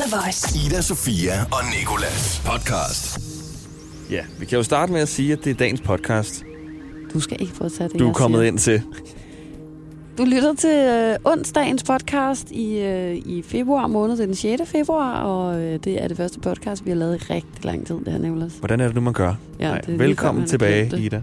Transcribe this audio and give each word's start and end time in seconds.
The 0.00 0.16
Voice. 0.16 0.66
Ida, 0.66 0.80
Sofia 0.82 1.32
og 1.42 1.58
Nikolas 1.78 2.42
podcast. 2.46 3.18
Ja, 4.10 4.24
vi 4.38 4.46
kan 4.46 4.56
jo 4.56 4.62
starte 4.62 4.92
med 4.92 5.00
at 5.00 5.08
sige, 5.08 5.32
at 5.32 5.38
det 5.44 5.50
er 5.50 5.54
dagens 5.54 5.80
podcast, 5.80 6.44
Du 7.12 7.20
skal 7.20 7.36
ikke 7.40 7.52
få 7.54 7.68
tage 7.68 7.88
det, 7.88 7.98
du 7.98 8.04
er 8.04 8.08
jeg 8.08 8.14
kommet 8.14 8.38
siger. 8.38 8.48
ind 8.48 8.58
til. 8.58 8.82
Du 10.18 10.24
lytter 10.24 10.54
til 10.54 10.70
øh, 10.70 11.16
onsdagens 11.32 11.84
podcast 11.84 12.50
i, 12.50 12.78
øh, 12.78 13.14
i 13.16 13.42
februar 13.46 13.86
måned. 13.86 14.16
Det 14.16 14.22
er 14.22 14.26
den 14.26 14.34
6. 14.34 14.62
februar, 14.70 15.20
og 15.22 15.60
øh, 15.60 15.78
det 15.84 16.02
er 16.02 16.08
det 16.08 16.16
første 16.16 16.40
podcast, 16.40 16.84
vi 16.84 16.90
har 16.90 16.96
lavet 16.96 17.14
i 17.22 17.32
rigtig 17.32 17.64
lang 17.64 17.86
tid, 17.86 17.94
det 18.04 18.12
her, 18.12 18.18
Nicolas. 18.18 18.52
Hvordan 18.52 18.80
er 18.80 18.86
det 18.86 18.94
nu, 18.94 19.00
man 19.00 19.12
gør? 19.12 19.34
Ja, 19.60 19.68
Nej, 19.68 19.80
det 19.80 19.84
er 19.84 19.88
lige 19.88 19.98
før, 19.98 20.04
velkommen 20.06 20.40
man 20.40 20.48
har 20.48 20.48
tilbage, 20.48 20.88
glemt 20.88 21.04
Ida. 21.04 21.22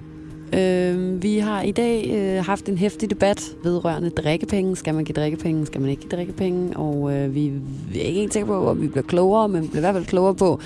Øh, 0.53 1.23
vi 1.23 1.37
har 1.37 1.61
i 1.61 1.71
dag 1.71 2.11
øh, 2.13 2.45
haft 2.45 2.69
en 2.69 2.77
hæftig 2.77 3.09
debat 3.09 3.55
vedrørende 3.63 4.09
drikkepenge. 4.09 4.75
Skal 4.75 4.93
man 4.93 5.05
give 5.05 5.13
drikkepenge? 5.13 5.65
Skal 5.65 5.81
man 5.81 5.89
ikke 5.89 6.01
give 6.01 6.11
drikkepenge? 6.11 6.77
Og 6.77 7.13
øh, 7.13 7.35
vi, 7.35 7.51
vi 7.91 7.99
er 7.99 8.03
ikke 8.03 8.19
helt 8.19 8.33
sikre 8.33 8.45
på, 8.47 8.69
om 8.69 8.81
vi 8.81 8.87
bliver 8.87 9.03
klogere, 9.03 9.49
men 9.49 9.61
vi 9.61 9.67
bliver 9.67 9.79
i 9.79 9.83
hvert 9.83 9.95
fald 9.95 10.05
klogere 10.05 10.35
på, 10.35 10.59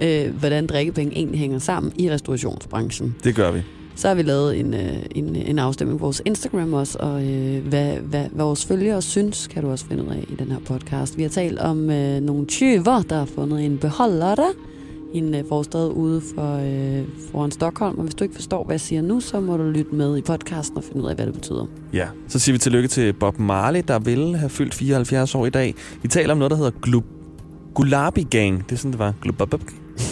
øh, 0.00 0.38
hvordan 0.38 0.66
drikkepenge 0.66 1.16
egentlig 1.16 1.40
hænger 1.40 1.58
sammen 1.58 1.92
i 1.96 2.10
restaurationsbranchen. 2.10 3.14
Det 3.24 3.34
gør 3.34 3.50
vi. 3.50 3.62
Så 3.94 4.08
har 4.08 4.14
vi 4.14 4.22
lavet 4.22 4.60
en, 4.60 4.74
øh, 4.74 4.96
en, 5.14 5.36
en 5.36 5.58
afstemning 5.58 5.98
på 5.98 6.04
vores 6.04 6.22
Instagram 6.24 6.72
også, 6.72 6.98
og 7.00 7.24
øh, 7.24 7.66
hvad, 7.66 7.96
hvad, 7.96 8.24
hvad 8.32 8.44
vores 8.44 8.66
følgere 8.66 9.02
synes, 9.02 9.46
kan 9.46 9.62
du 9.62 9.70
også 9.70 9.86
finde 9.86 10.04
ud 10.04 10.08
af 10.08 10.24
i 10.28 10.34
den 10.34 10.50
her 10.50 10.58
podcast. 10.58 11.16
Vi 11.16 11.22
har 11.22 11.30
talt 11.30 11.58
om 11.58 11.90
øh, 11.90 12.20
nogle 12.20 12.46
tyver, 12.46 13.02
der 13.02 13.16
har 13.18 13.24
fundet 13.24 13.64
en 13.64 13.78
beholder 13.78 14.34
i 15.16 15.18
en 15.18 15.34
øh, 15.34 15.44
forstad 15.48 15.88
ude 15.88 16.22
for, 16.34 16.56
øh, 16.56 17.04
foran 17.32 17.50
Stockholm. 17.50 17.98
Og 17.98 18.02
hvis 18.02 18.14
du 18.14 18.24
ikke 18.24 18.34
forstår, 18.34 18.64
hvad 18.64 18.74
jeg 18.74 18.80
siger 18.80 19.02
nu, 19.02 19.20
så 19.20 19.40
må 19.40 19.56
du 19.56 19.62
lytte 19.62 19.94
med 19.94 20.18
i 20.18 20.20
podcasten 20.20 20.76
og 20.76 20.84
finde 20.84 21.02
ud 21.02 21.08
af, 21.08 21.16
hvad 21.16 21.26
det 21.26 21.34
betyder. 21.34 21.66
Ja, 21.92 22.06
så 22.28 22.38
siger 22.38 22.54
vi 22.54 22.58
tillykke 22.58 22.88
til 22.88 23.12
Bob 23.12 23.38
Marley, 23.38 23.82
der 23.88 23.98
ville 23.98 24.36
have 24.36 24.50
fyldt 24.50 24.74
74 24.74 25.34
år 25.34 25.46
i 25.46 25.50
dag. 25.50 25.74
Vi 26.02 26.08
taler 26.08 26.32
om 26.32 26.38
noget, 26.38 26.50
der 26.50 26.56
hedder 26.56 26.70
Glub 26.82 27.04
Gulabi 27.74 28.22
Gang. 28.22 28.68
Det 28.68 28.72
er 28.72 28.76
sådan, 28.76 28.92
det 28.92 28.98
var. 28.98 29.14
Glubabab. 29.22 29.60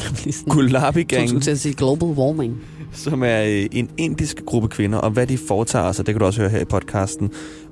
Gulabi 0.50 1.02
Gang, 1.02 1.28
skulle 1.28 1.42
til 1.42 1.50
at 1.50 1.60
sige 1.60 1.74
global 1.74 2.08
warming. 2.08 2.60
som 2.92 3.22
er 3.22 3.42
øh, 3.42 3.66
en 3.72 3.90
indisk 3.98 4.44
gruppe 4.46 4.68
kvinder, 4.68 4.98
og 4.98 5.10
hvad 5.10 5.26
de 5.26 5.38
foretager 5.38 5.92
sig, 5.92 6.06
det 6.06 6.14
kan 6.14 6.20
du 6.20 6.26
også 6.26 6.40
høre 6.40 6.50
her 6.50 6.60
i 6.60 6.64
podcasten. 6.64 7.30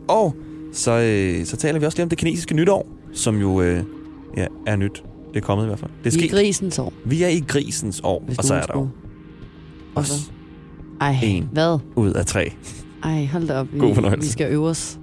Og 0.09 0.35
så, 0.73 0.91
øh, 0.91 1.47
så 1.47 1.57
taler 1.57 1.79
vi 1.79 1.87
også 1.87 1.99
lige 1.99 2.03
om 2.03 2.09
det 2.09 2.19
kinesiske 2.19 2.55
nytår, 2.55 2.89
som 3.13 3.41
jo 3.41 3.63
øh, 3.63 3.83
ja, 4.37 4.47
er 4.67 4.77
nyt. 4.77 5.03
Det 5.35 5.37
er 5.43 5.47
kommet 5.47 5.65
i 5.65 5.67
hvert 5.67 5.79
fald. 5.79 5.91
Det 6.05 6.15
er 6.15 6.19
I 6.19 6.21
sket. 6.21 6.31
grisens 6.31 6.79
år. 6.79 6.93
Vi 7.05 7.23
er 7.23 7.29
i 7.29 7.45
grisens 7.49 8.01
år, 8.05 8.23
Hvis 8.27 8.39
og 8.39 8.45
så 8.45 8.55
er 8.55 8.63
der 8.63 8.73
jo 8.79 8.89
også 9.95 10.13
Ej, 11.01 11.17
En. 11.23 11.49
hvad? 11.53 11.79
ud 11.97 12.13
af 12.13 12.27
tre. 12.27 12.53
Ej, 13.05 13.25
hold 13.33 13.49
da 13.49 13.55
op. 13.59 13.67
Vi, 13.73 13.79
God 13.79 13.95
fornøjelse. 13.95 14.27
Vi 14.27 14.33
skal 14.33 14.53
øve 14.53 14.69
os. 14.69 14.99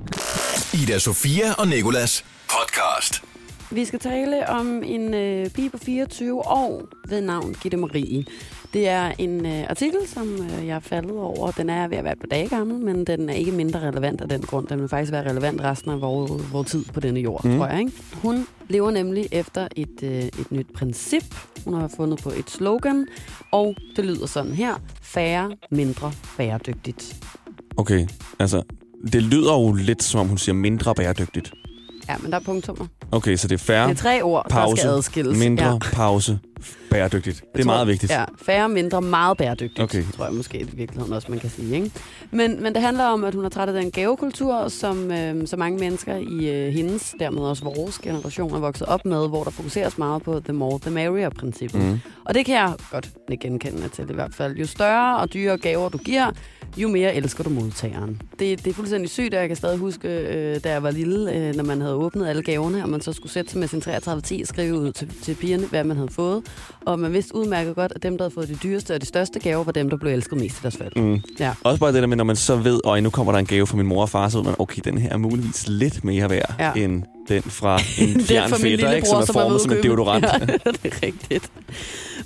Ida, 0.74 1.00
Sofia 1.00 1.54
og 1.54 1.68
Nikolas 1.68 2.26
podcast. 2.50 3.24
Vi 3.72 3.86
skal 3.86 4.00
tale 4.00 4.50
om 4.50 4.84
en 4.86 5.14
øh, 5.14 5.50
pige 5.50 5.70
på 5.70 5.78
24 5.78 6.48
år 6.48 6.88
ved 7.10 7.22
navn 7.22 7.56
Gitte 7.62 7.78
Marie. 7.78 8.26
Det 8.74 8.88
er 8.88 9.12
en 9.18 9.46
øh, 9.46 9.70
artikel, 9.70 10.00
som 10.08 10.34
øh, 10.34 10.68
jeg 10.68 10.76
er 10.76 10.80
faldet 10.80 11.12
over. 11.12 11.52
Den 11.52 11.70
er 11.70 11.88
ved 11.88 11.98
at 11.98 12.04
være 12.04 12.14
et 12.14 12.20
par 12.20 12.28
dage 12.28 12.48
gammel, 12.50 12.78
men 12.78 13.06
den 13.06 13.30
er 13.30 13.34
ikke 13.34 13.52
mindre 13.52 13.80
relevant 13.80 14.22
af 14.22 14.30
den 14.30 14.42
grund. 14.42 14.68
Den 14.68 14.82
vil 14.82 14.90
faktisk 14.90 15.12
være 15.12 15.30
relevant 15.30 15.62
resten 15.62 15.92
af 15.92 16.02
vores, 16.02 16.54
vores 16.54 16.72
tid 16.72 16.86
på 16.94 17.00
denne 17.00 17.20
jord, 17.20 17.46
mm. 17.46 17.58
tror 17.58 17.68
jeg. 17.68 17.80
Ikke? 17.80 17.92
Hun 18.14 18.46
lever 18.68 18.92
nemlig 18.92 19.28
efter 19.32 19.68
et, 19.76 20.04
øh, 20.04 20.24
et 20.24 20.52
nyt 20.52 20.74
princip. 20.74 21.36
Hun 21.66 21.74
har 21.74 21.88
fundet 21.88 22.20
på 22.24 22.30
et 22.30 22.50
slogan, 22.50 23.08
og 23.52 23.76
det 23.96 24.06
lyder 24.06 24.26
sådan 24.26 24.52
her. 24.52 24.74
Færre, 25.02 25.52
mindre, 25.72 26.12
bæredygtigt. 26.38 27.16
Okay, 27.78 28.08
altså, 28.40 28.64
det 29.14 29.24
lyder 29.24 29.54
jo 29.54 29.72
lidt, 29.72 30.04
som 30.04 30.20
om 30.20 30.28
hun 30.28 30.38
siger 30.38 30.56
mindre 30.56 30.96
bæredygtigt. 30.96 31.54
Ja, 32.10 32.16
men 32.22 32.32
der 32.32 32.40
er 32.40 32.44
punktummer. 32.44 32.86
Okay, 33.12 33.36
så 33.36 33.48
det 33.48 33.56
er 33.56 33.60
færre, 33.66 33.90
Det 33.90 33.98
er 33.98 34.02
tre 34.02 34.22
ord, 34.22 34.44
der 34.44 34.50
pause, 34.50 34.78
skal 34.82 34.90
adskilles. 34.90 35.38
mindre, 35.40 35.66
ja. 35.66 35.78
pause, 35.94 36.40
bæredygtigt. 36.92 37.44
Det 37.54 37.60
er 37.60 37.64
tror, 37.64 37.72
meget 37.74 37.88
vigtigt. 37.88 38.12
Ja, 38.12 38.26
færre, 38.42 38.70
mindre, 38.70 39.02
meget 39.02 39.38
bæredygtigt, 39.38 39.80
Okay. 39.80 40.04
tror 40.16 40.26
jeg 40.26 40.34
måske 40.34 40.60
i 40.60 40.64
virkeligheden 40.74 41.14
også, 41.14 41.28
man 41.32 41.40
kan 41.40 41.50
sige. 41.50 41.76
Ikke? 41.76 41.92
Men, 42.32 42.64
men 42.64 42.74
det 42.74 42.82
handler 42.82 43.04
om, 43.04 43.24
at 43.24 43.36
hun 43.36 43.46
er 43.46 43.50
træt 43.50 43.70
af 43.70 43.82
den 43.82 43.92
gavekultur, 43.92 44.68
som 44.68 45.12
øh, 45.12 45.48
så 45.48 45.58
mange 45.58 45.80
mennesker 45.80 46.16
i 46.16 46.50
øh, 46.50 46.74
hendes, 46.74 47.16
dermed 47.20 47.42
også 47.42 47.64
vores 47.64 48.00
generation, 48.00 48.56
er 48.56 48.60
vokset 48.60 48.88
op 48.88 49.06
med, 49.06 49.28
hvor 49.28 49.44
der 49.44 49.52
fokuseres 49.52 49.98
meget 49.98 50.24
på 50.24 50.40
the 50.40 50.54
more 50.54 50.80
the 50.82 50.92
merrier-princippet. 50.92 51.82
Mm. 51.82 52.00
Og 52.26 52.36
det 52.36 52.46
kan 52.46 52.56
jeg 52.56 52.74
godt 52.92 53.10
genkende 53.42 53.90
til 53.90 54.10
i 54.10 54.14
hvert 54.14 54.34
fald. 54.36 54.58
Jo 54.58 54.66
større 54.68 55.18
og 55.18 55.34
dyrere 55.34 55.58
gaver 55.58 55.90
du 55.90 55.98
giver, 55.98 56.32
jo 56.78 56.88
mere 56.88 57.16
elsker 57.16 57.44
du 57.44 57.50
modtageren. 57.50 58.22
Det, 58.40 58.64
det 58.66 58.70
er 58.70 58.74
fuldstændig 58.74 59.10
sygt, 59.10 59.34
og 59.34 59.40
jeg 59.40 59.48
kan 59.50 59.56
stadig 59.58 59.78
huske, 59.78 60.08
øh, 60.08 60.60
da 60.64 60.72
jeg 60.72 60.84
var 60.84 60.92
lille, 60.92 61.34
øh, 61.36 61.56
når 61.56 61.64
man 61.64 61.82
havde 61.82 61.96
åbnet 61.96 62.28
alle 62.28 62.42
gaverne, 62.44 62.84
og 62.84 62.90
man 62.90 63.02
så 63.02 63.14
skulle 63.14 63.32
sætte 63.32 63.52
sig 63.52 63.60
med 63.60 63.68
sin 63.68 63.82
3310 63.82 64.42
og 64.42 64.48
skrive 64.48 64.80
ud 64.80 64.92
til, 64.92 65.12
til 65.24 65.36
pigerne, 65.36 65.66
hvad 65.66 65.84
man 65.84 65.98
havde 65.98 66.10
fået. 66.12 66.44
Og 66.86 67.00
man 67.00 67.14
vidste 67.14 67.36
udmærket 67.36 67.76
godt, 67.76 67.94
at 67.96 68.04
dem, 68.04 68.18
der 68.18 68.24
havde 68.24 68.34
fået 68.34 68.48
de 68.48 68.56
dyreste 68.56 68.96
og 68.96 69.02
de 69.02 69.06
største 69.06 69.40
gaver, 69.40 69.64
var 69.64 69.72
dem, 69.72 69.90
der 69.90 69.98
blev 69.98 70.12
elsket 70.12 70.38
mest 70.38 70.60
i 70.60 70.62
deres 70.62 70.78
fald. 70.78 70.92
Mm. 70.96 71.22
Ja. 71.40 71.54
Også 71.64 71.80
bare 71.80 71.94
det 71.94 72.02
der 72.02 72.08
med, 72.08 72.18
når 72.18 72.24
man 72.24 72.36
så 72.36 72.56
ved, 72.56 72.80
og 72.86 73.04
nu 73.04 73.10
kommer 73.10 73.32
der 73.32 73.40
en 73.40 73.46
gave 73.46 73.68
fra 73.68 73.78
min 73.78 73.86
mor 73.86 74.02
og 74.02 74.10
far, 74.10 74.30
så 74.30 74.38
ved 74.38 74.46
man, 74.46 74.56
okay, 74.60 74.82
den 74.86 74.98
her 74.98 75.10
er 75.10 75.18
muligvis 75.18 75.68
lidt 75.68 76.04
mere 76.04 76.30
værd, 76.30 76.56
ja. 76.60 76.74
end 76.74 77.04
den 77.30 77.42
fra 77.42 77.80
en 77.98 78.20
er 78.20 78.24
fjern 78.24 78.50
fætter, 78.50 78.92
ikke, 78.92 79.08
som 79.08 79.22
er 79.22 79.26
formet 79.34 79.62
som 79.62 79.72
en 79.72 79.84
deodorant. 79.84 80.26
Ja, 80.26 80.46
det 80.84 80.86
er 80.86 81.04
rigtigt. 81.04 81.52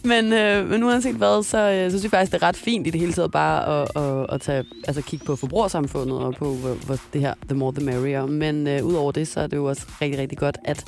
Men, 0.03 0.33
øh, 0.33 0.69
men 0.69 0.83
uanset 0.83 1.15
hvad, 1.15 1.43
så, 1.43 1.57
øh, 1.57 1.91
så 1.91 1.97
synes 1.97 2.03
jeg 2.03 2.11
faktisk, 2.11 2.31
det 2.31 2.43
er 2.43 2.47
ret 2.47 2.57
fint 2.57 2.87
i 2.87 2.89
det 2.89 2.99
hele 2.99 3.13
taget 3.13 3.31
bare 3.31 3.81
at, 3.81 4.03
at, 4.03 4.25
at 4.29 4.41
tage, 4.41 4.65
altså 4.87 5.01
kigge 5.01 5.25
på 5.25 5.35
forbrugersamfundet 5.35 6.19
og 6.19 6.35
på 6.35 6.53
hvor, 6.53 6.73
hvor 6.73 6.97
det 7.13 7.21
her, 7.21 7.33
the 7.49 7.57
more 7.57 7.73
the 7.73 7.85
merrier. 7.85 8.25
Men 8.25 8.67
øh, 8.67 8.85
udover 8.85 9.11
det, 9.11 9.27
så 9.27 9.39
er 9.39 9.47
det 9.47 9.57
jo 9.57 9.65
også 9.65 9.85
rigtig, 10.01 10.19
rigtig 10.19 10.37
godt, 10.37 10.57
at 10.65 10.85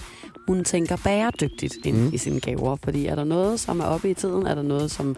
hun 0.48 0.64
tænker 0.64 0.98
bæredygtigt 1.04 1.74
ind 1.86 1.98
mm. 1.98 2.14
i 2.14 2.18
sine 2.18 2.40
gaver. 2.40 2.76
Fordi 2.84 3.06
er 3.06 3.16
der 3.16 3.24
noget, 3.24 3.60
som 3.60 3.80
er 3.80 3.86
oppe 3.86 4.10
i 4.10 4.14
tiden? 4.14 4.48
Er 4.48 4.56
der 4.56 4.62
noget, 4.62 4.92
som 4.92 5.16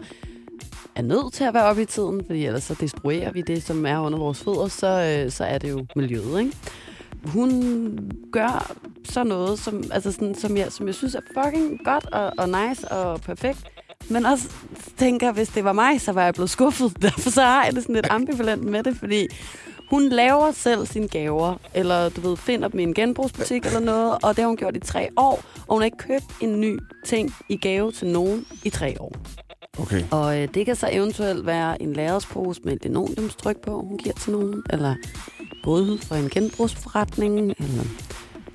er 0.94 1.02
nødt 1.02 1.32
til 1.32 1.44
at 1.44 1.54
være 1.54 1.64
oppe 1.64 1.82
i 1.82 1.84
tiden? 1.84 2.22
Fordi 2.26 2.46
ellers 2.46 2.64
så 2.64 2.74
destruerer 2.80 3.32
vi 3.32 3.40
det, 3.40 3.62
som 3.62 3.86
er 3.86 3.98
under 3.98 4.18
vores 4.18 4.38
fødder, 4.38 4.68
så, 4.68 5.22
øh, 5.24 5.30
så 5.32 5.44
er 5.44 5.58
det 5.58 5.70
jo 5.70 5.86
miljøet, 5.96 6.40
ikke? 6.40 6.56
Hun 7.24 8.10
gør 8.32 8.72
så 9.04 9.24
noget, 9.24 9.58
som, 9.58 9.84
altså 9.92 10.12
sådan, 10.12 10.34
som, 10.34 10.56
jeg, 10.56 10.72
som 10.72 10.86
jeg 10.86 10.94
synes 10.94 11.14
er 11.14 11.20
fucking 11.34 11.84
godt 11.84 12.06
og, 12.06 12.32
og 12.38 12.48
nice 12.48 12.88
og 12.88 13.20
perfekt. 13.20 13.58
Men 14.10 14.26
også 14.26 14.48
tænker, 14.96 15.32
hvis 15.32 15.48
det 15.48 15.64
var 15.64 15.72
mig, 15.72 16.00
så 16.00 16.12
var 16.12 16.24
jeg 16.24 16.34
blevet 16.34 16.50
skuffet. 16.50 16.92
Derfor 17.02 17.30
så 17.30 17.42
har 17.42 17.64
jeg 17.64 17.74
det 17.74 17.82
sådan 17.82 17.94
lidt 17.94 18.06
ambivalent 18.10 18.64
med 18.64 18.82
det, 18.82 18.96
fordi 18.96 19.26
hun 19.90 20.08
laver 20.08 20.50
selv 20.52 20.86
sine 20.86 21.08
gaver, 21.08 21.54
eller 21.74 22.08
du 22.08 22.20
ved, 22.20 22.36
finder 22.36 22.68
dem 22.68 22.80
i 22.80 22.82
en 22.82 22.94
genbrugsbutik 22.94 23.66
eller 23.66 23.80
noget, 23.80 24.18
og 24.22 24.36
det 24.36 24.38
har 24.38 24.46
hun 24.46 24.56
gjort 24.56 24.76
i 24.76 24.80
tre 24.80 25.08
år, 25.16 25.44
og 25.66 25.74
hun 25.74 25.80
har 25.80 25.84
ikke 25.84 25.96
købt 25.96 26.24
en 26.40 26.60
ny 26.60 26.78
ting 27.06 27.34
i 27.48 27.56
gave 27.56 27.92
til 27.92 28.08
nogen 28.08 28.46
i 28.64 28.70
tre 28.70 28.96
år. 29.00 29.12
Okay. 29.80 30.02
Og 30.10 30.42
øh, 30.42 30.48
det 30.54 30.66
kan 30.66 30.76
så 30.76 30.88
eventuelt 30.92 31.46
være 31.46 31.82
en 31.82 31.92
lærredspose 31.92 32.60
med 32.64 32.72
et 32.72 32.82
linoleumstryk 32.82 33.56
på, 33.60 33.80
hun 33.80 33.98
giver 33.98 34.14
til 34.14 34.32
nogen, 34.32 34.62
eller 34.70 34.94
både 35.68 35.98
fra 36.02 36.16
en 36.16 36.28
genbrugsforretning, 36.28 37.38
eller 37.38 37.74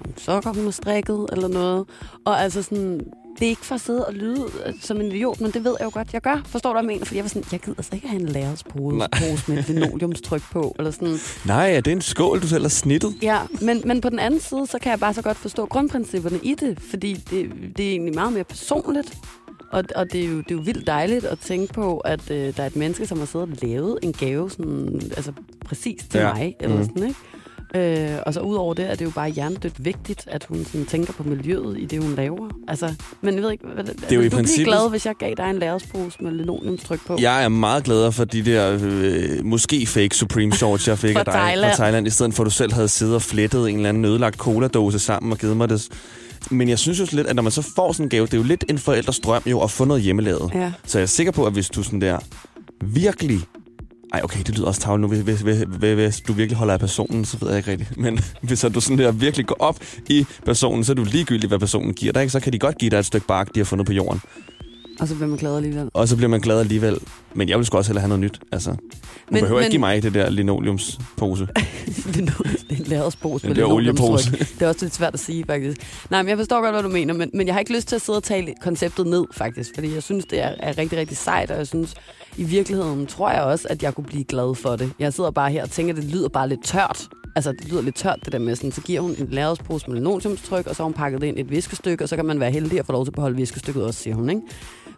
nogle 0.04 0.18
sokker, 0.18 0.54
hun 0.54 0.64
har 0.64 0.72
strikket, 0.72 1.28
eller 1.32 1.48
noget. 1.48 1.86
Og 2.26 2.42
altså 2.42 2.64
sådan, 2.64 3.00
det 3.40 3.46
er 3.46 3.50
ikke 3.50 3.66
for 3.66 3.76
at 3.76 3.82
sidde 3.82 4.06
og 4.06 4.14
lyde 4.14 4.46
øh, 4.66 4.74
som 4.82 5.02
en 5.02 5.12
idiot, 5.12 5.42
men 5.42 5.52
det 5.52 5.64
ved 5.64 5.76
jeg 5.80 5.86
jo 5.86 5.92
godt, 5.94 6.14
jeg 6.14 6.22
gør. 6.22 6.42
Forstår 6.46 6.70
du, 6.70 6.74
hvad 6.74 6.82
jeg 6.82 6.88
mener? 6.88 7.06
Fordi 7.06 7.18
jeg 7.18 7.24
var 7.24 7.30
sådan, 7.30 7.44
jeg 7.52 7.60
gider 7.60 7.78
altså 7.78 7.96
ikke 7.96 8.08
have 8.08 8.22
en 8.22 8.30
lærredspose 8.30 8.98
Nej. 8.98 9.08
pose 9.20 9.52
med 9.52 9.64
linoleumstryk 9.64 10.42
på, 10.52 10.76
eller 10.80 10.92
sådan. 10.92 11.18
Nej, 11.46 11.76
er 11.76 11.82
det 11.82 11.92
en 11.94 12.02
skål, 12.02 12.42
du 12.42 12.48
selv 12.48 12.64
har 12.64 12.70
snittet? 12.70 13.16
Ja, 13.22 13.40
men, 13.62 13.82
men 13.86 14.02
på 14.02 14.10
den 14.10 14.20
anden 14.20 14.40
side, 14.40 14.68
så 14.68 14.80
kan 14.82 14.90
jeg 14.90 15.00
bare 15.00 15.14
så 15.14 15.22
godt 15.22 15.38
forstå 15.38 15.66
grundprincipperne 15.66 16.40
i 16.44 16.56
det, 16.60 16.80
fordi 16.80 17.14
det, 17.14 17.52
det 17.78 17.86
er 17.86 17.92
egentlig 17.92 18.16
meget 18.16 18.34
mere 18.34 18.44
personligt. 18.44 19.18
Og, 19.74 19.84
og 19.96 20.12
det, 20.12 20.24
er 20.24 20.28
jo, 20.28 20.38
det 20.38 20.52
er 20.52 20.56
jo 20.56 20.62
vildt 20.62 20.88
dejligt 20.88 21.26
at 21.26 21.40
tænke 21.40 21.74
på, 21.74 21.98
at 21.98 22.32
øh, 22.32 22.58
der 22.58 22.64
er 22.64 22.68
et 22.68 22.76
menneske, 22.76 23.06
som 23.08 23.20
har 23.20 23.26
siddet 23.26 23.50
og 23.50 23.58
lavet 23.68 24.00
en 24.04 24.14
gave 24.14 24.50
sådan, 24.52 25.02
altså 25.16 25.32
præcis 25.66 26.02
til 26.12 26.20
Ja. 26.20 26.34
mig. 26.34 26.56
Eller 26.60 26.78
Mm. 26.78 26.84
sådan, 26.84 27.04
ikke? 27.04 27.20
Øh, 27.76 28.20
og 28.26 28.34
så 28.34 28.40
udover 28.40 28.74
det 28.74 28.92
er 28.92 28.96
det 28.96 29.06
jo 29.06 29.10
bare 29.10 29.30
hjernedødt 29.30 29.86
vigtigt, 29.86 30.24
at 30.28 30.46
hun 30.50 30.66
sådan, 30.66 30.86
tænker 30.86 31.14
på 31.14 31.24
miljøet 31.24 31.78
i 31.80 31.86
det, 31.86 32.04
hun 32.04 32.16
laver. 32.16 32.50
Altså, 32.68 32.94
men 33.22 33.34
jeg 33.36 33.44
ved 33.44 33.52
ikke, 33.52 33.66
hvad, 33.74 33.84
det 33.84 34.12
er 34.12 34.16
jo 34.16 34.22
i 34.22 34.30
du 34.30 34.36
princippet- 34.36 34.66
glad, 34.68 34.90
hvis 34.90 35.06
jeg 35.06 35.16
gav 35.16 35.34
dig 35.38 35.50
en 35.50 35.60
lærredspose 35.60 36.18
med 36.24 36.32
linoleumstryk 36.32 37.06
på? 37.08 37.18
Jeg 37.20 37.44
er 37.44 37.48
meget 37.50 37.84
gladere 37.84 38.12
for 38.12 38.24
de 38.26 38.46
der 38.46 38.80
øh, 38.84 39.46
måske 39.46 39.86
fake 39.88 40.16
Supreme 40.18 40.52
shorts, 40.54 40.88
jeg 40.88 40.98
fik 40.98 41.16
af 41.18 41.26
dig 41.26 41.34
Thailand. 41.34 41.72
fra 41.76 41.84
Thailand, 41.84 42.08
i 42.08 42.10
stedet 42.10 42.34
for 42.34 42.44
at 42.44 42.46
du 42.46 42.52
selv 42.52 42.74
havde 42.74 42.88
siddet 42.88 43.16
og 43.16 43.22
flettet 43.22 43.70
en 43.70 43.76
eller 43.76 43.90
anden 43.90 44.06
ødelagt 44.06 44.38
cola-dåse 44.38 45.00
sammen 45.00 45.32
og 45.32 45.38
givet 45.38 45.58
mig 45.58 45.70
det. 45.70 45.88
Men 46.52 46.70
jeg 46.70 46.80
synes 46.80 47.00
jo 47.00 47.06
lidt, 47.12 47.28
at 47.28 47.36
når 47.36 47.44
man 47.44 47.52
så 47.52 47.62
får 47.76 47.92
sådan 47.92 48.06
en 48.06 48.10
gave, 48.10 48.26
det 48.26 48.34
er 48.34 48.38
jo 48.38 48.44
lidt 48.44 48.66
en 48.70 48.78
forældres 48.78 49.20
drøm 49.20 49.44
jo 49.46 49.62
at 49.62 49.72
få 49.72 49.86
noget 49.86 50.04
hjemmelavet. 50.04 50.52
Ja. 50.54 50.72
Så 50.86 50.98
jeg 50.98 51.04
er 51.04 51.08
sikker 51.08 51.32
på, 51.32 51.46
at 51.46 51.54
hvis 51.54 51.70
du 51.70 51.84
sådan 51.84 52.02
der 52.02 52.20
virkelig... 52.82 53.40
Ej, 54.14 54.22
okay, 54.24 54.40
det 54.40 54.58
lyder 54.58 54.68
også 54.68 54.82
tavligt 54.82 55.02
nu. 55.02 55.24
Hvis, 55.24 55.42
hvis, 55.42 55.60
hvis, 55.66 55.94
hvis, 55.94 56.22
du 56.22 56.34
virkelig 56.34 56.58
holder 56.58 56.74
af 56.74 56.80
personen, 56.80 57.26
så 57.26 57.38
ved 57.38 57.48
jeg 57.50 57.58
ikke 57.58 57.72
rigtigt. 57.72 57.98
Men 57.98 58.20
hvis 58.42 58.66
du 58.74 58.82
sådan 58.82 58.98
der 58.98 59.12
virkelig 59.12 59.46
går 59.46 59.58
op 59.60 59.80
i 60.10 60.26
personen, 60.46 60.84
så 60.84 60.92
er 60.92 60.96
du 60.96 61.04
ligegyldigt, 61.04 61.50
hvad 61.50 61.60
personen 61.60 61.94
giver 61.94 62.14
dig. 62.14 62.22
Ikke? 62.22 62.32
Så 62.32 62.40
kan 62.40 62.54
de 62.54 62.60
godt 62.60 62.78
give 62.78 62.90
dig 62.90 62.98
et 62.98 63.06
stykke 63.06 63.28
bark, 63.28 63.56
de 63.56 63.60
har 63.60 63.66
fundet 63.66 63.88
på 63.88 63.94
jorden. 63.94 64.22
Og 65.00 65.08
så 65.08 65.16
bliver 65.16 65.28
man 65.28 65.38
glad 65.38 65.56
alligevel. 65.56 65.90
Og 65.94 66.08
så 66.08 66.16
bliver 66.16 66.30
man 66.30 66.40
glad 66.40 66.60
alligevel. 66.60 66.98
Men 67.34 67.50
jeg 67.50 67.58
vil 67.58 67.66
sgu 67.66 67.78
også 67.78 67.90
hellere 67.90 68.02
have 68.02 68.10
noget 68.10 68.20
nyt. 68.20 68.40
Altså, 68.52 68.70
hun 68.70 68.80
men, 69.32 69.42
behøver 69.42 69.60
men, 69.60 69.64
ikke 69.64 69.72
give 69.72 69.80
mig 69.80 70.04
det 70.04 70.14
der 70.14 70.30
linoleumspose. 70.30 71.48
lærredspose 72.90 73.48
Den 73.48 73.50
med 73.50 73.56
der 73.56 73.72
oliepose. 73.72 74.32
Det 74.32 74.62
er 74.62 74.68
også 74.68 74.86
lidt 74.86 74.96
svært 74.96 75.14
at 75.14 75.20
sige, 75.20 75.44
faktisk. 75.48 75.78
Nej, 76.10 76.22
men 76.22 76.30
jeg 76.30 76.38
forstår 76.38 76.62
godt, 76.62 76.74
hvad 76.76 76.84
du 76.84 76.90
mener, 76.90 77.14
men, 77.14 77.30
men 77.34 77.48
jeg 77.48 77.56
har 77.56 77.60
ikke 77.60 77.76
lyst 77.76 77.88
til 77.88 77.96
at 77.96 78.02
sidde 78.02 78.18
og 78.18 78.24
tale 78.24 78.54
konceptet 78.62 79.08
ned, 79.08 79.26
faktisk. 79.32 79.72
Fordi 79.76 79.94
jeg 79.94 80.04
synes, 80.04 80.26
det 80.26 80.40
er, 80.40 80.56
er 80.60 80.78
rigtig, 80.78 81.00
rigtig 81.00 81.18
sejt, 81.18 81.52
og 81.52 81.58
jeg 81.58 81.68
synes, 81.68 81.96
i 82.38 82.44
virkeligheden 82.44 83.08
tror 83.08 83.32
jeg 83.32 83.42
også, 83.42 83.68
at 83.70 83.84
jeg 83.84 83.96
kunne 83.96 84.06
blive 84.06 84.24
glad 84.24 84.56
for 84.56 84.76
det. 84.76 84.92
Jeg 85.00 85.14
sidder 85.14 85.32
bare 85.32 85.52
her 85.52 85.64
og 85.64 85.72
tænker, 85.72 85.94
at 85.94 86.02
det 86.02 86.12
lyder 86.12 86.30
bare 86.30 86.50
lidt 86.50 86.64
tørt. 86.64 87.10
Altså, 87.36 87.52
det 87.52 87.72
lyder 87.72 87.82
lidt 87.82 87.96
tørt, 87.96 88.20
det 88.26 88.34
der 88.34 88.40
med 88.40 88.56
sådan, 88.56 88.72
så 88.72 88.82
giver 88.82 89.02
hun 89.02 89.16
en 89.20 89.28
lærredspose 89.32 89.88
med 89.88 89.96
linoleumstryk, 89.96 90.68
og 90.68 90.76
så 90.76 90.84
har 90.84 90.86
hun 90.86 90.94
pakket 90.94 91.22
det 91.22 91.28
ind 91.28 91.40
et 91.40 91.52
viskestykke, 91.52 92.04
og 92.04 92.10
så 92.10 92.16
kan 92.16 92.26
man 92.26 92.40
være 92.40 92.52
heldig 92.52 92.80
at 92.80 92.86
få 92.86 92.92
lov 92.92 93.06
til 93.06 93.10
at 93.10 93.16
beholde 93.16 93.36
viskestykket 93.36 93.84
også, 93.84 94.00
siger 94.00 94.16
hun, 94.16 94.30
ikke? 94.30 94.42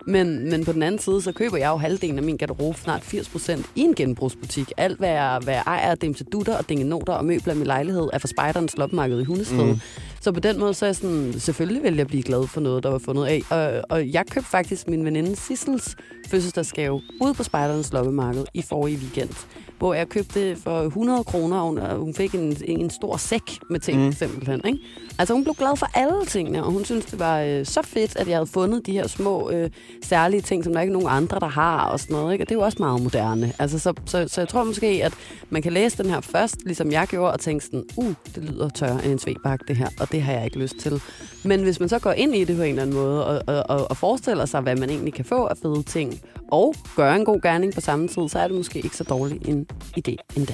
Men, 0.07 0.49
men 0.49 0.65
på 0.65 0.71
den 0.71 0.83
anden 0.83 0.99
side, 0.99 1.21
så 1.21 1.31
køber 1.31 1.57
jeg 1.57 1.69
jo 1.69 1.77
halvdelen 1.77 2.17
af 2.17 2.23
min 2.23 2.37
garderobe, 2.37 2.79
snart 2.79 3.01
80% 3.01 3.67
i 3.75 3.81
en 3.81 3.95
genbrugsbutik. 3.95 4.71
Alt, 4.77 4.97
hvad 4.97 5.09
jeg, 5.09 5.39
hvad 5.43 5.53
jeg 5.53 5.63
ejer 5.67 5.91
af 5.91 5.97
dutter 6.31 6.57
og 6.57 6.69
dingenoter 6.69 7.13
og 7.13 7.25
møbler 7.25 7.53
i 7.53 7.57
min 7.57 7.67
lejlighed, 7.67 8.09
er 8.13 8.17
fra 8.17 8.27
spejderens 8.27 8.77
loppemarked 8.77 9.21
i 9.21 9.23
Hundested. 9.23 9.65
Mm. 9.65 9.79
Så 10.21 10.31
på 10.31 10.39
den 10.39 10.59
måde, 10.59 10.73
så 10.73 10.85
er 10.85 10.87
jeg 10.87 10.95
sådan, 10.95 11.33
selvfølgelig 11.39 11.83
vil 11.83 11.95
jeg 11.95 12.07
blive 12.07 12.23
glad 12.23 12.47
for 12.47 12.61
noget, 12.61 12.83
der 12.83 12.89
var 12.89 12.97
fundet 12.97 13.25
af. 13.25 13.41
Og, 13.49 13.81
og 13.89 14.13
jeg 14.13 14.23
købte 14.31 14.49
faktisk 14.49 14.87
min 14.87 15.05
veninde 15.05 15.35
Sissels 15.35 15.95
fødselsdagsgave 16.27 17.01
ude 17.21 17.33
på 17.33 17.43
spejderens 17.43 17.93
loppemarked 17.93 18.45
i 18.53 18.61
forrige 18.61 18.97
weekend. 18.97 19.29
Hvor 19.77 19.93
jeg 19.93 20.09
købte 20.09 20.55
for 20.55 20.81
100 20.81 21.23
kroner, 21.23 21.57
og 21.57 21.67
hun, 21.67 21.77
og 21.77 21.97
hun 21.97 22.13
fik 22.13 22.35
en, 22.35 22.57
en 22.65 22.89
stor 22.89 23.17
sæk 23.17 23.59
med 23.69 23.79
ting, 23.79 24.05
mm. 24.05 24.11
simpelthen. 24.11 24.61
Ikke? 24.65 24.79
Altså 25.19 25.33
hun 25.33 25.43
blev 25.43 25.55
glad 25.55 25.77
for 25.77 25.87
alle 25.93 26.25
tingene, 26.25 26.63
og 26.63 26.71
hun 26.71 26.85
synes 26.85 27.05
det 27.05 27.19
var 27.19 27.41
øh, 27.41 27.65
så 27.65 27.81
fedt, 27.83 28.15
at 28.15 28.27
jeg 28.27 28.35
havde 28.35 28.47
fundet 28.47 28.85
de 28.85 28.91
her 28.91 29.07
små 29.07 29.49
øh, 29.51 29.69
særlige 30.03 30.41
ting, 30.41 30.63
som 30.63 30.73
der 30.73 30.81
ikke 30.81 30.91
er 30.91 30.93
nogen 30.93 31.09
andre, 31.09 31.39
der 31.39 31.47
har, 31.47 31.85
og 31.85 31.99
sådan 31.99 32.15
noget. 32.15 32.33
Ikke? 32.33 32.43
Og 32.43 32.49
det 32.49 32.55
er 32.55 32.59
jo 32.59 32.65
også 32.65 32.77
meget 32.79 33.01
moderne. 33.01 33.53
Altså, 33.59 33.79
så, 33.79 33.93
så, 34.05 34.27
så 34.27 34.41
jeg 34.41 34.47
tror 34.47 34.63
måske, 34.63 34.87
at 35.03 35.13
man 35.49 35.61
kan 35.61 35.73
læse 35.73 36.03
den 36.03 36.09
her 36.11 36.21
først, 36.21 36.57
ligesom 36.65 36.91
jeg 36.91 37.07
gjorde, 37.07 37.33
og 37.33 37.39
tænke 37.39 37.65
sådan, 37.65 37.83
uh, 37.97 38.13
det 38.35 38.43
lyder 38.43 38.69
tørre 38.69 39.03
end 39.03 39.11
en 39.11 39.19
svebak, 39.19 39.59
det 39.67 39.75
her, 39.75 39.87
og 39.99 40.11
det 40.11 40.21
har 40.21 40.33
jeg 40.33 40.45
ikke 40.45 40.59
lyst 40.59 40.75
til. 40.79 41.01
Men 41.43 41.63
hvis 41.63 41.79
man 41.79 41.89
så 41.89 41.99
går 41.99 42.11
ind 42.11 42.35
i 42.35 42.43
det 42.43 42.55
på 42.55 42.61
en 42.61 42.69
eller 42.69 42.81
anden 42.81 42.95
måde, 42.95 43.25
og, 43.25 43.41
og, 43.47 43.63
og, 43.69 43.87
og 43.89 43.97
forestiller 43.97 44.45
sig, 44.45 44.61
hvad 44.61 44.75
man 44.75 44.89
egentlig 44.89 45.13
kan 45.13 45.25
få 45.25 45.45
af 45.45 45.57
fede 45.57 45.83
ting, 45.83 46.21
og 46.51 46.75
gøre 46.95 47.15
en 47.15 47.25
god 47.25 47.41
gerning 47.41 47.73
på 47.73 47.81
samme 47.81 48.07
tid, 48.07 48.29
så 48.29 48.39
er 48.39 48.47
det 48.47 48.57
måske 48.57 48.79
ikke 48.79 48.97
så 48.97 49.03
dårlig 49.03 49.47
en 49.47 49.64
idé 49.97 50.15
endda. 50.35 50.53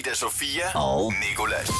Ida 0.00 0.14
Sofia 0.14 0.78
og 0.78 1.12
Nikolas. 1.30 1.70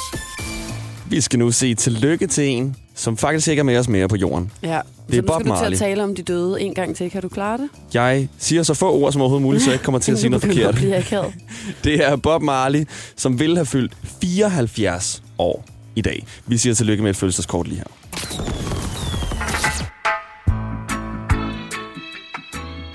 Vi 1.09 1.21
skal 1.21 1.39
nu 1.39 1.51
sige 1.51 1.75
tillykke 1.75 2.27
til 2.27 2.43
en, 2.47 2.75
som 2.95 3.17
faktisk 3.17 3.47
ikke 3.47 3.59
er 3.59 3.63
med 3.63 3.77
os 3.77 3.87
mere 3.87 4.07
på 4.07 4.15
jorden. 4.15 4.51
Ja. 4.63 4.79
Det 5.11 5.17
er 5.17 5.21
så 5.21 5.21
nu 5.21 5.27
Bob 5.27 5.41
skal 5.41 5.51
du 5.51 5.55
til 5.55 5.63
Marley. 5.63 5.71
at 5.73 5.79
tale 5.79 6.03
om 6.03 6.15
de 6.15 6.21
døde 6.21 6.61
en 6.61 6.73
gang 6.73 6.95
til. 6.95 7.11
Kan 7.11 7.21
du 7.21 7.29
klare 7.29 7.57
det? 7.57 7.69
Jeg 7.93 8.27
siger 8.37 8.63
så 8.63 8.73
få 8.73 8.91
ord 8.93 9.11
som 9.11 9.21
overhovedet 9.21 9.43
muligt, 9.45 9.63
så 9.63 9.69
jeg 9.69 9.75
ikke 9.75 9.83
kommer 9.85 9.99
til 9.99 10.11
at 10.11 10.19
sige 10.21 10.29
noget 10.29 10.43
forkert. 10.45 10.75
Det 11.83 12.05
er 12.05 12.15
Bob 12.15 12.41
Marley, 12.41 12.85
som 13.15 13.39
vil 13.39 13.55
have 13.55 13.65
fyldt 13.65 13.93
74 14.21 15.23
år 15.37 15.65
i 15.95 16.01
dag. 16.01 16.25
Vi 16.45 16.57
siger 16.57 16.73
tillykke 16.73 17.03
med 17.03 17.09
et 17.09 17.15
fødselsdagskort 17.17 17.67
lige 17.67 17.77
her. 17.77 17.85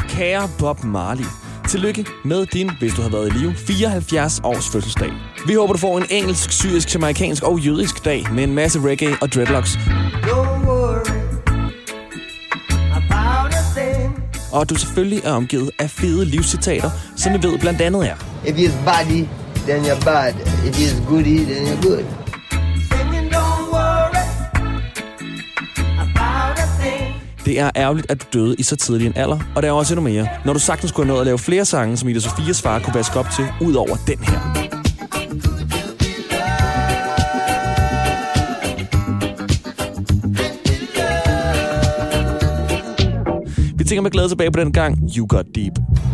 Kære 0.09 0.49
Bob 0.59 0.85
Marley, 0.85 1.25
tillykke 1.73 2.07
med 2.25 2.47
din, 2.47 2.71
hvis 2.79 2.95
du 2.95 3.03
har 3.03 3.09
været 3.09 3.29
i 3.29 3.39
live, 3.39 3.55
74 3.55 4.41
års 4.45 4.69
fødselsdag. 4.69 5.13
Vi 5.47 5.55
håber, 5.55 5.73
du 5.73 5.79
får 5.79 5.99
en 5.99 6.07
engelsk, 6.11 6.53
syrisk, 6.53 6.95
jamaikansk 6.95 7.43
og 7.43 7.59
jødisk 7.59 8.05
dag 8.05 8.25
med 8.33 8.45
en 8.45 8.55
masse 8.55 8.81
reggae 8.81 9.17
og 9.21 9.33
dreadlocks. 9.33 9.79
Og 14.53 14.61
at 14.61 14.71
du 14.71 14.75
selvfølgelig 14.75 15.21
er 15.25 15.33
omgivet 15.33 15.71
af 15.79 15.91
fede 15.91 16.25
livscitater, 16.25 16.91
som 17.17 17.33
vi 17.33 17.49
ved 17.49 17.59
blandt 17.59 17.81
andet 17.81 18.09
er. 18.11 18.15
If 18.47 18.57
it's 18.57 18.85
body, 18.85 19.27
then 19.69 19.83
you're 19.85 20.05
bad. 20.05 20.35
If 20.67 20.77
it's 20.77 21.09
goody, 21.09 21.39
then 21.39 21.67
you're 21.67 21.89
good. 21.89 22.22
Det 27.44 27.61
er 27.61 27.71
ærgerligt, 27.77 28.11
at 28.11 28.23
du 28.23 28.39
døde 28.39 28.56
i 28.59 28.62
så 28.62 28.77
tidlig 28.77 29.06
en 29.06 29.12
alder, 29.17 29.39
og 29.55 29.62
der 29.62 29.69
er 29.69 29.73
også 29.73 29.94
endnu 29.94 30.09
mere, 30.11 30.29
når 30.44 30.53
du 30.53 30.59
sagtens 30.59 30.93
kunne 30.93 31.06
have 31.06 31.12
nået 31.12 31.21
at 31.21 31.27
lave 31.27 31.39
flere 31.39 31.65
sange, 31.65 31.97
som 31.97 32.09
Ida 32.09 32.21
Sofias 32.21 32.62
far 32.62 32.79
kunne 32.79 32.94
vaske 32.94 33.19
op 33.19 33.27
til, 33.37 33.44
ud 33.61 33.75
over 33.75 33.97
den 34.06 34.19
her. 34.19 34.39
Vi 43.77 43.85
tænker 43.85 44.03
med 44.03 44.11
glæde 44.11 44.29
tilbage 44.29 44.50
på 44.50 44.61
den 44.61 44.73
gang, 44.73 44.99
You 45.17 45.27
Got 45.29 45.45
Deep. 45.55 45.73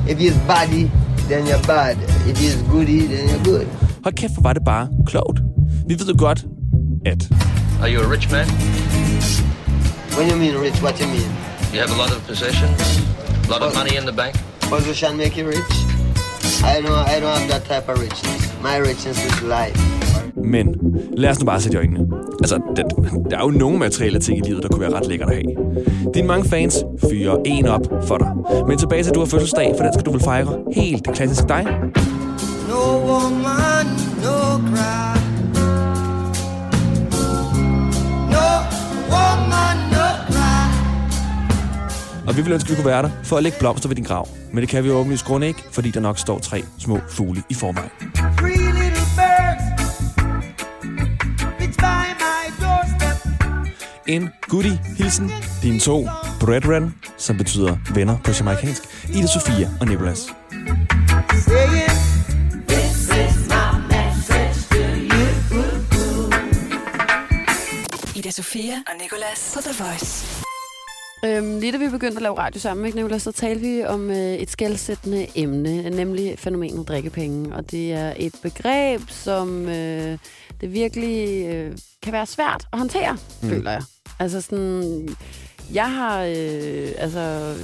If 0.08 0.18
it's 0.18 0.38
body, 0.46 0.90
then 1.30 1.46
you're 1.46 1.66
bad. 1.66 1.96
If 2.30 2.40
it's 2.40 2.72
goody, 2.72 3.00
then 3.00 3.28
you're 3.28 3.44
good. 3.44 3.66
Hold 4.04 4.14
kæft, 4.14 4.32
hvor 4.32 4.42
var 4.42 4.52
det 4.52 4.62
bare 4.64 4.88
klogt. 5.06 5.40
Vi 5.88 5.94
ved 5.98 6.06
jo 6.06 6.14
godt, 6.18 6.44
at 7.06 7.28
Are 7.82 7.94
you 7.94 8.02
a 8.02 8.12
rich 8.12 8.32
man? 8.32 8.46
When 10.18 10.28
you 10.28 10.36
mean 10.36 10.56
rich, 10.58 10.82
what 10.82 10.98
you 11.00 11.06
mean? 11.06 11.30
You 11.72 11.78
have 11.78 11.92
a 11.92 11.98
lot 12.02 12.10
of 12.10 12.26
possessions? 12.26 12.80
A 13.46 13.50
lot 13.52 13.62
of 13.62 13.72
money 13.76 13.96
in 13.96 14.04
the 14.04 14.12
bank? 14.12 14.34
Position 14.60 15.16
make 15.16 15.36
you 15.38 15.46
rich? 15.46 15.72
I 16.64 16.80
don't, 16.80 17.06
I 17.14 17.20
don't 17.20 17.38
have 17.38 17.48
that 17.48 17.64
type 17.66 17.88
of 17.88 18.00
richness. 18.00 18.40
My 18.60 18.78
richness 18.78 19.24
is 19.24 19.42
life. 19.42 19.78
Men 20.34 20.74
lad 21.16 21.30
os 21.30 21.38
nu 21.40 21.46
bare 21.46 21.60
sætte 21.60 21.76
i 21.76 21.78
øjnene. 21.78 22.06
Altså, 22.42 22.60
der, 22.76 22.82
der 23.30 23.36
er 23.36 23.42
jo 23.42 23.50
nogle 23.50 23.78
materielle 23.78 24.20
ting 24.20 24.38
i 24.38 24.40
livet, 24.48 24.62
der 24.62 24.68
kunne 24.68 24.80
være 24.80 24.92
ret 24.92 25.06
lækkert 25.06 25.30
at 25.30 25.34
have. 25.34 25.74
Dine 26.14 26.26
mange 26.26 26.48
fans 26.48 26.84
fyrer 27.10 27.36
en 27.46 27.66
op 27.66 27.86
for 28.06 28.18
dig. 28.18 28.28
Men 28.68 28.78
tilbage 28.78 29.02
til, 29.02 29.10
at 29.10 29.14
du 29.14 29.20
har 29.20 29.26
fødselsdag, 29.26 29.74
for 29.76 29.84
den 29.84 29.92
skal 29.92 30.06
du 30.06 30.10
vel 30.12 30.20
fejre 30.20 30.58
helt 30.72 31.08
klassisk 31.14 31.48
dig. 31.48 31.64
No 32.68 32.82
woman, 33.08 33.86
no 34.22 34.58
cry. 34.68 35.17
Og 42.28 42.36
vi 42.36 42.42
vil 42.42 42.52
ønske, 42.52 42.66
at 42.66 42.70
vi 42.70 42.74
kunne 42.74 42.90
være 42.90 43.02
der 43.02 43.10
for 43.24 43.36
at 43.36 43.42
lægge 43.42 43.58
blomster 43.58 43.88
ved 43.88 43.96
din 43.96 44.04
grav. 44.04 44.28
Men 44.52 44.60
det 44.60 44.68
kan 44.68 44.84
vi 44.84 44.90
åbenlyst 44.90 45.24
grund 45.24 45.44
ikke, 45.44 45.64
fordi 45.72 45.90
der 45.90 46.00
nok 46.00 46.18
står 46.18 46.38
tre 46.38 46.64
små 46.78 47.00
fugle 47.08 47.42
i 47.48 47.54
forvejen. 47.54 47.90
En 54.06 54.28
goodie 54.48 54.80
hilsen 54.98 55.32
dine 55.62 55.80
to 55.80 56.08
brethren, 56.40 56.94
som 57.16 57.36
betyder 57.36 57.76
venner 57.94 58.18
på 58.24 58.30
jamaikansk, 58.38 58.82
Ida 59.14 59.26
Sofia 59.26 59.70
og 59.80 59.86
Nicolas. 59.86 60.18
Saying, 61.46 61.98
Ida 68.16 68.30
Sofia 68.30 68.74
og 68.86 68.94
Nicolas 69.02 69.52
på 69.54 69.60
The 69.60 69.84
Voice. 69.84 70.47
Øhm, 71.24 71.58
lige 71.60 71.72
da 71.72 71.76
vi 71.76 71.88
begyndte 71.88 72.16
at 72.16 72.22
lave 72.22 72.38
radio 72.38 72.60
sammen, 72.60 72.86
ikke, 72.86 72.98
Nicolas, 72.98 73.22
så 73.22 73.32
talte 73.32 73.60
vi 73.60 73.84
om 73.84 74.10
øh, 74.10 74.16
et 74.16 74.50
skældsættende 74.50 75.26
emne, 75.34 75.90
nemlig 75.90 76.38
fænomenet 76.38 76.88
drikkepenge. 76.88 77.54
Og 77.54 77.70
det 77.70 77.92
er 77.92 78.14
et 78.16 78.34
begreb, 78.42 79.00
som 79.08 79.68
øh, 79.68 80.18
det 80.60 80.72
virkelig 80.72 81.46
øh, 81.46 81.78
kan 82.02 82.12
være 82.12 82.26
svært 82.26 82.66
at 82.72 82.78
håndtere, 82.78 83.12
mm. 83.42 83.48
føler 83.48 83.70
jeg. 83.70 83.82
Altså 84.18 84.40
sådan, 84.40 85.08
jeg 85.72 85.92
har 85.92 86.22
øh, 86.22 86.88
altså 86.98 87.54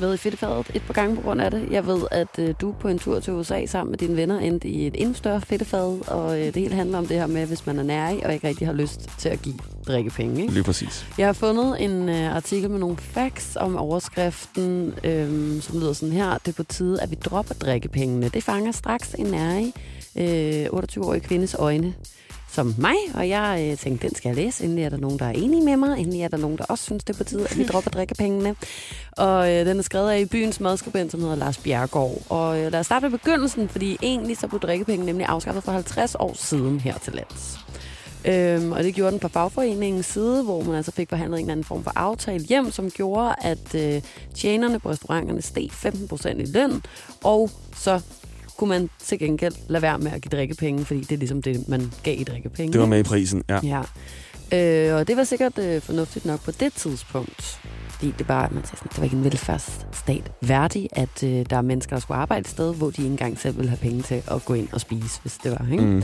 været 0.00 0.14
i 0.14 0.16
fedtefadet 0.16 0.70
et 0.74 0.82
par 0.82 0.94
gange 0.94 1.16
på 1.16 1.22
grund 1.22 1.40
af 1.40 1.50
det. 1.50 1.68
Jeg 1.70 1.86
ved, 1.86 2.02
at 2.10 2.38
øh, 2.38 2.54
du 2.60 2.72
på 2.80 2.88
en 2.88 2.98
tur 2.98 3.20
til 3.20 3.32
USA 3.32 3.66
sammen 3.66 3.90
med 3.90 3.98
dine 3.98 4.16
venner 4.16 4.38
endte 4.38 4.68
i 4.68 4.86
et 4.86 4.94
endnu 4.98 5.14
større 5.14 5.40
fedtefad, 5.40 6.08
og 6.08 6.40
øh, 6.40 6.46
det 6.46 6.56
hele 6.56 6.74
handler 6.74 6.98
om 6.98 7.06
det 7.06 7.16
her 7.16 7.26
med, 7.26 7.46
hvis 7.46 7.66
man 7.66 7.78
er 7.78 7.82
nærig 7.82 8.26
og 8.26 8.34
ikke 8.34 8.48
rigtig 8.48 8.66
har 8.66 8.74
lyst 8.74 9.10
til 9.18 9.28
at 9.28 9.42
give 9.42 9.58
drikkepenge. 9.86 10.40
Ikke? 10.42 10.54
Lige 10.54 10.64
præcis. 10.64 11.06
Jeg 11.18 11.26
har 11.26 11.32
fundet 11.32 11.84
en 11.84 12.08
øh, 12.08 12.36
artikel 12.36 12.70
med 12.70 12.78
nogle 12.78 12.96
facts 12.96 13.56
om 13.60 13.76
overskriften, 13.76 14.94
øh, 15.04 15.60
som 15.62 15.80
lyder 15.80 15.92
sådan 15.92 16.12
her. 16.12 16.38
Det 16.38 16.48
er 16.48 16.56
på 16.56 16.62
tide, 16.62 17.02
at 17.02 17.10
vi 17.10 17.14
dropper 17.14 17.54
drikkepengene. 17.54 18.28
Det 18.28 18.42
fanger 18.42 18.72
straks 18.72 19.14
en 19.18 19.26
nærig 19.26 19.72
øh, 20.16 20.66
28-årig 20.66 21.22
kvindes 21.22 21.54
øjne 21.54 21.94
som 22.58 22.74
mig, 22.78 22.96
og 23.14 23.28
jeg 23.28 23.68
øh, 23.70 23.78
tænkte, 23.78 24.08
den 24.08 24.16
skal 24.16 24.28
jeg 24.28 24.36
læse. 24.36 24.64
Endelig 24.64 24.84
er 24.84 24.88
der 24.88 24.96
nogen, 24.96 25.18
der 25.18 25.24
er 25.24 25.30
enige 25.30 25.64
med 25.64 25.76
mig. 25.76 25.98
Endelig 25.98 26.22
er 26.22 26.28
der 26.28 26.36
nogen, 26.36 26.58
der 26.58 26.64
også 26.68 26.84
synes, 26.84 27.04
det 27.04 27.14
er 27.14 27.18
på 27.18 27.24
tide, 27.24 27.44
at 27.50 27.58
vi 27.58 27.64
dropper 27.72 27.90
drikkepengene. 27.90 28.56
Og 29.12 29.52
øh, 29.52 29.66
den 29.66 29.78
er 29.78 29.82
skrevet 29.82 30.10
af 30.10 30.20
i 30.20 30.24
byens 30.24 30.60
madskribent, 30.60 31.10
som 31.10 31.20
hedder 31.20 31.36
Lars 31.36 31.58
Bjergård. 31.58 32.22
Og 32.28 32.58
øh, 32.58 32.72
lad 32.72 32.80
os 32.80 32.86
starte 32.86 33.08
med 33.08 33.18
begyndelsen, 33.18 33.68
fordi 33.68 33.96
egentlig 34.02 34.36
så 34.36 34.48
blev 34.48 34.60
drikkepenge 34.60 35.06
nemlig 35.06 35.26
afskaffet 35.26 35.64
for 35.64 35.72
50 35.72 36.14
år 36.14 36.34
siden 36.34 36.80
her 36.80 36.98
til 36.98 37.12
lands. 37.12 37.58
Øhm, 38.24 38.72
og 38.72 38.84
det 38.84 38.94
gjorde 38.94 39.12
den 39.12 39.20
på 39.20 39.28
fagforeningens 39.28 40.06
side, 40.06 40.42
hvor 40.42 40.62
man 40.62 40.74
altså 40.74 40.92
fik 40.92 41.08
forhandlet 41.08 41.38
en 41.38 41.44
eller 41.44 41.52
anden 41.52 41.64
form 41.64 41.84
for 41.84 41.92
aftale 41.96 42.44
hjem, 42.44 42.70
som 42.70 42.90
gjorde, 42.90 43.34
at 43.40 43.74
øh, 43.74 44.02
tjenerne 44.34 44.78
på 44.78 44.90
restauranterne 44.90 45.42
steg 45.42 45.70
15% 45.72 46.28
i 46.28 46.46
løn, 46.46 46.82
og 47.24 47.50
så 47.76 48.00
kunne 48.58 48.68
man 48.68 48.90
til 48.98 49.18
gengæld 49.18 49.54
lade 49.68 49.82
være 49.82 49.98
med 49.98 50.12
at 50.12 50.22
give 50.22 50.30
drikkepenge, 50.30 50.84
fordi 50.84 51.00
det 51.00 51.12
er 51.12 51.16
ligesom 51.16 51.42
det, 51.42 51.68
man 51.68 51.92
gav 52.02 52.20
i 52.20 52.24
drikkepenge. 52.24 52.72
Det 52.72 52.80
var 52.80 52.86
med 52.86 52.98
i 52.98 53.02
prisen, 53.02 53.42
ja. 53.48 53.60
Ja. 53.62 53.82
Øh, 54.52 54.94
og 54.94 55.08
det 55.08 55.16
var 55.16 55.24
sikkert 55.24 55.58
øh, 55.58 55.82
fornuftigt 55.82 56.24
nok 56.24 56.44
på 56.44 56.50
det 56.50 56.72
tidspunkt. 56.72 57.60
fordi 57.90 58.14
det, 58.18 58.26
bare, 58.26 58.48
man 58.52 58.64
siger 58.64 58.76
sådan, 58.76 58.88
det 58.88 58.98
var 58.98 59.04
ikke 59.04 59.16
en 59.16 59.24
velfærdsstat 59.24 60.32
værdig, 60.40 60.88
at 60.92 61.22
øh, 61.24 61.46
der 61.50 61.56
er 61.56 61.62
mennesker, 61.62 61.96
der 61.96 62.00
skulle 62.00 62.18
arbejde 62.18 62.40
et 62.40 62.48
sted, 62.48 62.74
hvor 62.74 62.90
de 62.90 63.02
ikke 63.02 63.10
engang 63.10 63.38
selv 63.38 63.56
ville 63.56 63.68
have 63.68 63.78
penge 63.78 64.02
til 64.02 64.22
at 64.30 64.44
gå 64.44 64.54
ind 64.54 64.68
og 64.72 64.80
spise, 64.80 65.20
hvis 65.22 65.38
det 65.44 65.50
var. 65.50 65.66
Ikke? 65.72 65.84
Mm. 65.84 66.02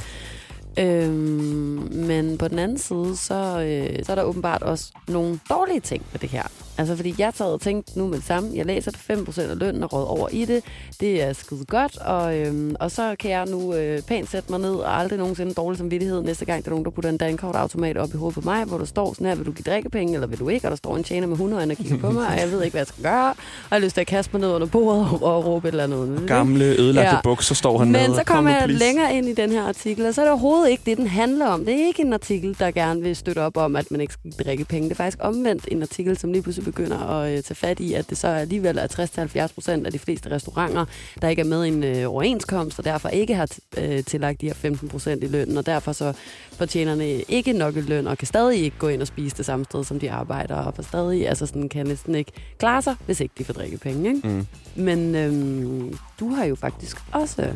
Øhm, 0.78 1.88
men 1.92 2.38
på 2.38 2.48
den 2.48 2.58
anden 2.58 2.78
side, 2.78 3.16
så, 3.16 3.34
øh, 3.60 4.04
så 4.04 4.12
er 4.12 4.16
der 4.16 4.22
åbenbart 4.22 4.62
også 4.62 4.84
nogle 5.08 5.38
dårlige 5.50 5.80
ting 5.80 6.02
ved 6.12 6.20
det 6.20 6.28
her. 6.30 6.42
Altså, 6.78 6.96
fordi 6.96 7.14
jeg 7.18 7.32
sad 7.34 7.46
og 7.46 7.60
tænkte 7.60 7.98
nu 7.98 8.06
med 8.06 8.18
det 8.18 8.26
samme, 8.26 8.50
jeg 8.54 8.66
læser 8.66 8.90
det 8.90 9.00
5% 9.00 9.40
af 9.50 9.58
lønnen 9.58 9.82
og 9.82 9.92
råd 9.92 10.06
over 10.06 10.28
i 10.32 10.44
det. 10.44 10.62
Det 11.00 11.22
er 11.22 11.32
skide 11.32 11.64
godt, 11.68 11.98
og, 11.98 12.36
øhm, 12.38 12.76
og 12.80 12.90
så 12.90 13.14
kan 13.18 13.30
jeg 13.30 13.46
nu 13.46 13.74
øh, 13.74 14.02
pænt 14.02 14.30
sætte 14.30 14.50
mig 14.50 14.60
ned 14.60 14.74
og 14.74 15.00
aldrig 15.00 15.18
nogensinde 15.18 15.54
dårlig 15.54 15.78
samvittighed 15.78 16.22
næste 16.22 16.44
gang, 16.44 16.64
der 16.64 16.68
er 16.68 16.70
nogen, 16.70 16.84
der 16.84 16.90
putter 16.90 17.10
en 17.10 17.16
dankortautomat 17.16 17.96
op 17.96 18.14
i 18.14 18.16
hovedet 18.16 18.34
på 18.34 18.40
mig, 18.40 18.64
hvor 18.64 18.78
der 18.78 18.84
står 18.84 19.12
sådan 19.12 19.26
her, 19.26 19.34
vil 19.34 19.46
du 19.46 19.52
give 19.52 19.64
drikkepenge, 19.72 20.14
eller 20.14 20.26
vil 20.26 20.38
du 20.38 20.48
ikke? 20.48 20.66
Og 20.66 20.70
der 20.70 20.76
står 20.76 20.96
en 20.96 21.04
tjener 21.04 21.26
med 21.26 21.34
100 21.34 21.62
og 21.70 21.76
kigger 21.76 21.98
på 21.98 22.10
mig, 22.10 22.26
og 22.28 22.38
jeg 22.40 22.50
ved 22.50 22.62
ikke, 22.62 22.72
hvad 22.74 22.80
jeg 22.80 22.86
skal 22.86 23.02
gøre. 23.02 23.28
Og 23.30 23.36
jeg 23.70 23.76
har 23.76 23.78
lyst 23.78 23.94
til 23.94 24.00
at 24.00 24.06
kaste 24.06 24.30
mig 24.32 24.40
ned 24.40 24.48
under 24.54 24.66
bordet 24.66 25.08
og, 25.12 25.22
og 25.36 25.46
råbe 25.46 25.68
et 25.68 25.72
eller 25.72 25.84
andet. 25.84 26.24
Gamle, 26.26 26.64
ødelagte 26.64 27.14
Ja. 27.14 27.20
bukser 27.22 27.54
står 27.54 27.78
han 27.78 27.88
nede. 27.88 28.08
Men 28.08 28.16
så 28.16 28.24
Kom 28.24 28.36
kommer 28.36 28.50
jeg 28.50 28.68
længere 28.68 29.14
ind 29.16 29.28
i 29.28 29.34
den 29.34 29.50
her 29.50 29.62
artikel, 29.68 30.06
og 30.06 30.14
så 30.14 30.20
er 30.20 30.24
det 30.24 30.30
overhovedet 30.32 30.63
ikke 30.66 30.82
det, 30.86 30.96
den 30.96 31.06
handler 31.06 31.46
om. 31.46 31.64
Det 31.64 31.74
er 31.74 31.86
ikke 31.86 32.02
en 32.02 32.12
artikel, 32.12 32.56
der 32.58 32.70
gerne 32.70 33.02
vil 33.02 33.16
støtte 33.16 33.38
op 33.38 33.56
om, 33.56 33.76
at 33.76 33.90
man 33.90 34.00
ikke 34.00 34.12
skal 34.12 34.44
drikke 34.44 34.64
penge. 34.64 34.88
Det 34.88 34.94
er 34.94 34.96
faktisk 34.96 35.18
omvendt 35.20 35.68
en 35.70 35.82
artikel, 35.82 36.18
som 36.18 36.32
lige 36.32 36.42
pludselig 36.42 36.64
begynder 36.64 36.98
at 36.98 37.36
øh, 37.36 37.42
tage 37.42 37.54
fat 37.54 37.80
i, 37.80 37.94
at 37.94 38.10
det 38.10 38.18
så 38.18 38.28
alligevel 38.28 38.78
er 38.78 39.46
60-70 39.50 39.54
procent 39.54 39.86
af 39.86 39.92
de 39.92 39.98
fleste 39.98 40.30
restauranter, 40.30 40.84
der 41.22 41.28
ikke 41.28 41.40
er 41.40 41.46
med 41.46 41.64
i 41.64 41.68
en 41.68 41.84
øh, 41.84 42.10
overenskomst, 42.10 42.78
og 42.78 42.84
derfor 42.84 43.08
ikke 43.08 43.34
har 43.34 43.48
øh, 43.78 44.04
tillagt 44.04 44.40
de 44.40 44.46
her 44.46 44.54
15 44.54 44.88
procent 44.88 45.24
i 45.24 45.26
lønnen, 45.26 45.56
og 45.56 45.66
derfor 45.66 45.92
så 45.92 46.12
fortjenerne 46.52 47.08
ikke 47.22 47.52
nok 47.52 47.76
i 47.76 47.80
løn, 47.80 48.06
og 48.06 48.18
kan 48.18 48.26
stadig 48.26 48.62
ikke 48.62 48.78
gå 48.78 48.88
ind 48.88 49.00
og 49.00 49.06
spise 49.06 49.36
det 49.36 49.46
samme 49.46 49.64
sted, 49.64 49.84
som 49.84 50.00
de 50.00 50.10
arbejder, 50.10 50.54
og 50.54 50.74
for 50.74 50.82
stadig 50.82 51.28
altså 51.28 51.46
sådan, 51.46 51.68
kan 51.68 51.86
næsten 51.86 52.14
ikke 52.14 52.32
klare 52.58 52.82
sig, 52.82 52.94
hvis 53.06 53.20
ikke 53.20 53.34
de 53.38 53.44
får 53.44 53.52
drikke 53.52 53.78
penge. 53.78 54.14
Ikke? 54.14 54.28
Mm. 54.28 54.46
Men 54.74 55.14
øhm, 55.14 55.98
du 56.20 56.28
har 56.28 56.44
jo 56.44 56.54
faktisk 56.54 56.96
også 57.12 57.54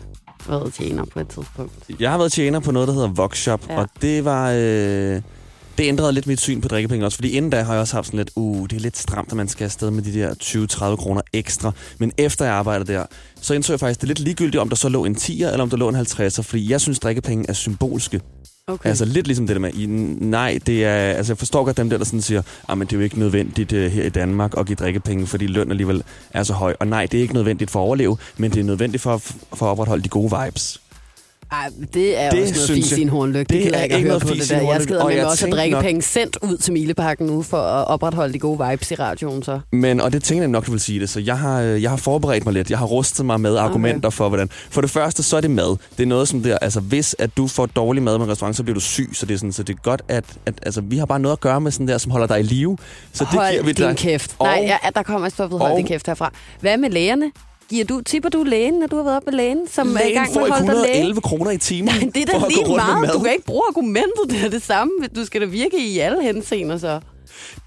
været 0.49 0.75
tjener 0.75 1.05
på 1.05 1.21
et 1.21 1.29
tidspunkt. 1.29 1.73
Jeg 2.01 2.11
har 2.11 2.19
været 2.19 2.33
tjener 2.33 2.61
på 2.61 2.73
noget, 2.73 2.89
der 2.89 2.95
hedder 2.95 3.09
Voxshop, 3.09 3.69
Ja. 3.69 3.79
og 3.81 3.89
det 4.03 4.25
var... 4.25 4.51
Øh, 4.57 5.21
det 5.79 5.85
ændrede 5.85 6.13
lidt 6.13 6.27
mit 6.27 6.41
syn 6.41 6.61
på 6.61 6.69
drikkepenge 6.69 7.07
også, 7.07 7.17
fordi 7.17 7.31
inden 7.31 7.51
da 7.51 7.63
har 7.63 7.73
jeg 7.73 7.81
også 7.81 7.97
haft 7.97 8.07
sådan 8.07 8.19
lidt, 8.19 8.31
uh, 8.37 8.67
det 8.71 8.77
er 8.77 8.81
lidt 8.81 8.97
stramt, 8.97 9.29
at 9.31 9.37
man 9.37 9.49
skal 9.49 9.65
afsted 9.65 9.91
med 9.91 10.03
de 10.03 10.13
der 10.13 10.35
20-30 10.93 10.97
kroner 10.97 11.21
ekstra. 11.33 11.73
Men 11.99 12.13
efter 12.19 12.45
jeg 12.45 12.55
arbejdede 12.55 12.93
der, 12.93 13.05
så 13.41 13.55
indså 13.55 13.73
jeg 13.73 13.81
faktisk, 13.81 14.01
det 14.01 14.05
er 14.05 14.09
lidt 14.09 14.19
ligegyldigt, 14.19 14.61
om 14.61 14.69
der 14.69 14.77
så 14.77 14.89
lå 14.89 15.05
en 15.05 15.17
10'er, 15.17 15.31
eller 15.33 15.63
om 15.63 15.71
der 15.71 15.77
lå 15.77 15.89
en 15.89 15.97
50'er, 15.97 16.43
fordi 16.43 16.71
jeg 16.71 16.81
synes, 16.81 16.99
drikkepenge 16.99 17.45
er 17.49 17.53
symbolske. 17.53 18.21
Okay. 18.69 18.89
Altså 18.89 19.05
lidt 19.05 19.27
ligesom 19.27 19.47
det 19.47 19.57
der 19.57 19.61
med, 19.61 19.73
i, 19.75 19.87
nej, 19.87 20.59
det 20.67 20.85
er, 20.85 21.13
altså 21.13 21.33
jeg 21.33 21.39
forstår 21.39 21.65
godt 21.65 21.77
dem 21.77 21.91
der, 21.91 21.99
der 21.99 22.05
sådan 22.05 22.23
siger, 22.23 22.43
ah, 22.69 22.79
men 22.79 22.87
det 22.87 22.93
er 22.93 22.97
jo 22.97 23.05
ikke 23.05 23.19
nødvendigt 23.19 23.73
uh, 23.73 23.79
her 23.79 24.05
i 24.05 24.09
Danmark 24.09 24.55
at 24.59 24.67
give 24.67 24.77
drikkepenge, 24.77 25.27
fordi 25.27 25.47
løn 25.47 25.71
alligevel 25.71 26.03
er 26.31 26.43
så 26.43 26.53
høj. 26.53 26.75
Og 26.81 26.87
nej, 26.87 27.07
det 27.07 27.19
er 27.19 27.23
ikke 27.23 27.35
nødvendigt 27.35 27.71
for 27.71 27.81
at 27.81 27.85
overleve, 27.85 28.17
men 28.37 28.51
det 28.51 28.61
er 28.61 28.65
nødvendigt 28.65 29.03
for, 29.03 29.19
for 29.55 29.67
at 29.67 29.71
opretholde 29.71 30.05
de 30.05 30.09
gode 30.09 30.33
vibes. 30.45 30.81
Ej, 31.53 31.69
det 31.95 32.21
er 32.21 32.31
Det 32.31 32.39
det 32.39 32.51
også 32.51 32.73
noget 32.73 32.93
i 32.99 33.03
en 33.03 33.09
hornlygte. 33.09 33.55
Det, 33.55 33.65
det 33.65 33.75
er 33.75 33.79
jeg 33.79 33.93
ikke 33.97 34.09
noget 34.09 34.23
det 34.23 34.33
en 34.33 34.39
der. 34.67 34.73
Jeg 34.73 34.83
skal 34.83 34.99
og 34.99 35.15
jeg 35.17 35.27
også 35.27 35.47
at 35.47 35.53
drikke 35.53 35.75
nok- 35.75 35.85
penge 35.85 36.03
sendt 36.03 36.39
ud 36.43 36.57
til 36.57 36.73
Mileparken 36.73 37.27
nu 37.27 37.43
for 37.43 37.57
at 37.57 37.87
opretholde 37.89 38.33
de 38.33 38.39
gode 38.39 38.69
vibes 38.71 38.91
i 38.91 38.95
radioen. 38.95 39.43
Så. 39.43 39.61
Men, 39.73 40.01
og 40.01 40.13
det 40.13 40.23
tænker 40.23 40.43
jeg 40.43 40.49
nok, 40.51 40.67
du 40.67 40.71
vil 40.71 40.81
sige 40.81 41.01
det, 41.01 41.09
så 41.11 41.21
jeg 41.21 41.39
har, 41.39 41.61
øh, 41.63 41.83
jeg 41.83 41.91
har 41.91 41.97
forberedt 41.97 42.45
mig 42.45 42.55
lidt. 42.55 42.71
Jeg 42.71 42.79
har 42.79 42.87
rustet 42.87 43.27
mig 43.27 43.41
med 43.41 43.57
argumenter 43.57 44.11
for, 44.11 44.29
hvordan... 44.29 44.49
For 44.71 44.81
det 44.81 44.91
første, 44.91 45.23
så 45.23 45.37
er 45.37 45.41
det 45.41 45.51
mad. 45.51 45.77
Det 45.97 46.03
er 46.03 46.07
noget 46.07 46.29
som 46.29 46.43
der, 46.43 46.59
altså 46.59 46.81
hvis 46.81 47.17
at 47.19 47.31
du 47.37 47.47
får 47.47 47.67
dårlig 47.67 48.03
mad 48.03 48.19
med 48.19 48.27
en 48.27 48.33
restaurant, 48.33 48.57
så 48.57 48.63
bliver 48.63 48.75
du 48.75 48.81
syg. 48.81 49.11
Så 49.13 49.27
det 49.27 49.35
er, 49.35 49.39
sådan, 49.39 49.53
så 49.53 49.63
det 49.63 49.75
er 49.77 49.81
godt, 49.83 50.03
at, 50.09 50.25
at 50.47 50.55
altså, 50.63 50.81
vi 50.81 50.99
har 50.99 51.07
bare 51.07 51.21
noget 51.21 51.33
at 51.37 51.41
gøre 51.41 51.61
med 51.61 51.71
sådan 51.73 51.89
der, 51.89 51.99
som 51.99 52.11
holder 52.13 52.27
dig 52.27 52.41
i 52.41 52.43
live. 52.43 52.79
Så 53.13 53.25
det 53.25 53.33
hold 53.39 53.51
giver 53.51 53.63
vi 53.63 53.73
din 53.73 53.87
dig. 53.87 53.97
kæft. 53.97 54.37
Og- 54.39 54.47
Nej, 54.47 54.61
ja, 54.63 54.77
der 54.95 55.03
kommer 55.03 55.27
et 55.27 55.33
stoffet 55.33 55.59
hold 55.61 55.73
og- 55.73 55.79
din 55.79 55.87
kæft 55.87 56.07
herfra. 56.07 56.33
Hvad 56.61 56.77
med 56.77 56.91
lægerne? 56.91 57.31
Giver 57.71 57.85
du, 57.85 58.01
tipper 58.01 58.29
du 58.29 58.43
lægen, 58.43 58.75
når 58.75 58.87
du 58.87 58.97
har 58.97 59.03
været 59.03 59.17
op 59.17 59.27
med 59.27 59.33
lægen, 59.33 59.69
som 59.69 59.87
er 59.97 60.01
i 60.01 60.03
Lægen 60.03 60.15
gang 60.15 60.35
med 60.35 60.43
at 60.43 60.51
holde 60.51 60.67
dig 60.67 60.75
læge? 60.75 60.89
111 60.89 61.21
kroner 61.21 61.51
i 61.51 61.59
timen 61.59 61.95
Nej, 61.95 62.11
det 62.15 62.23
er 62.23 62.39
da 62.39 62.47
lige 62.49 62.77
meget. 62.77 63.13
Du 63.15 63.19
kan 63.19 63.33
ikke 63.33 63.45
bruge 63.45 63.63
argumentet, 63.69 64.31
det 64.31 64.45
er 64.45 64.51
det 64.51 64.63
samme. 64.63 64.93
Du 65.17 65.25
skal 65.25 65.41
da 65.41 65.47
virke 65.47 65.79
i 65.79 65.99
alle 65.99 66.23
henseender 66.23 66.79
så. 66.79 67.01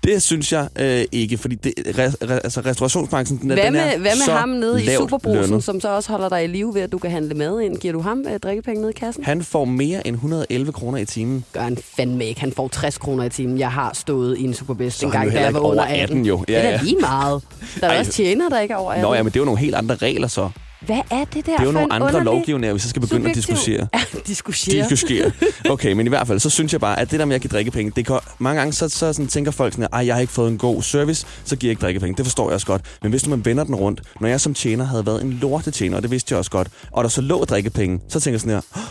Det 0.03 0.21
synes 0.23 0.51
jeg 0.53 0.67
øh, 0.79 1.05
ikke, 1.11 1.37
fordi 1.37 1.55
det, 1.55 1.73
re, 1.99 2.27
re, 2.29 2.39
altså, 2.43 2.61
restaurationsbranchen, 2.61 3.39
den, 3.41 3.51
er- 3.51 3.55
Hvad 3.55 3.65
den 3.65 3.75
er 3.75 3.85
med, 3.85 3.97
hvad 3.97 4.11
med 4.27 4.33
ham 4.33 4.49
nede 4.49 4.83
i 4.83 4.87
Superbrusen, 4.97 5.41
lønnet. 5.41 5.63
som 5.63 5.81
så 5.81 5.89
også 5.95 6.11
holder 6.11 6.29
dig 6.29 6.43
i 6.43 6.47
live 6.47 6.73
ved, 6.73 6.81
at 6.81 6.91
du 6.91 6.97
kan 6.97 7.11
handle 7.11 7.33
mad 7.35 7.59
ind? 7.61 7.77
Giver 7.77 7.91
du 7.93 8.01
ham 8.01 8.25
øh, 8.33 8.39
drikkepenge 8.39 8.81
ned 8.81 8.89
i 8.89 8.93
kassen? 8.93 9.23
Han 9.23 9.43
får 9.43 9.65
mere 9.65 10.07
end 10.07 10.15
111 10.15 10.71
kroner 10.71 10.97
i 10.97 11.05
timen. 11.05 11.45
gør 11.53 11.61
han 11.61 11.77
fandme 11.95 12.25
ikke. 12.25 12.39
Han 12.41 12.51
får 12.51 12.67
60 12.67 12.97
kroner 12.97 13.23
i 13.23 13.29
timen. 13.29 13.59
Jeg 13.59 13.71
har 13.71 13.91
stået 13.93 14.37
i 14.37 14.43
en 14.43 14.53
Superbest 14.53 15.03
en 15.03 15.11
gang, 15.11 15.31
da 15.31 15.41
jeg 15.41 15.53
var 15.53 15.59
under 15.59 15.83
over 15.83 15.91
18. 15.93 16.01
18 16.03 16.25
jo. 16.25 16.45
Ja, 16.47 16.53
det 16.57 16.65
er 16.65 16.69
ja. 16.69 16.79
lige 16.83 16.97
meget. 17.01 17.41
Der 17.81 17.87
er 17.87 17.91
Ej. 17.91 17.99
også 17.99 18.11
tjener, 18.11 18.49
der 18.49 18.59
ikke 18.59 18.73
er 18.73 18.77
over 18.77 18.91
18. 18.91 19.01
Nå 19.03 19.13
ja, 19.13 19.23
men 19.23 19.31
det 19.31 19.37
er 19.37 19.41
jo 19.41 19.45
nogle 19.45 19.59
helt 19.59 19.75
andre 19.75 19.95
regler 19.95 20.27
så. 20.27 20.49
Hvad 20.85 20.97
er 21.11 21.25
det 21.25 21.33
der 21.33 21.41
Det 21.41 21.49
er 21.49 21.63
jo 21.63 21.65
for 21.65 21.71
nogle 21.71 21.85
en 21.85 21.91
andre 21.91 22.07
underlig 22.07 22.25
lovgivninger, 22.25 22.73
vi 22.73 22.79
så 22.79 22.89
skal 22.89 23.01
begynde 23.01 23.29
at 23.29 23.37
subjektiv- 23.37 23.55
diskutere. 23.55 23.87
Ja, 23.93 24.19
diskutere. 24.27 24.89
Diskutere. 24.89 25.31
Okay, 25.73 25.91
men 25.93 26.05
i 26.05 26.09
hvert 26.09 26.27
fald, 26.27 26.39
så 26.39 26.49
synes 26.49 26.71
jeg 26.73 26.81
bare, 26.81 26.99
at 26.99 27.11
det 27.11 27.19
der 27.19 27.25
med 27.25 27.35
at 27.35 27.41
give 27.41 27.49
drikkepenge, 27.49 27.91
det 27.95 28.05
kan, 28.05 28.19
mange 28.39 28.59
gange 28.59 28.73
så, 28.73 28.89
så 28.89 29.13
sådan, 29.13 29.27
tænker 29.27 29.51
folk 29.51 29.73
sådan, 29.73 29.87
at 29.93 30.05
jeg 30.07 30.15
har 30.15 30.21
ikke 30.21 30.33
fået 30.33 30.51
en 30.51 30.57
god 30.57 30.81
service, 30.81 31.25
så 31.43 31.55
giver 31.55 31.69
jeg 31.69 31.71
ikke 31.71 31.81
drikkepenge. 31.81 32.17
Det 32.17 32.25
forstår 32.25 32.47
jeg 32.49 32.53
også 32.53 32.67
godt. 32.67 32.81
Men 33.01 33.09
hvis 33.11 33.25
nu 33.25 33.29
man 33.29 33.45
vender 33.45 33.63
den 33.63 33.75
rundt, 33.75 34.01
når 34.21 34.27
jeg 34.27 34.41
som 34.41 34.53
tjener 34.53 34.85
havde 34.85 35.05
været 35.05 35.21
en 35.23 35.31
lortetjener, 35.33 35.97
og 35.97 36.03
det 36.03 36.11
vidste 36.11 36.31
jeg 36.33 36.37
også 36.39 36.51
godt, 36.51 36.67
og 36.91 37.03
der 37.03 37.09
så 37.09 37.21
lå 37.21 37.45
drikkepenge, 37.45 37.99
så 38.09 38.19
tænker 38.19 38.33
jeg 38.33 38.41
sådan 38.41 38.53
her, 38.53 38.61
"Åh, 38.77 38.81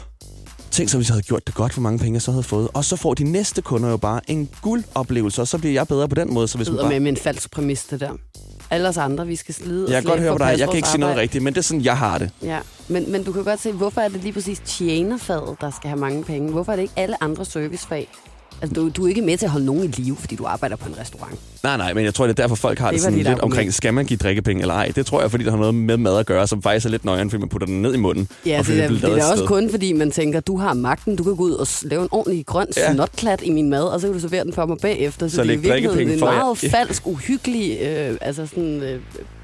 Tænk 0.71 0.89
så, 0.89 0.97
hvis 0.97 1.09
jeg 1.09 1.15
havde 1.15 1.23
gjort 1.23 1.47
det 1.47 1.55
godt, 1.55 1.73
hvor 1.73 1.83
mange 1.83 1.99
penge 1.99 2.15
jeg 2.15 2.23
så 2.23 2.31
havde 2.31 2.43
fået. 2.43 2.69
Og 2.75 2.85
så 2.85 2.97
får 2.97 3.15
de 3.15 3.25
næste 3.25 3.63
kunder 3.63 3.91
jo 3.91 3.97
bare 3.97 4.21
en 4.31 4.49
guldoplevelse, 4.63 5.41
og 5.43 5.49
så 5.49 5.59
bliver 5.59 5.73
jeg 5.75 5.89
bedre 5.89 6.09
på 6.09 6.15
den 6.15 6.35
måde. 6.35 6.49
Så 6.49 6.57
hvis 6.57 6.67
Det 6.67 6.77
man 6.77 6.85
bare... 6.91 7.01
med 7.01 7.11
en 7.11 7.17
falsk 7.17 7.51
præmis, 7.51 7.85
det 7.85 8.01
der. 8.01 8.11
Alle 8.71 8.89
os 8.89 8.97
andre, 8.97 9.27
vi 9.27 9.37
skal 9.37 9.55
slide 9.55 9.87
Jeg 9.91 10.03
kan 10.03 10.11
godt 10.11 10.21
høre 10.21 10.33
på 10.33 10.39
dig. 10.39 10.55
Jeg 10.59 10.69
kan 10.69 10.77
ikke 10.77 10.89
sige 10.89 11.01
noget 11.01 11.11
arbejde. 11.13 11.23
rigtigt, 11.23 11.45
men 11.45 11.53
det 11.55 11.59
er 11.59 11.63
sådan, 11.63 11.85
jeg 11.85 11.99
har 11.99 12.19
det. 12.19 12.31
Ja, 12.43 12.59
men, 12.89 13.13
men 13.13 13.25
du 13.25 13.33
kan 13.33 13.45
godt 13.45 13.61
se, 13.61 13.73
hvorfor 13.73 14.01
er 14.01 14.09
det 14.09 14.21
lige 14.23 14.33
præcis 14.33 14.61
tjenerfaget, 14.65 15.61
der 15.61 15.71
skal 15.71 15.89
have 15.91 16.01
mange 16.01 16.25
penge? 16.25 16.51
Hvorfor 16.53 16.73
er 16.73 16.77
det 16.77 16.83
ikke 16.83 16.95
alle 16.97 17.23
andre 17.23 17.45
servicefag? 17.45 18.09
Altså, 18.63 18.75
du, 18.75 18.89
du 18.89 19.05
er 19.05 19.09
ikke 19.09 19.23
med 19.23 19.37
til 19.37 19.47
at 19.47 19.51
holde 19.51 19.67
nogen 19.67 19.85
i 19.85 19.87
live, 19.87 20.17
fordi 20.17 20.37
du 20.37 20.45
arbejder 20.45 20.77
på 20.77 20.89
en 20.89 20.99
restaurant. 21.01 21.35
Nej, 21.63 21.77
nej, 21.77 21.95
men 21.95 22.05
jeg 22.05 22.15
tror, 22.15 22.27
det 22.27 22.39
er 22.39 22.43
derfor, 22.43 22.55
folk 22.55 22.79
har 22.79 22.87
Det 22.87 22.95
det, 22.95 23.03
sådan 23.03 23.17
lidt 23.19 23.29
argument. 23.29 23.45
omkring, 23.45 23.75
skal 23.75 23.95
man 23.95 24.07
give 24.07 24.17
drikkepenge 24.17 24.61
eller 24.61 24.75
ej? 24.75 24.93
Det 24.97 25.07
tror 25.07 25.21
jeg, 25.21 25.31
fordi 25.31 25.45
det 25.45 25.53
har 25.53 25.59
noget 25.59 25.75
med 25.75 25.97
mad 25.97 26.19
at 26.19 26.27
gøre, 26.27 26.47
som 26.47 26.63
faktisk 26.63 26.87
er 26.87 26.91
lidt 26.91 27.05
nøjeren, 27.05 27.31
fordi 27.31 27.41
man 27.41 27.49
putter 27.49 27.67
den 27.67 27.83
ned 27.83 27.95
i 27.95 27.99
munden. 27.99 28.29
Ja, 28.47 28.59
og 28.59 28.65
fordi 28.65 28.77
det 28.79 28.85
er, 28.85 28.89
det 28.89 29.01
lavet 29.01 29.19
er 29.19 29.25
også 29.25 29.37
sted. 29.37 29.47
kun 29.47 29.71
fordi, 29.71 29.93
man 29.93 30.11
tænker, 30.11 30.41
du 30.41 30.57
har 30.57 30.75
magten, 30.75 31.17
du 31.17 31.23
kan 31.25 31.37
gå 31.37 31.43
ud 31.43 31.53
og 31.53 31.67
lave 31.83 32.03
en 32.03 32.09
ordentlig 32.11 32.47
grøn 32.47 32.67
Ja. 32.77 32.93
snotklat 32.95 33.41
i 33.45 33.51
min 33.51 33.71
mad, 33.71 33.83
og 33.83 34.01
så 34.01 34.07
kan 34.07 34.15
du 34.15 34.21
servere 34.21 34.45
den 34.45 34.53
for 34.53 34.67
mig 34.67 34.77
bagefter. 34.83 35.29
Så, 35.29 35.37
Så 35.37 35.43
det 35.43 35.51
er 35.51 35.55
i 35.55 35.57
virkeligheden 35.57 36.11
en 36.11 36.21
meget 36.21 36.63
Ja. 36.63 36.69
falsk, 36.69 37.07
uhyggelig 37.07 37.79
øh, 37.81 38.17
altså 38.21 38.47
sådan, 38.47 38.83
øh, 38.83 39.01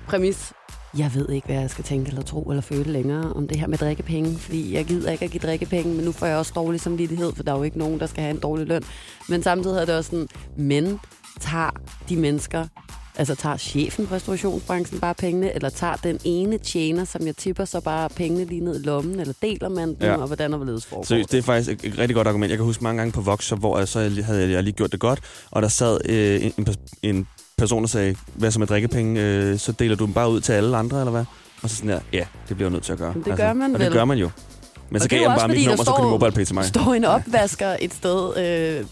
præmis. 0.08 0.36
Jeg 0.98 1.10
ved 1.14 1.28
ikke, 1.28 1.46
hvad 1.46 1.56
jeg 1.56 1.70
skal 1.70 1.84
tænke 1.84 2.08
eller 2.08 2.22
tro 2.22 2.42
eller 2.42 2.60
føle 2.60 2.92
længere 2.92 3.32
om 3.32 3.48
det 3.48 3.58
her 3.60 3.66
med 3.66 3.78
drikkepenge, 3.78 4.38
fordi 4.38 4.74
jeg 4.74 4.84
gider 4.84 5.10
ikke 5.12 5.24
at 5.24 5.30
give 5.30 5.40
drikkepenge, 5.40 5.94
men 5.94 6.04
nu 6.04 6.12
får 6.12 6.26
jeg 6.26 6.36
også 6.36 6.52
dårlig 6.54 6.80
samvittighed, 6.80 7.32
for 7.36 7.42
der 7.42 7.52
er 7.52 7.56
jo 7.56 7.62
ikke 7.62 7.78
nogen, 7.78 8.00
der 8.00 8.06
skal 8.06 8.22
have 8.22 8.30
en 8.34 8.40
dårlig 8.40 8.66
løn. 8.66 8.82
Men 9.28 9.42
samtidig 9.42 9.80
er 9.80 9.84
det 9.84 9.94
også 9.96 10.10
sådan, 10.10 10.28
men 10.56 10.98
tager 11.40 11.70
de 12.08 12.16
mennesker, 12.16 12.66
altså 13.16 13.34
tager 13.34 13.56
chefen 13.56 14.06
på 14.06 14.14
restaurationsbranchen 14.14 15.00
bare 15.00 15.14
pengene, 15.14 15.54
eller 15.54 15.68
tager 15.68 15.96
den 15.96 16.18
ene 16.24 16.58
tjener, 16.58 17.04
som 17.04 17.26
jeg 17.26 17.36
tipper, 17.36 17.64
så 17.64 17.80
bare 17.80 18.08
pengene 18.08 18.44
lige 18.44 18.60
ned 18.60 18.80
i 18.80 18.86
lommen, 18.86 19.20
eller 19.20 19.34
deler 19.42 19.68
man 19.68 19.88
dem, 19.88 19.96
Ja. 20.00 20.16
og 20.16 20.26
hvordan 20.26 20.52
og 20.52 20.56
hvorledes 20.56 20.86
foregår 20.86 21.04
Seriøst, 21.04 21.32
det 21.32 21.38
er 21.38 21.42
faktisk 21.42 21.70
et, 21.84 21.92
et 21.92 21.98
rigtig 21.98 22.14
godt 22.14 22.28
argument. 22.28 22.50
Jeg 22.50 22.58
kan 22.58 22.64
huske 22.64 22.84
mange 22.84 22.98
gange 22.98 23.12
på 23.12 23.20
Voxshop, 23.20 23.58
hvor 23.58 23.78
jeg 23.78 23.88
så 23.88 24.22
havde 24.24 24.50
jeg 24.52 24.62
lige 24.62 24.74
gjort 24.74 24.92
det 24.92 25.00
godt, 25.00 25.20
og 25.50 25.62
der 25.62 25.68
sad 25.68 25.98
øh, 26.04 26.44
en, 26.44 26.52
en, 26.58 26.66
en 27.02 27.28
person, 27.58 27.82
der 27.82 27.88
sagde, 27.88 28.16
hvad 28.34 28.50
så 28.50 28.58
med 28.58 28.66
drikkepenge, 28.66 29.20
øh, 29.22 29.58
så 29.58 29.72
deler 29.72 29.96
du 29.96 30.04
dem 30.04 30.12
bare 30.14 30.30
ud 30.30 30.40
til 30.40 30.52
alle 30.52 30.76
andre, 30.76 30.98
eller 30.98 31.10
hvad? 31.10 31.24
Og 31.62 31.70
så 31.70 31.76
sådan 31.76 31.90
der, 31.90 32.00
ja, 32.12 32.26
det 32.48 32.56
bliver 32.56 32.68
jeg 32.68 32.72
nødt 32.72 32.84
til 32.84 32.92
at 32.92 32.98
gøre. 32.98 33.08
Altså, 33.08 33.18
Men 33.18 33.30
det 33.30 33.36
gør 33.36 33.52
man 33.52 33.74
Og 33.74 33.80
det 33.80 33.86
vel. 33.86 33.92
gør 33.96 34.04
man 34.04 34.18
jo. 34.18 34.30
Men 34.90 35.00
så 35.00 35.04
Og 35.06 35.10
det 35.10 35.18
gav 35.18 35.26
er 35.26 35.30
jeg 35.30 35.38
bare 35.38 35.48
mit 35.48 35.66
nummer, 35.66 35.84
så 35.84 35.90
kunne 35.90 35.96
står- 36.02 36.10
mobile 36.10 36.32
pay 36.32 36.44
til 36.44 36.54
mig. 36.54 36.64
står 36.64 36.94
en 36.94 37.04
opvasker 37.04 37.76
et 37.80 37.94
sted 37.94 38.36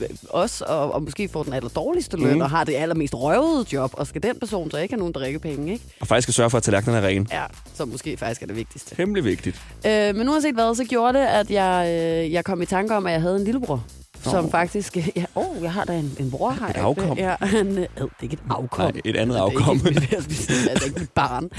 øh, 0.00 0.08
også, 0.30 0.64
og, 0.68 0.94
og 0.94 1.02
måske 1.02 1.28
får 1.28 1.42
den 1.42 1.52
aller 1.52 1.68
dårligste 1.68 2.16
løn, 2.16 2.34
mm. 2.34 2.40
og 2.40 2.50
har 2.50 2.64
det 2.64 2.74
allermest 2.74 3.14
røvede 3.14 3.66
job, 3.72 3.90
og 3.92 4.06
skal 4.06 4.22
den 4.22 4.38
person 4.40 4.70
så 4.70 4.76
ikke 4.78 4.92
have 4.94 4.98
nogen 4.98 5.12
drikkepenge, 5.12 5.72
ikke? 5.72 5.84
Og 6.00 6.06
faktisk 6.06 6.24
skal 6.24 6.34
sørge 6.34 6.50
for, 6.50 6.58
at 6.58 6.62
tallerkenen 6.64 6.96
er 7.04 7.06
ren. 7.08 7.28
Ja, 7.32 7.42
som 7.74 7.88
måske 7.88 8.16
faktisk 8.16 8.42
er 8.42 8.46
det 8.46 8.56
vigtigste. 8.56 8.94
Temmelig 8.96 9.24
vigtigt. 9.24 9.60
Øh, 9.86 10.16
men 10.16 10.28
uanset 10.28 10.54
hvad, 10.54 10.74
så 10.74 10.84
gjorde 10.84 11.18
det, 11.18 11.24
at 11.26 11.50
jeg, 11.50 11.86
øh, 11.88 12.32
jeg 12.32 12.44
kom 12.44 12.62
i 12.62 12.66
tanke 12.66 12.94
om, 12.96 13.06
at 13.06 13.12
jeg 13.12 13.20
havde 13.20 13.36
en 13.36 13.44
lillebror. 13.44 13.84
Som 14.30 14.50
faktisk... 14.50 14.96
Ja, 15.16 15.24
oh, 15.34 15.62
jeg 15.62 15.72
har 15.72 15.84
da 15.84 15.98
en, 15.98 16.16
en 16.20 16.30
bror 16.30 16.50
her. 16.50 16.66
Et 16.68 16.76
afkom. 16.76 17.18
Ja, 17.18 17.36
han, 17.56 17.66
øh, 17.68 17.76
det 17.76 18.00
er 18.00 18.22
ikke 18.22 18.34
et 18.34 18.40
afkom. 18.50 18.84
Nej, 18.84 19.00
et 19.04 19.16
andet 19.16 19.34
Det 19.34 19.40
er 19.40 19.44
afkom. 19.44 19.76
Ikke, 19.76 20.00
det 20.00 20.12
er 20.12 20.70
altså 20.70 20.86
ikke 20.86 21.00
mit 21.00 21.10
barn. 21.10 21.50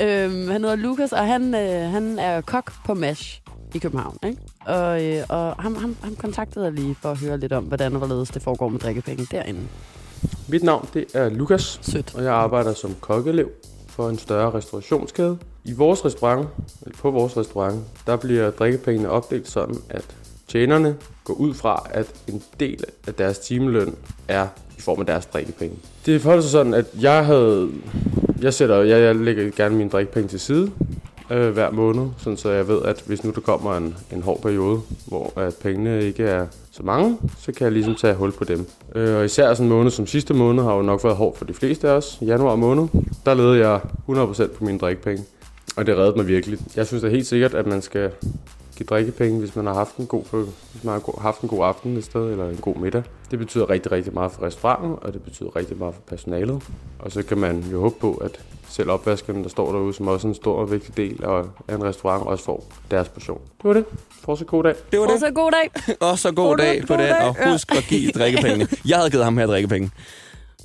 Øhm, 0.00 0.48
han 0.48 0.60
hedder 0.60 0.76
Lukas, 0.76 1.12
og 1.12 1.26
han, 1.26 1.54
øh, 1.54 1.90
han 1.90 2.18
er 2.18 2.40
kok 2.40 2.72
på 2.86 2.94
MASH 2.94 3.40
i 3.74 3.78
København. 3.78 4.16
Ikke? 4.26 4.38
Og, 4.66 5.04
øh, 5.04 5.24
og 5.28 5.54
ham, 5.58 5.76
ham, 5.76 5.96
ham 6.02 6.16
kontaktede 6.16 6.64
jeg 6.64 6.72
lige 6.72 6.96
for 7.02 7.10
at 7.10 7.18
høre 7.18 7.38
lidt 7.38 7.52
om, 7.52 7.64
hvordan 7.64 7.92
og 7.92 7.98
hvorledes 7.98 8.28
det 8.28 8.42
foregår 8.42 8.68
med 8.68 8.78
drikkepenge 8.80 9.26
derinde. 9.30 9.60
Mit 10.48 10.62
navn 10.62 10.88
det 10.94 11.04
er 11.14 11.28
Lukas, 11.28 11.78
Sødt. 11.82 12.14
og 12.14 12.24
jeg 12.24 12.32
arbejder 12.32 12.74
som 12.74 12.94
kokkelev 13.00 13.50
for 13.88 14.08
en 14.08 14.18
større 14.18 14.54
restaurationskæde. 14.54 15.38
I 15.64 15.72
vores 15.72 16.04
restaurant, 16.04 16.48
eller 16.82 16.96
på 16.98 17.10
vores 17.10 17.36
restaurant, 17.36 17.84
der 18.06 18.16
bliver 18.16 18.50
drikkepengene 18.50 19.10
opdelt 19.10 19.48
sådan, 19.48 19.76
at 19.90 20.16
tjenerne 20.52 20.96
går 21.24 21.34
ud 21.34 21.54
fra, 21.54 21.86
at 21.90 22.06
en 22.28 22.42
del 22.60 22.84
af 23.06 23.14
deres 23.14 23.38
timeløn 23.38 23.94
er 24.28 24.46
i 24.78 24.80
form 24.80 25.00
af 25.00 25.06
deres 25.06 25.26
drikkepenge. 25.26 25.76
Det 26.06 26.20
forholder 26.20 26.42
sig 26.42 26.50
sådan, 26.50 26.74
at 26.74 26.86
jeg 27.00 27.26
havde... 27.26 27.68
Jeg, 28.42 28.54
sætter, 28.54 28.76
jeg, 28.76 29.02
jeg 29.02 29.16
lægger 29.16 29.50
gerne 29.50 29.76
mine 29.76 29.90
drikkepenge 29.90 30.28
til 30.28 30.40
side 30.40 30.70
øh, 31.30 31.50
hver 31.50 31.70
måned, 31.70 32.08
sådan 32.18 32.36
så 32.36 32.50
jeg 32.50 32.68
ved, 32.68 32.82
at 32.84 33.02
hvis 33.06 33.24
nu 33.24 33.30
der 33.30 33.40
kommer 33.40 33.76
en, 33.76 33.96
en 34.12 34.22
hård 34.22 34.42
periode, 34.42 34.80
hvor 35.06 35.32
at 35.36 35.54
pengene 35.62 36.04
ikke 36.04 36.22
er 36.22 36.46
så 36.70 36.82
mange, 36.82 37.18
så 37.38 37.52
kan 37.52 37.64
jeg 37.64 37.72
ligesom 37.72 37.94
tage 37.94 38.14
hul 38.14 38.32
på 38.32 38.44
dem. 38.44 38.66
Øh, 38.94 39.16
og 39.16 39.24
især 39.24 39.54
sådan 39.54 39.66
en 39.66 39.76
måned 39.76 39.90
som 39.90 40.06
sidste 40.06 40.34
måned 40.34 40.62
har 40.62 40.74
jo 40.74 40.82
nok 40.82 41.04
været 41.04 41.16
hård 41.16 41.36
for 41.36 41.44
de 41.44 41.54
fleste 41.54 41.88
af 41.88 41.92
os. 41.92 42.18
Januar 42.20 42.56
måned, 42.56 42.88
der 43.26 43.34
levede 43.34 43.68
jeg 43.68 43.80
100% 44.08 44.46
på 44.46 44.64
mine 44.64 44.78
drikkepenge. 44.78 45.24
Og 45.76 45.86
det 45.86 45.96
reddede 45.96 46.16
mig 46.16 46.26
virkelig. 46.26 46.58
Jeg 46.76 46.86
synes 46.86 47.02
da 47.02 47.08
helt 47.08 47.26
sikkert, 47.26 47.54
at 47.54 47.66
man 47.66 47.82
skal 47.82 48.10
give 48.76 48.86
drikkepenge, 48.86 49.38
hvis 49.40 49.56
man 49.56 49.66
har 49.66 49.74
haft 49.74 49.96
en 49.96 50.06
god, 50.06 50.24
hvis 50.72 50.84
man 50.84 50.94
har 50.94 51.20
haft 51.20 51.40
en 51.40 51.48
god 51.48 51.64
aften 51.64 51.96
et 51.96 52.04
sted, 52.04 52.30
eller 52.30 52.48
en 52.48 52.56
god 52.56 52.76
middag. 52.76 53.02
Det 53.30 53.38
betyder 53.38 53.70
rigtig, 53.70 53.92
rigtig 53.92 54.14
meget 54.14 54.32
for 54.32 54.42
restauranten, 54.42 54.96
og 55.02 55.12
det 55.12 55.22
betyder 55.22 55.56
rigtig 55.56 55.78
meget 55.78 55.94
for 55.94 56.02
personalet. 56.02 56.62
Og 56.98 57.12
så 57.12 57.22
kan 57.22 57.38
man 57.38 57.64
jo 57.72 57.80
håbe 57.80 57.94
på, 58.00 58.14
at 58.14 58.40
selv 58.68 58.90
opvaskerne, 58.90 59.42
der 59.42 59.48
står 59.48 59.72
derude, 59.72 59.94
som 59.94 60.08
også 60.08 60.26
er 60.26 60.28
en 60.28 60.34
stor 60.34 60.56
og 60.58 60.70
vigtig 60.70 60.96
del 60.96 61.24
af 61.24 61.42
en 61.74 61.84
restaurant, 61.84 62.26
også 62.26 62.44
får 62.44 62.64
deres 62.90 63.08
portion. 63.08 63.40
Det 63.62 63.64
var 63.64 63.72
det. 63.72 63.84
Fortsat 64.24 64.46
god 64.46 64.62
dag. 64.64 64.74
Det 64.92 65.00
var 65.00 65.06
det. 65.06 65.20
så 65.20 65.30
god 65.34 65.50
dag. 65.50 65.96
Og 66.00 66.18
så 66.18 66.32
god 66.32 66.46
God 66.46 66.56
dag 66.56 66.66
dag, 66.66 66.80
på 66.80 66.86
god 66.86 66.98
den, 66.98 67.08
dag. 67.08 67.22
og 67.22 67.52
husk 67.52 67.74
at 67.76 67.84
give 67.88 68.10
drikkepengene. 68.10 68.68
Jeg 68.88 68.96
havde 68.96 69.10
givet 69.10 69.24
ham 69.24 69.38
her 69.38 69.46
drikkepenge. 69.46 69.90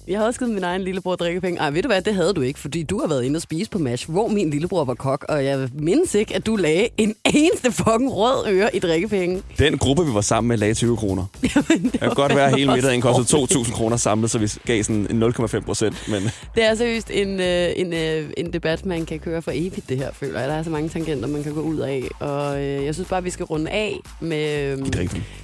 Jeg 0.08 0.18
havde 0.18 0.28
også 0.28 0.40
givet 0.40 0.54
min 0.54 0.64
egen 0.64 0.82
lillebror 0.82 1.16
drikkepenge. 1.16 1.60
Ej, 1.60 1.70
ved 1.70 1.82
du 1.84 1.88
hvad, 1.88 2.02
det 2.02 2.16
havde 2.16 2.34
du 2.34 2.42
ikke, 2.42 2.60
fordi 2.60 2.84
du 2.84 3.00
har 3.00 3.08
været 3.08 3.24
inde 3.24 3.38
og 3.38 3.42
spise 3.42 3.70
på 3.70 3.80
MASH, 3.80 4.12
hvor 4.12 4.28
min 4.28 4.50
lillebror 4.50 4.86
var 4.86 4.94
kok, 4.94 5.26
og 5.30 5.46
jeg 5.46 5.70
mindes 5.74 6.16
ikke, 6.16 6.36
at 6.36 6.46
du 6.46 6.56
lagde 6.56 6.88
en 6.98 7.16
eneste 7.26 7.72
fucking 7.72 8.14
rød 8.14 8.48
øre 8.48 8.76
i 8.76 8.80
drikkepenge. 8.80 9.44
Den 9.60 9.78
gruppe, 9.78 10.06
vi 10.06 10.14
var 10.14 10.22
sammen 10.22 10.48
med, 10.48 10.58
lagde 10.58 10.74
20 10.74 10.98
kroner. 10.98 11.26
Det 11.42 12.00
kan 12.00 12.10
godt 12.16 12.36
være, 12.36 12.48
at 12.48 12.56
hele 12.56 12.72
middagen 12.74 13.02
kostede 13.02 13.44
2.000 13.44 13.74
kroner 13.74 13.98
samlet, 13.98 14.32
så 14.32 14.40
vi 14.40 14.52
gav 14.66 14.84
sådan 14.84 15.08
en 15.10 15.24
0,5 15.24 15.60
procent. 15.60 16.08
Men 16.10 16.24
Det 16.56 16.64
er 16.64 16.76
seriøst 16.76 17.12
en, 17.12 17.40
øh, 17.40 17.70
en, 17.76 17.94
øh, 17.94 18.30
en 18.38 18.54
debat, 18.54 18.86
man 18.86 19.06
kan 19.06 19.20
køre 19.20 19.42
for 19.42 19.52
evigt, 19.56 19.90
det 19.90 19.98
her, 19.98 20.12
føler 20.14 20.40
jeg. 20.40 20.50
Der 20.50 20.56
er 20.56 20.64
så 20.64 20.70
mange 20.70 20.90
tangenter, 20.90 21.28
man 21.28 21.44
kan 21.44 21.54
gå 21.54 21.62
ud 21.62 21.78
af, 21.78 22.04
og 22.20 22.64
øh, 22.64 22.86
jeg 22.86 22.94
synes 22.94 23.10
bare, 23.10 23.24
vi 23.24 23.30
skal 23.30 23.46
runde 23.46 23.72
af 23.72 24.00
med... 24.20 24.72
Øh, 24.72 24.78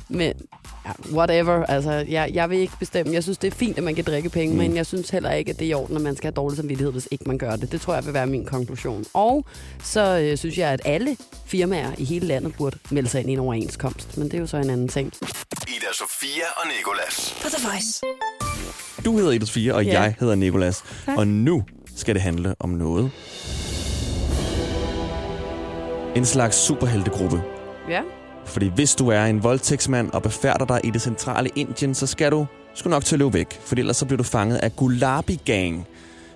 med 0.09 0.31
ja, 0.85 0.91
whatever. 1.15 1.65
Altså, 1.65 1.91
jeg, 1.91 2.29
jeg 2.33 2.49
vil 2.49 2.57
ikke 2.59 2.73
bestemme. 2.79 3.13
Jeg 3.13 3.23
synes, 3.23 3.37
det 3.37 3.47
er 3.53 3.55
fint, 3.57 3.77
at 3.77 3.83
man 3.83 3.95
kan 3.95 4.03
drikke 4.03 4.29
penge, 4.29 4.53
mm. 4.53 4.57
men 4.61 4.75
jeg 4.75 4.85
synes 4.85 5.09
heller 5.09 5.31
ikke, 5.31 5.51
at 5.51 5.59
det 5.59 5.65
er 5.65 5.69
i 5.69 5.73
orden, 5.73 5.95
at 5.95 6.01
man 6.01 6.15
skal 6.15 6.27
have 6.27 6.33
dårlig 6.35 6.57
samvittighed, 6.57 6.91
hvis 6.91 7.07
ikke 7.11 7.23
man 7.27 7.37
gør 7.37 7.55
det. 7.55 7.71
Det 7.71 7.81
tror 7.81 7.93
jeg 7.93 8.05
vil 8.05 8.13
være 8.13 8.27
min 8.27 8.45
konklusion. 8.45 9.05
Og 9.13 9.45
så 9.83 10.19
øh, 10.19 10.37
synes 10.37 10.57
jeg, 10.57 10.69
at 10.69 10.81
alle 10.85 11.17
firmaer 11.45 11.91
i 11.97 12.05
hele 12.05 12.27
landet 12.27 12.55
burde 12.57 12.77
melde 12.89 13.09
sig 13.09 13.21
ind 13.21 13.29
i 13.29 13.33
en 13.33 13.39
overenskomst. 13.39 14.17
Men 14.17 14.27
det 14.27 14.33
er 14.33 14.39
jo 14.39 14.47
så 14.47 14.57
en 14.57 14.69
anden 14.69 14.87
ting. 14.87 15.13
Ida 15.67 15.93
Sofia 15.93 16.43
og 16.57 16.67
Nikolas. 16.77 17.35
På 17.43 17.49
The 17.49 17.67
Voice. 17.67 18.01
Du 19.05 19.17
hedder 19.17 19.31
Edith 19.31 19.51
4, 19.51 19.73
og 19.73 19.85
Ja. 19.85 20.01
jeg 20.01 20.15
hedder 20.19 20.35
Nikolas. 20.35 20.83
Og 21.17 21.27
nu 21.27 21.63
skal 21.95 22.15
det 22.15 22.21
handle 22.23 22.55
om 22.59 22.69
noget. 22.69 23.11
En 26.15 26.25
slags 26.25 26.55
superheltegruppe. 26.57 27.41
Ja. 27.89 28.01
Fordi 28.45 28.71
hvis 28.75 28.95
du 28.95 29.07
er 29.07 29.25
en 29.25 29.43
voldtægtsmand 29.43 30.11
og 30.11 30.23
befærder 30.23 30.65
dig 30.65 30.79
i 30.83 30.89
det 30.89 31.01
centrale 31.01 31.49
Indien, 31.55 31.93
så 31.95 32.07
skal 32.07 32.31
du 32.31 32.45
sgu 32.73 32.89
nok 32.89 33.05
til 33.05 33.15
at 33.15 33.19
løbe 33.19 33.33
væk. 33.33 33.59
For 33.61 33.75
ellers 33.75 33.97
så 33.97 34.05
bliver 34.05 34.17
du 34.17 34.23
fanget 34.23 34.57
af 34.57 34.75
Gulabi 34.75 35.41
Gang, 35.45 35.87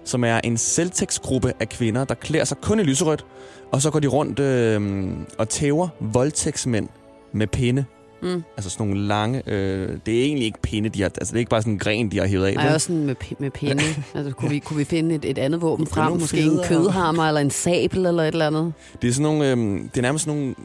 som 0.03 0.23
er 0.23 0.39
en 0.43 0.57
selvtægtsgruppe 0.57 1.53
af 1.59 1.69
kvinder, 1.69 2.05
der 2.05 2.15
klæder 2.15 2.45
sig 2.45 2.57
kun 2.61 2.79
i 2.79 2.83
lyserødt. 2.83 3.25
Og 3.71 3.81
så 3.81 3.91
går 3.91 3.99
de 3.99 4.07
rundt 4.07 4.39
øh, 4.39 5.07
og 5.37 5.49
tæver 5.49 5.87
voldtægtsmænd 5.99 6.89
med 7.33 7.47
pinde. 7.47 7.85
Mm. 8.21 8.43
Altså 8.57 8.69
sådan 8.69 8.87
nogle 8.87 9.07
lange... 9.07 9.43
Øh, 9.47 9.89
det 10.05 10.19
er 10.19 10.23
egentlig 10.23 10.45
ikke 10.45 10.61
pinde, 10.61 10.89
de 10.89 11.01
har... 11.01 11.09
Altså 11.09 11.31
det 11.31 11.37
er 11.37 11.39
ikke 11.39 11.49
bare 11.49 11.61
sådan 11.61 11.73
en 11.73 11.79
gren, 11.79 12.11
de 12.11 12.19
har 12.19 12.27
hævet 12.27 12.45
af. 12.45 12.53
Ej, 12.53 12.65
vel? 12.65 12.73
også 12.73 12.87
sådan 12.87 13.05
med, 13.05 13.15
med 13.39 13.51
pinde. 13.51 13.83
Altså, 14.15 14.31
kunne, 14.31 14.49
vi, 14.49 14.59
kunne 14.59 14.77
vi 14.77 14.83
finde 14.83 15.15
et, 15.15 15.25
et 15.25 15.37
andet 15.37 15.61
våben 15.61 15.87
frem? 15.87 16.13
Måske 16.13 16.41
en 16.41 16.59
kødhammer 16.65 17.23
eller 17.27 17.41
en 17.41 17.51
sabel 17.51 18.05
eller 18.05 18.23
et 18.23 18.27
eller 18.27 18.47
andet? 18.47 18.73
Det 19.01 19.07
er 19.07 19.11
sådan 19.13 19.23
nogle... 19.23 19.51
Øh, 19.51 19.57
det 19.83 19.97
er 19.97 20.01
nærmest 20.01 20.25
sådan 20.25 20.39
nogle... 20.39 20.55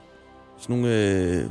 Sådan 0.62 0.76
nogle 0.76 0.97
øh, 0.97 1.45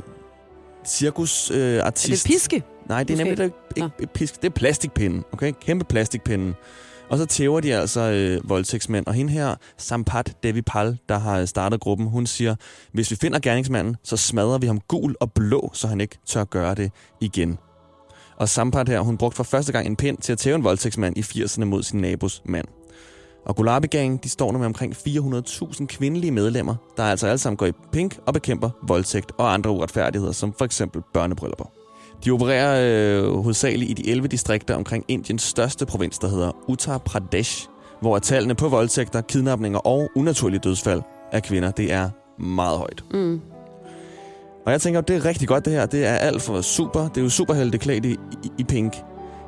cirkusartist. 0.86 1.50
Øh, 1.50 1.76
Er 1.76 1.84
artist. 1.84 2.24
det 2.24 2.32
piske? 2.32 2.62
Nej, 2.88 3.02
det 3.04 3.20
er 3.20 3.24
nemlig 3.24 3.44
ikke, 3.44 3.56
ikke 3.76 3.90
et 4.00 4.10
pisk. 4.10 4.42
Det 4.42 4.48
er 4.48 4.52
plastikpinde, 4.54 5.22
okay? 5.32 5.52
Kæmpe 5.60 5.84
plastikpinde. 5.84 6.54
Og 7.08 7.18
så 7.18 7.26
tæver 7.26 7.60
de 7.60 7.74
altså 7.74 8.00
øh, 8.00 8.48
voldtægtsmænd. 8.50 9.06
Og 9.06 9.14
hende 9.14 9.32
her, 9.32 9.54
Sampat 9.78 10.36
Devi 10.42 10.62
Pal, 10.62 10.98
der 11.08 11.18
har 11.18 11.44
startet 11.44 11.80
gruppen, 11.80 12.06
hun 12.06 12.26
siger, 12.26 12.54
hvis 12.92 13.10
vi 13.10 13.16
finder 13.16 13.38
gerningsmanden, 13.38 13.96
så 14.02 14.16
smadrer 14.16 14.58
vi 14.58 14.66
ham 14.66 14.80
gul 14.80 15.14
og 15.20 15.32
blå, 15.32 15.70
så 15.74 15.86
han 15.86 16.00
ikke 16.00 16.18
tør 16.26 16.44
gøre 16.44 16.74
det 16.74 16.90
igen. 17.20 17.58
Og 18.36 18.48
Sampat 18.48 18.88
her, 18.88 19.00
hun 19.00 19.16
brugte 19.18 19.36
for 19.36 19.44
første 19.44 19.72
gang 19.72 19.86
en 19.86 19.96
pind 19.96 20.18
til 20.18 20.32
at 20.32 20.38
tæve 20.38 20.54
en 20.56 20.64
voldtægtsmand 20.64 21.16
i 21.18 21.20
80'erne 21.20 21.64
mod 21.64 21.82
sin 21.82 22.00
nabos 22.00 22.42
mand. 22.44 22.68
Og 23.46 23.56
Gulabi 23.56 23.86
Gang, 23.86 24.24
de 24.24 24.28
står 24.28 24.52
nu 24.52 24.58
med 24.58 24.66
omkring 24.66 24.92
400.000 24.92 25.86
kvindelige 25.86 26.30
medlemmer, 26.30 26.74
der 26.96 27.02
altså 27.02 27.26
alle 27.26 27.38
sammen 27.38 27.56
går 27.56 27.66
i 27.66 27.72
pink 27.92 28.18
og 28.26 28.34
bekæmper 28.34 28.70
voldtægt 28.88 29.32
og 29.38 29.54
andre 29.54 29.70
uretfærdigheder, 29.70 30.32
som 30.32 30.52
for 30.58 30.64
eksempel 30.64 31.02
børnebryllupper. 31.14 31.64
De 32.24 32.30
opererer 32.30 33.22
øh, 33.24 33.34
hovedsageligt 33.34 33.90
i 33.90 34.02
de 34.02 34.10
11 34.10 34.28
distrikter 34.28 34.74
omkring 34.74 35.04
Indiens 35.08 35.42
største 35.42 35.86
provins, 35.86 36.18
der 36.18 36.28
hedder 36.28 36.50
Uttar 36.68 36.98
Pradesh, 36.98 37.68
hvor 38.00 38.18
tallene 38.18 38.54
på 38.54 38.68
voldtægter, 38.68 39.20
kidnapninger 39.20 39.78
og 39.78 40.10
unaturlige 40.16 40.60
dødsfald 40.60 41.02
af 41.32 41.42
kvinder, 41.42 41.70
det 41.70 41.92
er 41.92 42.10
meget 42.38 42.78
højt. 42.78 43.04
Mm. 43.14 43.40
Og 44.66 44.72
jeg 44.72 44.80
tænker, 44.80 45.00
det 45.00 45.16
er 45.16 45.24
rigtig 45.24 45.48
godt 45.48 45.64
det 45.64 45.72
her. 45.72 45.86
Det 45.86 46.06
er 46.06 46.14
alt 46.14 46.42
for 46.42 46.60
super. 46.60 47.08
Det 47.08 47.16
er 47.16 47.22
jo 47.22 47.28
superhelte 47.28 47.78
klædt 47.78 48.04
i, 48.04 48.12
i, 48.12 48.50
i 48.58 48.64
pink. 48.64 48.96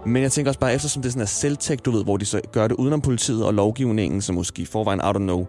Men 0.07 0.23
jeg 0.23 0.33
tænker 0.33 0.51
også 0.51 0.61
bare, 0.61 0.75
eftersom 0.75 1.03
det 1.03 1.13
sådan 1.13 1.23
er 1.23 1.27
selvtægt, 1.27 1.85
du 1.85 1.91
ved, 1.91 2.05
hvor 2.05 2.17
de 2.17 2.25
så 2.25 2.41
gør 2.53 2.69
det 2.69 2.75
udenom 2.75 3.01
politiet 3.01 3.45
og 3.45 3.55
lovgivningen, 3.55 4.23
som 4.23 4.35
måske 4.35 4.63
i 4.63 4.65
forvejen, 4.65 5.01
I 5.01 5.03
don't 5.03 5.19
know, 5.19 5.47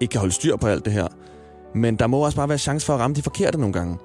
ikke 0.00 0.12
kan 0.12 0.18
holde 0.18 0.34
styr 0.34 0.56
på 0.56 0.66
alt 0.66 0.84
det 0.84 0.92
her. 0.92 1.06
Men 1.74 1.96
der 1.96 2.06
må 2.06 2.18
også 2.24 2.36
bare 2.36 2.48
være 2.48 2.58
chance 2.58 2.86
for 2.86 2.94
at 2.94 3.00
ramme 3.00 3.14
de 3.14 3.22
forkerte 3.22 3.58
nogle 3.58 3.72
gange. 3.72 3.98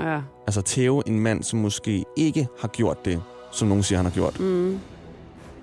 Ja. 0.00 0.20
Altså 0.46 0.62
tæve 0.62 1.02
en 1.06 1.20
mand, 1.20 1.42
som 1.42 1.58
måske 1.58 2.04
ikke 2.16 2.48
har 2.60 2.68
gjort 2.68 3.04
det, 3.04 3.22
som 3.52 3.68
nogen 3.68 3.82
siger, 3.82 3.96
han 3.98 4.06
har 4.06 4.12
gjort. 4.12 4.40
Mm. 4.40 4.80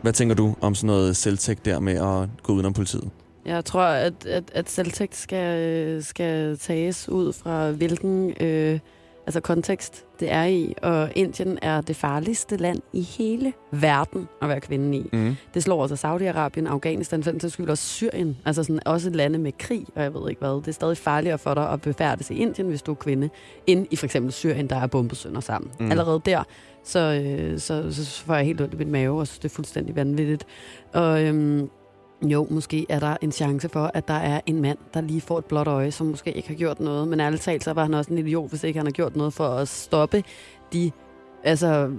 Hvad 0.01 0.13
tænker 0.13 0.35
du 0.35 0.55
om 0.61 0.75
sådan 0.75 0.87
noget 0.87 1.17
selvtægt 1.17 1.65
der 1.65 1.79
med 1.79 1.93
at 1.93 2.29
gå 2.43 2.53
udenom 2.53 2.73
politiet? 2.73 3.09
Jeg 3.45 3.65
tror, 3.65 3.83
at, 3.83 4.25
at, 4.25 4.43
at 4.53 4.69
selvtægt 4.69 5.15
skal, 5.15 5.59
øh, 5.59 6.03
skal 6.03 6.57
tages 6.57 7.09
ud 7.09 7.33
fra 7.33 7.71
hvilken 7.71 8.33
øh, 8.39 8.79
altså 9.25 9.39
kontekst 9.39 10.05
det 10.21 10.31
er 10.31 10.43
i. 10.43 10.73
Og 10.81 11.09
Indien 11.15 11.59
er 11.61 11.81
det 11.81 11.95
farligste 11.95 12.57
land 12.57 12.79
i 12.93 13.01
hele 13.01 13.53
verden 13.71 14.27
at 14.41 14.49
være 14.49 14.59
kvinde 14.59 14.97
i. 14.97 15.09
Mm. 15.13 15.35
Det 15.53 15.63
slår 15.63 15.81
altså 15.81 16.07
Saudi-Arabien, 16.07 16.67
Afghanistan, 16.67 17.23
for 17.23 17.31
den 17.31 17.49
skyld 17.49 17.69
også 17.69 17.87
Syrien. 17.87 18.37
Altså 18.45 18.63
sådan, 18.63 18.79
også 18.85 19.09
lande 19.09 19.39
med 19.39 19.51
krig, 19.59 19.85
og 19.95 20.03
jeg 20.03 20.13
ved 20.13 20.29
ikke 20.29 20.39
hvad. 20.39 20.55
Det 20.55 20.67
er 20.67 20.71
stadig 20.71 20.97
farligere 20.97 21.37
for 21.37 21.53
dig 21.53 21.69
at 21.69 21.81
befærdes 21.81 22.29
i 22.29 22.33
Indien, 22.33 22.67
hvis 22.67 22.81
du 22.81 22.91
er 22.91 22.95
kvinde, 22.95 23.29
end 23.67 23.87
i 23.91 23.95
for 23.95 24.05
eksempel 24.05 24.31
Syrien, 24.31 24.67
der 24.67 24.75
er 24.75 24.87
bombesønder 24.87 25.41
sammen. 25.41 25.71
Mm. 25.79 25.91
Allerede 25.91 26.21
der, 26.25 26.43
så, 26.83 26.99
øh, 27.25 27.59
så, 27.59 27.91
så, 27.91 28.05
så 28.05 28.23
får 28.23 28.35
jeg 28.35 28.45
helt 28.45 28.61
ondt 28.61 28.73
i 28.73 28.77
min 28.77 28.91
mave, 28.91 29.19
og 29.19 29.27
synes, 29.27 29.39
det 29.39 29.51
er 29.51 29.55
fuldstændig 29.55 29.95
vanvittigt. 29.95 30.45
Og 30.93 31.23
øhm, 31.23 31.69
jo, 32.29 32.47
måske 32.49 32.85
er 32.89 32.99
der 32.99 33.17
en 33.21 33.31
chance 33.31 33.69
for, 33.69 33.91
at 33.93 34.07
der 34.07 34.13
er 34.13 34.41
en 34.45 34.61
mand, 34.61 34.77
der 34.93 35.01
lige 35.01 35.21
får 35.21 35.37
et 35.37 35.45
blåt 35.45 35.67
øje, 35.67 35.91
som 35.91 36.07
måske 36.07 36.31
ikke 36.31 36.47
har 36.47 36.55
gjort 36.55 36.79
noget. 36.79 37.07
Men 37.07 37.19
ærligt 37.19 37.41
talt, 37.41 37.63
så 37.63 37.73
var 37.73 37.83
han 37.83 37.93
også 37.93 38.11
en 38.11 38.17
idiot, 38.17 38.49
hvis 38.49 38.63
ikke 38.63 38.79
han 38.79 38.87
har 38.87 38.91
gjort 38.91 39.15
noget 39.15 39.33
for 39.33 39.47
at 39.47 39.67
stoppe 39.67 40.23
de 40.73 40.91
altså, 41.43 41.91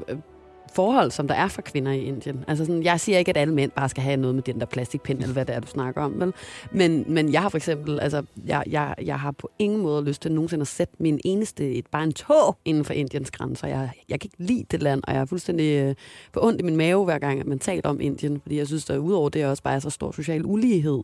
forhold, 0.74 1.10
som 1.10 1.28
der 1.28 1.34
er 1.34 1.48
for 1.48 1.62
kvinder 1.62 1.92
i 1.92 2.04
Indien. 2.04 2.44
Altså 2.48 2.64
sådan, 2.64 2.82
jeg 2.82 3.00
siger 3.00 3.18
ikke, 3.18 3.28
at 3.28 3.36
alle 3.36 3.54
mænd 3.54 3.70
bare 3.70 3.88
skal 3.88 4.02
have 4.02 4.16
noget 4.16 4.34
med 4.34 4.42
den 4.42 4.60
der 4.60 4.66
plastikpind, 4.66 5.20
eller 5.20 5.32
hvad 5.32 5.44
det 5.44 5.54
er, 5.54 5.60
du 5.60 5.66
snakker 5.66 6.02
om. 6.02 6.20
Vel? 6.20 6.32
Men, 6.70 7.04
men 7.08 7.32
jeg 7.32 7.42
har 7.42 7.48
for 7.48 7.56
eksempel, 7.56 8.00
altså, 8.00 8.22
jeg, 8.46 8.64
jeg, 8.70 8.94
jeg 9.04 9.20
har 9.20 9.30
på 9.30 9.50
ingen 9.58 9.82
måde 9.82 10.04
lyst 10.04 10.22
til 10.22 10.32
nogensinde 10.32 10.62
at 10.62 10.66
sætte 10.66 10.94
min 10.98 11.20
eneste, 11.24 11.74
et, 11.74 11.86
bare 11.86 12.04
en 12.04 12.12
tog 12.12 12.56
inden 12.64 12.84
for 12.84 12.92
Indiens 12.92 13.30
grænser. 13.30 13.68
Jeg, 13.68 13.90
jeg 14.08 14.20
kan 14.20 14.30
ikke 14.32 14.52
lide 14.52 14.64
det 14.70 14.82
land, 14.82 15.02
og 15.06 15.14
jeg 15.14 15.20
er 15.20 15.26
fuldstændig 15.26 15.82
øh, 15.82 15.94
på 16.32 16.40
ondt 16.42 16.60
i 16.60 16.64
min 16.64 16.76
mave, 16.76 17.04
hver 17.04 17.18
gang 17.18 17.40
at 17.40 17.46
man 17.46 17.58
taler 17.58 17.88
om 17.88 18.00
Indien, 18.00 18.40
fordi 18.40 18.56
jeg 18.56 18.66
synes, 18.66 18.84
der 18.84 18.98
udover 18.98 19.28
det 19.28 19.46
også 19.46 19.62
bare 19.62 19.74
er 19.74 19.78
så 19.78 19.90
stor 19.90 20.12
social 20.12 20.44
ulighed. 20.44 21.02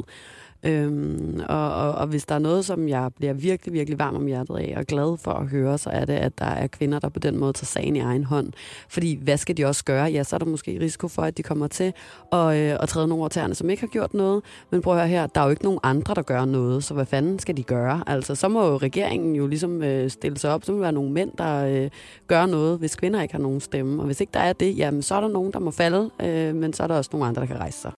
Øhm, 0.62 1.40
og, 1.48 1.74
og, 1.74 1.92
og 1.92 2.06
hvis 2.06 2.26
der 2.26 2.34
er 2.34 2.38
noget, 2.38 2.64
som 2.64 2.88
jeg 2.88 3.10
bliver 3.16 3.32
virkelig, 3.32 3.72
virkelig 3.74 3.98
varm 3.98 4.16
om 4.16 4.26
hjertet 4.26 4.56
af 4.56 4.74
og 4.76 4.84
glad 4.84 5.18
for 5.18 5.30
at 5.30 5.46
høre, 5.46 5.78
så 5.78 5.90
er 5.90 6.04
det, 6.04 6.12
at 6.12 6.38
der 6.38 6.44
er 6.44 6.66
kvinder, 6.66 6.98
der 6.98 7.08
på 7.08 7.18
den 7.18 7.38
måde 7.38 7.52
tager 7.52 7.66
sagen 7.66 7.96
i 7.96 8.00
egen 8.00 8.24
hånd. 8.24 8.52
Fordi 8.88 9.18
hvad 9.22 9.36
skal 9.36 9.56
de 9.56 9.64
også 9.64 9.84
gøre? 9.84 10.04
Ja, 10.04 10.24
så 10.24 10.36
er 10.36 10.38
der 10.38 10.46
måske 10.46 10.78
risiko 10.80 11.08
for, 11.08 11.22
at 11.22 11.36
de 11.36 11.42
kommer 11.42 11.66
til 11.66 11.92
at, 12.32 12.56
øh, 12.56 12.76
at 12.80 12.88
træde 12.88 13.08
nogle 13.08 13.20
over 13.22 13.28
tæerne, 13.28 13.54
som 13.54 13.70
ikke 13.70 13.82
har 13.82 13.88
gjort 13.88 14.14
noget. 14.14 14.42
Men 14.70 14.82
prøv 14.82 14.94
at 14.94 15.00
høre 15.00 15.08
her, 15.08 15.26
der 15.26 15.40
er 15.40 15.44
jo 15.44 15.50
ikke 15.50 15.64
nogen 15.64 15.80
andre, 15.82 16.14
der 16.14 16.22
gør 16.22 16.44
noget, 16.44 16.84
så 16.84 16.94
hvad 16.94 17.06
fanden 17.06 17.38
skal 17.38 17.56
de 17.56 17.62
gøre? 17.62 18.02
Altså, 18.06 18.34
så 18.34 18.48
må 18.48 18.66
jo 18.66 18.76
regeringen 18.76 19.36
jo 19.36 19.46
ligesom 19.46 19.82
øh, 19.82 20.10
stille 20.10 20.38
sig 20.38 20.50
op, 20.50 20.64
så 20.64 20.72
må 20.72 20.78
der 20.78 20.82
være 20.82 20.92
nogle 20.92 21.12
mænd, 21.12 21.30
der 21.38 21.64
øh, 21.64 21.90
gør 22.26 22.46
noget, 22.46 22.78
hvis 22.78 22.96
kvinder 22.96 23.22
ikke 23.22 23.34
har 23.34 23.42
nogen 23.42 23.60
stemme. 23.60 24.02
Og 24.02 24.06
hvis 24.06 24.20
ikke 24.20 24.30
der 24.34 24.40
er 24.40 24.52
det, 24.52 24.78
jamen 24.78 25.02
så 25.02 25.14
er 25.14 25.20
der 25.20 25.28
nogen, 25.28 25.52
der 25.52 25.58
må 25.58 25.70
falde, 25.70 26.10
øh, 26.22 26.54
men 26.54 26.72
så 26.72 26.82
er 26.82 26.86
der 26.86 26.96
også 26.96 27.10
nogle 27.12 27.26
andre, 27.26 27.40
der 27.40 27.46
kan 27.46 27.56
rejse 27.56 27.80
sig. 27.80 27.92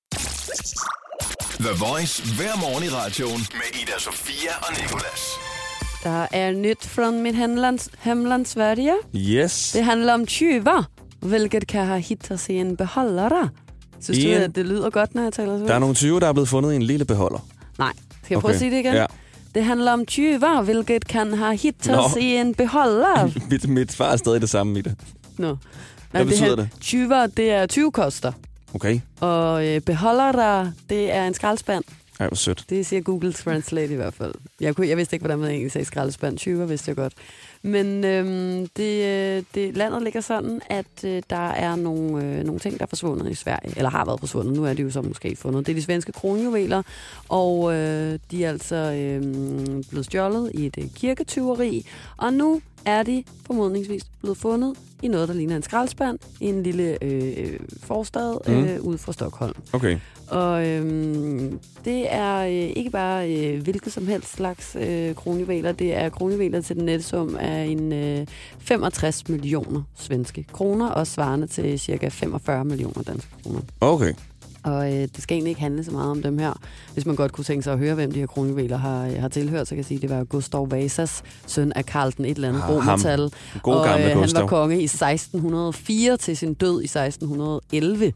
The 1.60 1.74
Voice 1.78 2.22
hver 2.36 2.56
morgen 2.60 2.84
i 2.84 2.88
radioen 2.88 3.40
med 3.52 3.68
Ida 3.82 3.98
Sofia 3.98 4.50
og 4.62 4.72
Nikolas. 4.80 5.22
Der 6.04 6.26
er 6.32 6.52
nyt 6.52 6.86
fra 6.86 7.10
mit 7.10 7.34
hemland, 7.34 7.78
hemland 7.98 8.46
Sverige. 8.46 8.94
Yes. 9.16 9.72
Det 9.72 9.84
handler 9.84 10.14
om 10.14 10.26
tyver, 10.26 10.82
hvilket 11.20 11.66
kan 11.66 11.86
have 11.86 12.00
hittet 12.00 12.40
sig 12.40 12.56
en 12.56 12.76
beholdere. 12.76 13.48
Synes 14.00 14.24
du, 14.24 14.28
En- 14.30 14.34
at 14.42 14.54
det 14.54 14.66
lyder 14.66 14.90
godt, 14.90 15.14
når 15.14 15.22
jeg 15.22 15.32
taler 15.32 15.52
svensk? 15.56 15.68
Der 15.68 15.74
er 15.74 15.78
nogle 15.78 15.94
20, 15.94 16.20
der 16.20 16.28
er 16.28 16.32
blevet 16.32 16.48
fundet 16.48 16.72
i 16.72 16.76
en 16.76 16.82
lille 16.82 17.04
beholder. 17.04 17.46
Nej. 17.78 17.92
Skal 18.24 18.34
jeg 18.34 18.40
prøve 18.40 18.52
at 18.54 18.58
sige 18.58 18.70
det 18.70 18.78
igen? 18.78 18.94
Ja. 18.94 19.06
Det 19.54 19.64
handler 19.64 19.92
om 19.92 20.06
tyver, 20.06 20.62
hvilket 20.62 21.08
kan 21.08 21.34
have 21.34 21.56
hittet 21.56 21.92
Nå. 21.92 22.08
sig 22.12 22.22
en 22.36 22.54
beholder. 22.54 23.30
Mit, 23.50 23.68
mit 23.68 23.92
svar 23.92 24.12
er 24.12 24.16
stadig 24.16 24.40
det 24.40 24.50
samme 24.50 24.78
i 24.78 24.82
det. 24.82 24.94
Nå. 25.38 25.56
Hvad 26.10 26.24
betyder 26.24 26.56
det? 26.56 26.68
Tyver, 26.80 27.26
det 27.26 27.50
er 27.50 27.66
20 27.66 27.92
koster. 27.92 28.32
Okay. 28.74 29.00
Og 29.20 29.66
øh, 29.66 29.80
beholdere, 29.80 30.72
det 30.90 31.12
er 31.12 31.26
en 31.26 31.34
skraldespand. 31.34 31.84
Ej, 32.20 32.26
hvor 32.26 32.36
sødt. 32.36 32.64
Det 32.70 32.86
siger 32.86 33.02
Google 33.02 33.32
Translate 33.32 33.92
i 33.92 33.96
hvert 33.96 34.14
fald. 34.14 34.34
Jeg, 34.60 34.76
kunne, 34.76 34.88
jeg 34.88 34.96
vidste 34.96 35.16
ikke, 35.16 35.22
hvordan 35.22 35.38
man 35.38 35.50
egentlig 35.50 35.72
sagde 35.72 35.84
skraldespand. 35.84 36.38
20 36.38 36.68
vidste 36.68 36.88
jeg 36.88 36.96
godt. 36.96 37.12
Men 37.62 38.04
øhm, 38.04 38.68
det, 38.76 39.04
øh, 39.04 39.42
det, 39.54 39.76
landet 39.76 40.02
ligger 40.02 40.20
sådan, 40.20 40.60
at 40.70 41.04
øh, 41.04 41.22
der 41.30 41.48
er 41.48 41.76
nogle, 41.76 42.24
øh, 42.24 42.44
nogle 42.44 42.60
ting, 42.60 42.78
der 42.78 42.84
er 42.84 42.86
forsvundet 42.86 43.30
i 43.30 43.34
Sverige. 43.34 43.76
Eller 43.76 43.90
har 43.90 44.04
været 44.04 44.20
forsvundet. 44.20 44.56
Nu 44.56 44.64
er 44.64 44.72
de 44.72 44.82
jo 44.82 44.90
så 44.90 45.02
måske 45.02 45.36
fundet. 45.36 45.66
Det 45.66 45.72
er 45.72 45.76
de 45.76 45.82
svenske 45.82 46.12
kronjuveler. 46.12 46.82
Og 47.28 47.74
øh, 47.74 48.18
de 48.30 48.44
er 48.44 48.48
altså 48.48 48.76
øh, 48.76 49.22
blevet 49.90 50.04
stjålet 50.04 50.50
i 50.54 50.66
et 50.66 50.78
øh, 50.78 50.84
kirketyveri. 50.94 51.86
Og 52.16 52.32
nu 52.32 52.60
er 52.84 53.02
de 53.02 53.24
formodningsvis 53.46 54.02
blevet 54.20 54.38
fundet 54.38 54.74
i 55.02 55.08
noget, 55.08 55.28
der 55.28 55.34
ligner 55.34 55.56
en 55.56 55.62
skraldespand 55.62 56.18
i 56.40 56.46
en 56.46 56.62
lille 56.62 57.04
øh, 57.04 57.60
forstad 57.82 58.38
øh, 58.48 58.76
Mm. 58.80 58.86
ude 58.86 58.98
fra 58.98 59.12
Stockholm. 59.12 59.54
Okay. 59.72 59.98
Og 60.28 60.66
øhm, 60.68 61.58
det 61.84 62.12
er 62.14 62.36
øh, 62.38 62.52
ikke 62.52 62.90
bare 62.90 63.34
øh, 63.34 63.62
hvilket 63.62 63.92
som 63.92 64.06
helst 64.06 64.32
slags 64.32 64.76
øh, 64.80 65.14
kronjuveler. 65.14 65.72
Det 65.72 65.94
er 65.94 66.08
kronjuveler 66.08 66.60
til 66.60 66.76
den 66.76 66.84
nette 66.84 67.04
sum 67.04 67.36
af 67.40 67.64
en 67.64 67.92
øh, 67.92 68.26
65 68.58 69.28
millioner 69.28 69.82
svenske 69.96 70.44
kroner, 70.52 70.88
og 70.88 71.06
svarende 71.06 71.46
til 71.46 71.78
cirka 71.80 72.08
45 72.08 72.64
millioner 72.64 73.02
danske 73.02 73.28
kroner. 73.42 73.60
Okay. 73.80 74.14
Og 74.62 74.92
øh, 74.92 75.00
det 75.00 75.22
skal 75.22 75.34
egentlig 75.34 75.50
ikke 75.50 75.60
handle 75.60 75.84
så 75.84 75.90
meget 75.90 76.10
om 76.10 76.22
dem 76.22 76.38
her. 76.38 76.52
Hvis 76.92 77.06
man 77.06 77.16
godt 77.16 77.32
kunne 77.32 77.44
tænke 77.44 77.62
sig 77.62 77.72
at 77.72 77.78
høre, 77.78 77.94
hvem 77.94 78.12
de 78.12 78.18
her 78.18 78.26
kronjuveler 78.26 78.76
har, 78.76 79.06
har 79.20 79.28
tilhørt, 79.28 79.66
så 79.66 79.70
kan 79.70 79.76
jeg 79.76 79.84
sige, 79.84 79.98
at 79.98 80.02
det 80.02 80.10
var 80.10 80.24
Gustav 80.24 80.70
Vasas 80.70 81.22
søn 81.46 81.72
af 81.72 81.86
Karl 81.86 82.12
den 82.16 82.24
et 82.24 82.34
eller 82.34 82.48
andet 82.48 82.62
Ah, 82.62 82.70
romertal. 82.70 83.32
God 83.62 83.74
og 83.74 84.00
øh, 84.00 84.06
han 84.06 84.28
var 84.34 84.46
konge 84.46 84.80
i 84.80 84.84
1604 84.84 86.16
til 86.16 86.36
sin 86.36 86.54
død 86.54 86.82
i 86.82 86.84
1611. 86.84 88.12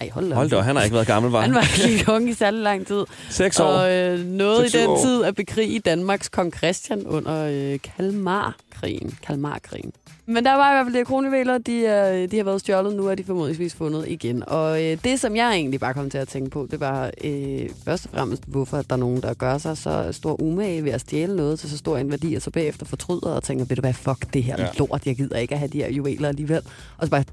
Ej, 0.00 0.10
hold 0.12 0.28
da. 0.28 0.34
Hold 0.34 0.50
da, 0.50 0.60
han 0.60 0.76
har 0.76 0.82
ikke 0.82 0.94
været 0.94 1.06
gammel, 1.06 1.32
var 1.32 1.40
Han 1.40 1.54
var 1.54 1.88
ikke 1.88 2.04
konge 2.04 2.30
i 2.30 2.34
særlig 2.34 2.60
lang 2.60 2.86
tid. 2.86 3.04
Seks 3.30 3.60
år. 3.60 3.64
Og 3.64 3.92
øh, 3.92 4.24
noget 4.24 4.66
i 4.66 4.68
Seks, 4.68 4.82
den 4.82 4.90
år. 4.90 4.98
tid 5.04 5.24
at 5.24 5.34
bekrige 5.34 5.78
Danmarks 5.78 6.28
kong 6.28 6.54
Christian 6.56 7.06
under 7.06 7.44
øh, 7.44 7.78
Kalmarkrigen. 7.96 9.18
Kalmarkrigen. 9.26 9.92
Men 10.26 10.44
der 10.44 10.54
var 10.54 10.70
i 10.70 10.74
hvert 10.74 10.86
fald 10.86 10.92
de 10.94 10.98
her 10.98 11.04
kronjuveler, 11.04 11.58
de, 11.58 12.28
de 12.30 12.36
har 12.36 12.44
været 12.44 12.60
stjålet, 12.60 12.96
nu 12.96 13.06
er 13.06 13.14
de 13.14 13.24
formodningsvis 13.24 13.74
fundet 13.74 14.04
igen. 14.08 14.42
Og 14.46 14.84
øh, 14.84 14.98
det, 15.04 15.20
som 15.20 15.36
jeg 15.36 15.52
egentlig 15.54 15.80
bare 15.80 15.94
kom 15.94 16.10
til 16.10 16.18
at 16.18 16.28
tænke 16.28 16.50
på, 16.50 16.68
det 16.70 16.80
var 16.80 17.10
øh, 17.24 17.68
først 17.84 18.04
og 18.04 18.10
fremmest, 18.14 18.42
hvorfor 18.46 18.76
der 18.76 18.94
er 18.94 18.96
nogen, 18.96 19.22
der 19.22 19.34
gør 19.34 19.58
sig 19.58 19.76
så 19.76 20.08
stor 20.12 20.42
umage 20.42 20.84
ved 20.84 20.92
at 20.92 21.00
stjæle 21.00 21.36
noget 21.36 21.58
til 21.58 21.70
så 21.70 21.78
stor 21.78 21.98
en 21.98 22.10
værdi, 22.10 22.34
og 22.34 22.42
så 22.42 22.50
bagefter 22.50 22.86
fortryder 22.86 23.34
og 23.34 23.42
tænker, 23.42 23.64
ved 23.64 23.76
du 23.76 23.80
hvad, 23.80 23.94
fuck 23.94 24.34
det 24.34 24.42
her 24.42 24.56
ja. 24.58 24.66
lort, 24.78 25.06
jeg 25.06 25.16
gider 25.16 25.38
ikke 25.38 25.54
at 25.54 25.58
have 25.58 25.68
de 25.68 25.78
her 25.78 25.90
juveler 25.90 26.28
alligevel. 26.28 26.62
Og 26.98 27.06
så 27.06 27.10
bare 27.10 27.24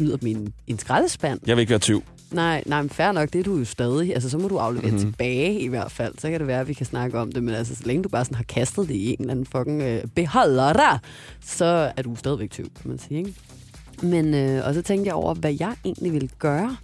smider 0.00 0.16
dem 0.16 0.26
i 0.28 0.30
en, 0.30 0.52
i 0.66 0.70
en 0.70 0.78
skraldespand. 0.78 1.40
Jeg 1.46 1.56
vil 1.56 1.60
ikke 1.60 1.70
være 1.70 1.78
tyv. 1.78 2.02
Nej, 2.32 2.62
nej, 2.66 2.82
men 2.82 2.90
fair 2.90 3.12
nok, 3.12 3.32
det 3.32 3.38
er 3.38 3.42
du 3.42 3.56
jo 3.58 3.64
stadig. 3.64 4.14
Altså, 4.14 4.30
så 4.30 4.38
må 4.38 4.48
du 4.48 4.56
aflevere 4.58 4.86
Mhm. 4.90 4.96
mm-hmm. 4.96 5.12
tilbage 5.12 5.60
i 5.60 5.66
hvert 5.68 5.92
fald. 5.92 6.14
Så 6.18 6.30
kan 6.30 6.38
det 6.40 6.46
være, 6.46 6.60
at 6.60 6.68
vi 6.68 6.74
kan 6.74 6.86
snakke 6.86 7.18
om 7.18 7.32
det. 7.32 7.42
Men 7.42 7.54
altså, 7.54 7.74
så 7.74 7.82
længe 7.86 8.02
du 8.02 8.08
bare 8.08 8.24
sådan 8.24 8.34
har 8.36 8.44
kastet 8.44 8.88
det 8.88 8.94
i 8.94 9.08
en 9.10 9.16
eller 9.20 9.30
anden 9.32 9.46
fucking 9.46 9.82
øh, 9.82 10.02
beholder 10.14 10.72
der, 10.72 10.98
så 11.44 11.92
er 11.96 12.02
du 12.02 12.16
stadigvæk 12.16 12.50
tyv, 12.50 12.64
kan 12.82 12.90
man 12.90 12.98
sige. 12.98 13.18
Ikke? 13.18 13.34
Men, 14.02 14.34
øh, 14.34 14.66
og 14.66 14.74
så 14.74 14.82
tænkte 14.82 15.06
jeg 15.08 15.14
over, 15.14 15.34
hvad 15.34 15.56
jeg 15.60 15.74
egentlig 15.84 16.12
ville 16.12 16.28
gøre, 16.38 16.76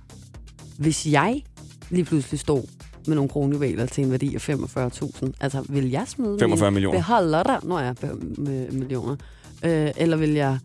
hvis 0.79 1.07
jeg 1.07 1.42
lige 1.90 2.05
pludselig 2.05 2.40
stod 2.40 2.62
med 3.07 3.14
nogle 3.14 3.29
kronjuveler 3.31 3.87
til 3.87 4.05
en 4.05 4.11
værdi 4.11 4.35
af 4.35 4.48
45.000. 4.48 5.31
Altså, 5.40 5.64
vil 5.68 5.90
jeg 5.90 6.05
smide 6.07 6.31
dem 6.31 6.37
i 6.37 6.40
45 6.40 6.68
en 6.68 6.74
millioner. 6.74 6.98
Beholder 6.98 7.42
der? 7.42 7.61
Nå 7.62 7.79
ja, 7.79 7.92
be- 7.92 8.14
med 8.42 8.70
millioner. 8.70 9.16
Øh, 9.64 9.90
eller 9.96 10.16
vil 10.16 10.31
jeg 10.31 10.59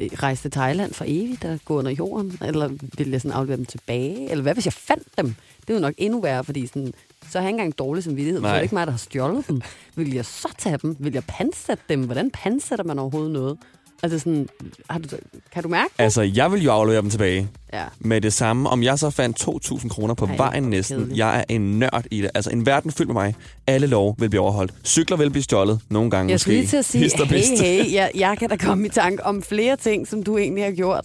rejse 0.00 0.42
til 0.42 0.50
Thailand 0.50 0.92
for 0.94 1.04
evigt 1.08 1.44
og 1.44 1.58
gå 1.64 1.78
under 1.78 1.90
jorden? 1.90 2.38
Eller 2.44 2.70
vil 2.98 3.10
jeg 3.10 3.20
sådan 3.20 3.36
aflevere 3.36 3.56
dem 3.56 3.64
tilbage? 3.66 4.30
Eller 4.30 4.42
hvad 4.42 4.54
hvis 4.54 4.64
jeg 4.66 4.72
fandt 4.72 5.08
dem? 5.18 5.34
Det 5.60 5.70
er 5.70 5.74
jo 5.74 5.80
nok 5.80 5.94
endnu 5.98 6.20
værre, 6.20 6.44
fordi 6.44 6.66
sådan, 6.66 6.92
så 7.30 7.38
har 7.38 7.42
jeg 7.44 7.48
ikke 7.48 7.60
engang 7.60 7.78
dårlig 7.78 8.04
samvittighed. 8.04 8.40
Så 8.40 8.46
er 8.46 8.50
Nej. 8.50 8.56
det 8.58 8.62
ikke 8.62 8.74
mig, 8.74 8.86
der 8.86 8.90
har 8.90 8.98
stjålet 8.98 9.48
dem. 9.48 9.60
Vil 9.96 10.14
jeg 10.14 10.24
så 10.24 10.48
tage 10.58 10.78
dem? 10.82 10.96
Vil 10.98 11.12
jeg 11.12 11.24
pansætte 11.28 11.82
dem? 11.88 12.02
Hvordan 12.04 12.30
pansætter 12.30 12.84
man 12.84 12.98
overhovedet 12.98 13.32
noget? 13.32 13.58
Altså 14.04 14.18
sådan, 14.18 14.48
har 14.90 14.98
du, 14.98 15.08
kan 15.52 15.62
du 15.62 15.68
mærke 15.68 15.88
det? 15.96 16.02
Altså, 16.04 16.22
jeg 16.22 16.52
vil 16.52 16.62
jo 16.62 16.70
aflevere 16.72 17.02
dem 17.02 17.10
tilbage. 17.10 17.48
Ja. 17.72 17.84
Med 17.98 18.20
det 18.20 18.32
samme, 18.32 18.68
om 18.70 18.82
jeg 18.82 18.98
så 18.98 19.10
fandt 19.10 19.48
2.000 19.48 19.88
kroner 19.88 20.14
på 20.14 20.24
Ej, 20.26 20.36
vejen 20.36 20.62
næsten. 20.62 20.96
kedeligt. 20.98 21.18
Jeg 21.18 21.38
er 21.38 21.44
en 21.48 21.78
nørd 21.78 22.04
i 22.10 22.20
det. 22.22 22.30
Altså, 22.34 22.50
en 22.50 22.66
verden 22.66 22.90
fyldt 22.92 23.08
med 23.08 23.14
mig. 23.14 23.34
Alle 23.66 23.86
lov 23.86 24.16
vil 24.18 24.28
blive 24.30 24.40
overholdt. 24.40 24.72
Cykler 24.84 25.16
vil 25.16 25.30
blive 25.30 25.42
stjålet. 25.42 25.80
Nogle 25.90 26.10
gange 26.10 26.30
Jeg 26.30 26.34
måske. 26.34 26.40
skulle 26.42 26.56
lige 26.56 26.66
til 26.68 26.76
at 26.76 26.84
sige, 26.84 27.10
hey, 27.26 27.84
hey, 27.84 27.92
jeg, 27.98 28.10
jeg 28.14 28.36
kan 28.38 28.48
da 28.48 28.56
komme 28.56 28.86
i 28.86 28.90
tanke 28.90 29.24
om 29.26 29.42
flere 29.42 29.76
ting, 29.76 30.08
som 30.08 30.22
du 30.22 30.38
egentlig 30.38 30.64
har 30.64 30.72
gjort. 30.72 31.04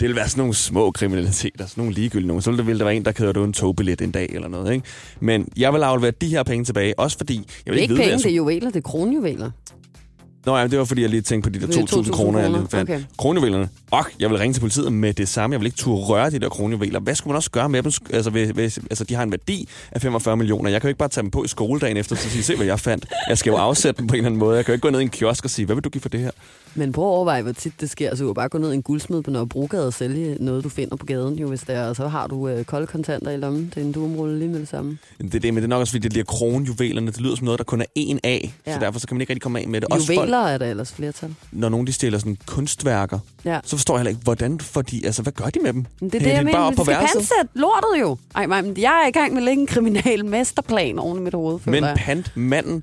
Det 0.00 0.08
vil 0.08 0.16
være 0.16 0.28
sådan 0.28 0.40
nogle 0.40 0.54
små 0.54 0.90
kriminaliteter. 0.90 1.66
Sådan 1.66 1.82
nogle 1.82 1.94
ligegyldige 1.94 2.28
nogle. 2.28 2.42
Så 2.42 2.50
ville 2.50 2.58
det 2.58 2.66
ville 2.66 2.78
der 2.78 2.84
være 2.84 2.94
en, 2.96 3.04
der 3.04 3.12
kørte 3.12 3.40
en 3.40 3.52
togbillet 3.52 4.00
en 4.00 4.10
dag 4.10 4.28
eller 4.34 4.48
noget. 4.48 4.72
Ikke? 4.74 4.86
Men 5.20 5.48
jeg 5.56 5.72
vil 5.74 5.80
aflevere 5.82 6.10
de 6.20 6.28
her 6.28 6.42
penge 6.42 6.64
tilbage. 6.64 6.98
Også 6.98 7.16
fordi... 7.16 7.36
Jeg 7.36 7.44
Det 7.46 7.66
vil 7.66 7.78
er 7.78 7.82
ikke 7.82 7.82
ikke 7.82 7.94
vide, 7.94 7.98
penge, 8.02 8.10
jeg 8.12 8.18
det 8.18 8.30
er 8.30 8.36
juveler, 8.36 8.70
det 8.70 8.76
er 8.76 8.80
kronjuveler. 8.80 9.50
Nå 10.46 10.56
ja, 10.56 10.66
det 10.66 10.78
var 10.78 10.84
fordi, 10.84 11.02
jeg 11.02 11.10
lige 11.10 11.22
tænkte 11.22 11.50
på 11.50 11.54
de 11.54 11.60
der 11.60 11.66
Det 11.66 11.92
er 11.92 11.96
2.000 11.96 12.12
kroner, 12.12 12.40
jeg 12.40 12.50
lige 12.50 12.66
fandt. 12.70 12.90
Okay. 12.90 13.02
Kronjuvelerne. 13.18 13.68
Og 13.90 14.06
jeg 14.20 14.30
vil 14.30 14.38
ringe 14.38 14.54
til 14.54 14.60
politiet 14.60 14.92
med 14.92 15.14
det 15.14 15.28
samme. 15.28 15.54
Jeg 15.54 15.60
vil 15.60 15.66
ikke 15.66 15.76
turde 15.76 16.04
røre 16.04 16.30
de 16.30 16.38
der 16.38 16.48
kronjuveler. 16.48 17.00
Hvad 17.00 17.14
skulle 17.14 17.32
man 17.32 17.36
også 17.36 17.50
gøre 17.50 17.68
med 17.68 17.82
dem? 17.82 17.92
Altså, 18.12 18.30
hvis, 18.30 18.50
hvis, 18.50 18.78
altså 18.78 19.04
de 19.04 19.14
har 19.14 19.22
en 19.22 19.30
værdi 19.30 19.68
af 19.92 20.00
45 20.00 20.36
millioner. 20.36 20.70
Jeg 20.70 20.80
kan 20.80 20.88
jo 20.88 20.90
ikke 20.90 20.98
bare 20.98 21.08
tage 21.08 21.22
dem 21.22 21.30
på 21.30 21.44
i 21.44 21.48
skoledagen 21.48 21.96
efter, 21.96 22.16
så 22.16 22.30
sige, 22.30 22.42
se 22.42 22.56
hvad 22.56 22.66
jeg 22.66 22.80
fandt. 22.80 23.06
Jeg 23.28 23.38
skal 23.38 23.50
jo 23.50 23.56
afsætte 23.56 23.98
dem 23.98 24.06
på 24.06 24.14
en 24.14 24.18
eller 24.18 24.26
anden 24.26 24.38
måde. 24.38 24.56
Jeg 24.56 24.64
kan 24.64 24.72
jo 24.72 24.74
ikke 24.74 24.82
gå 24.82 24.90
ned 24.90 25.00
i 25.00 25.02
en 25.02 25.08
kiosk 25.08 25.44
og 25.44 25.50
sige, 25.50 25.66
hvad 25.66 25.76
vil 25.76 25.84
du 25.84 25.88
give 25.88 26.02
for 26.02 26.08
det 26.08 26.20
her? 26.20 26.30
Men 26.74 26.92
prøv 26.92 27.04
at 27.04 27.08
overveje, 27.08 27.42
hvor 27.42 27.52
tit 27.52 27.80
det 27.80 27.90
sker. 27.90 28.14
Så 28.16 28.22
du 28.22 28.28
kan 28.28 28.34
bare 28.34 28.48
gå 28.48 28.58
ned 28.58 28.72
i 28.72 28.74
en 28.74 28.82
guldsmed 28.82 29.22
på 29.22 29.30
Nørrebrogade 29.30 29.86
og 29.86 29.92
sælge 29.92 30.36
noget, 30.40 30.64
du 30.64 30.68
finder 30.68 30.96
på 30.96 31.06
gaden, 31.06 31.34
jo, 31.38 31.48
hvis 31.48 31.60
det 31.60 31.74
er. 31.74 31.88
Og 31.88 31.96
så 31.96 32.08
har 32.08 32.26
du 32.26 32.48
øh, 32.48 32.64
kolde 32.64 32.86
kontanter 32.86 33.30
i 33.30 33.36
lommen. 33.36 33.72
Det 33.74 33.80
er 33.82 33.84
en 33.86 33.92
duumrulle 33.92 34.38
lige 34.38 34.48
med 34.48 34.60
det 34.60 34.68
samme. 34.68 34.98
Det 35.18 35.34
er 35.34 35.40
det, 35.40 35.54
men 35.54 35.56
det 35.56 35.64
er 35.64 35.68
nok 35.68 35.80
også 35.80 35.90
fordi, 35.92 36.02
det 36.02 36.10
bliver 36.12 36.24
kronjuvelerne. 36.24 37.06
Det 37.10 37.20
lyder 37.20 37.36
som 37.36 37.44
noget, 37.44 37.58
der 37.58 37.64
kun 37.64 37.80
er 37.80 37.84
én 37.98 38.18
af. 38.24 38.54
Ja. 38.66 38.74
Så 38.74 38.80
derfor 38.80 39.00
så 39.00 39.06
kan 39.06 39.14
man 39.16 39.20
ikke 39.20 39.30
rigtig 39.30 39.42
komme 39.42 39.60
af 39.60 39.68
med 39.68 39.80
det. 39.80 39.88
Også 39.90 40.12
Juveler 40.12 40.42
folk, 40.42 40.52
er 40.54 40.58
der 40.58 40.66
ellers 40.70 40.92
flertal. 40.92 41.34
når 41.52 41.68
nogen 41.68 41.86
de 41.86 41.92
stjæler 41.92 42.18
sådan 42.18 42.36
kunstværker, 42.46 43.18
Ja. 43.44 43.60
så 43.64 43.76
forstår 43.76 43.94
jeg 43.94 44.00
heller 44.00 44.10
ikke, 44.10 44.22
hvordan 44.24 44.60
får 44.60 44.82
de, 44.82 45.00
altså 45.04 45.22
hvad 45.22 45.32
gør 45.32 45.44
de 45.44 45.58
med 45.62 45.72
dem? 45.72 45.84
Men 46.00 46.10
det 46.10 46.14
er 46.14 46.24
det, 46.24 46.30
jeg 46.30 46.34
bare 46.36 46.44
mener. 46.44 46.70
Vi 46.70 46.76
på 46.76 46.84
skal 46.84 46.96
pansætte 46.96 47.48
lortet 47.54 48.00
jo. 48.00 48.16
Ej, 48.34 48.46
nej, 48.46 48.62
men 48.62 48.74
jeg 48.78 49.02
er 49.04 49.08
i 49.08 49.10
gang 49.10 49.32
med 49.32 49.38
at 49.38 49.44
lægge 49.44 49.60
en 49.60 49.66
kriminal 49.66 50.24
mesterplan 50.24 50.98
oven 50.98 51.18
i 51.18 51.20
mit 51.22 51.34
hoved. 51.34 51.58
Men 51.64 51.84
jeg. 51.84 51.94
pantmanden 51.98 52.82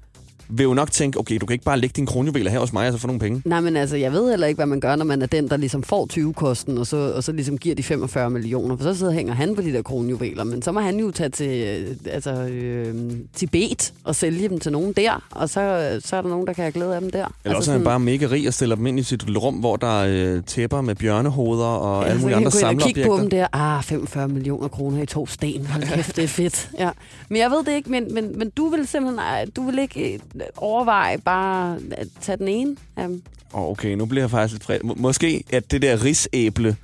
vil 0.51 0.63
jo 0.63 0.73
nok 0.73 0.91
tænke, 0.91 1.19
okay, 1.19 1.37
du 1.41 1.45
kan 1.45 1.53
ikke 1.53 1.65
bare 1.65 1.79
lægge 1.79 1.93
dine 1.95 2.07
kronjuveler 2.07 2.51
her 2.51 2.59
hos 2.59 2.73
mig 2.73 2.87
og 2.87 2.93
så 2.93 2.99
få 2.99 3.07
nogle 3.07 3.19
penge. 3.19 3.41
Nej, 3.45 3.59
men 3.61 3.77
altså, 3.77 3.95
jeg 3.95 4.13
ved 4.13 4.29
heller 4.29 4.47
ikke, 4.47 4.57
hvad 4.57 4.65
man 4.65 4.79
gør, 4.79 4.95
når 4.95 5.05
man 5.05 5.21
er 5.21 5.25
den, 5.25 5.49
der 5.49 5.57
ligesom 5.57 5.83
får 5.83 6.07
20-kosten, 6.13 6.77
og 6.77 6.87
så, 6.87 7.13
og 7.15 7.23
så 7.23 7.31
ligesom 7.31 7.57
giver 7.57 7.75
de 7.75 7.83
45 7.83 8.29
millioner. 8.29 8.77
For 8.77 8.83
så 8.83 8.95
sidder 8.95 9.13
hænger 9.13 9.33
han 9.33 9.55
på 9.55 9.61
de 9.61 9.73
der 9.73 9.81
kronjuveler. 9.81 10.43
Men 10.43 10.61
så 10.61 10.71
må 10.71 10.79
han 10.79 10.99
jo 10.99 11.11
tage 11.11 11.29
til 11.29 11.47
øh, 11.47 11.95
altså, 12.13 12.31
øh, 12.31 12.95
Tibet 13.35 13.93
og 14.03 14.15
sælge 14.15 14.49
dem 14.49 14.59
til 14.59 14.71
nogen 14.71 14.93
der. 14.93 15.23
Og 15.31 15.49
så, 15.49 15.99
så 16.03 16.15
er 16.15 16.21
der 16.21 16.29
nogen, 16.29 16.47
der 16.47 16.53
kan 16.53 16.63
have 16.63 16.71
glæde 16.71 16.95
af 16.95 17.01
dem 17.01 17.09
der. 17.09 17.17
Eller 17.17 17.29
altså 17.45 17.57
også 17.57 17.71
er 17.71 17.75
han 17.75 17.83
bare 17.83 17.99
mega 17.99 18.27
rig 18.31 18.47
og 18.47 18.53
stiller 18.53 18.75
dem 18.75 18.87
ind 18.87 18.99
i 18.99 19.03
sit 19.03 19.25
rum, 19.37 19.55
hvor 19.55 19.75
der 19.75 20.01
er 20.01 20.35
øh, 20.35 20.43
tæpper 20.43 20.81
med 20.81 20.95
bjørnehoveder 20.95 21.65
og 21.65 22.09
alle 22.09 22.21
mulige 22.21 22.35
andre 22.35 22.51
og 22.67 22.77
kigge 22.77 23.05
på 23.05 23.17
dem 23.17 23.29
der. 23.29 23.47
Ah, 23.53 23.83
45 23.83 24.27
millioner 24.27 24.67
kroner 24.67 25.01
i 25.01 25.05
to 25.05 25.27
sten. 25.27 25.65
Hold 25.65 25.83
kæft, 25.83 26.15
det 26.15 26.23
er 26.23 26.27
fedt. 26.27 26.69
Ja. 26.79 26.89
Men 27.29 27.37
jeg 27.37 27.51
ved 27.51 27.63
det 27.65 27.75
ikke, 27.75 27.91
men, 27.91 28.13
men, 28.13 28.39
men 28.39 28.49
du 28.49 28.69
vil 28.69 28.87
simpelthen 28.87 29.19
ej, 29.19 29.45
du 29.55 29.65
vil 29.65 29.79
ikke 29.79 30.13
øh, 30.13 30.40
overveje 30.57 31.17
bare 31.17 31.77
at 31.91 32.07
tage 32.21 32.37
den 32.37 32.47
ene 32.47 32.75
af 32.97 33.07
dem. 33.07 33.23
Oh, 33.53 33.69
okay, 33.69 33.93
nu 33.95 34.05
bliver 34.05 34.21
jeg 34.23 34.29
faktisk 34.31 34.53
lidt 34.53 34.63
fred. 34.63 34.79
Må- 34.83 34.95
Måske 34.97 35.43
at 35.51 35.71
det 35.71 35.81
der 35.81 36.03
risæble, 36.03 36.75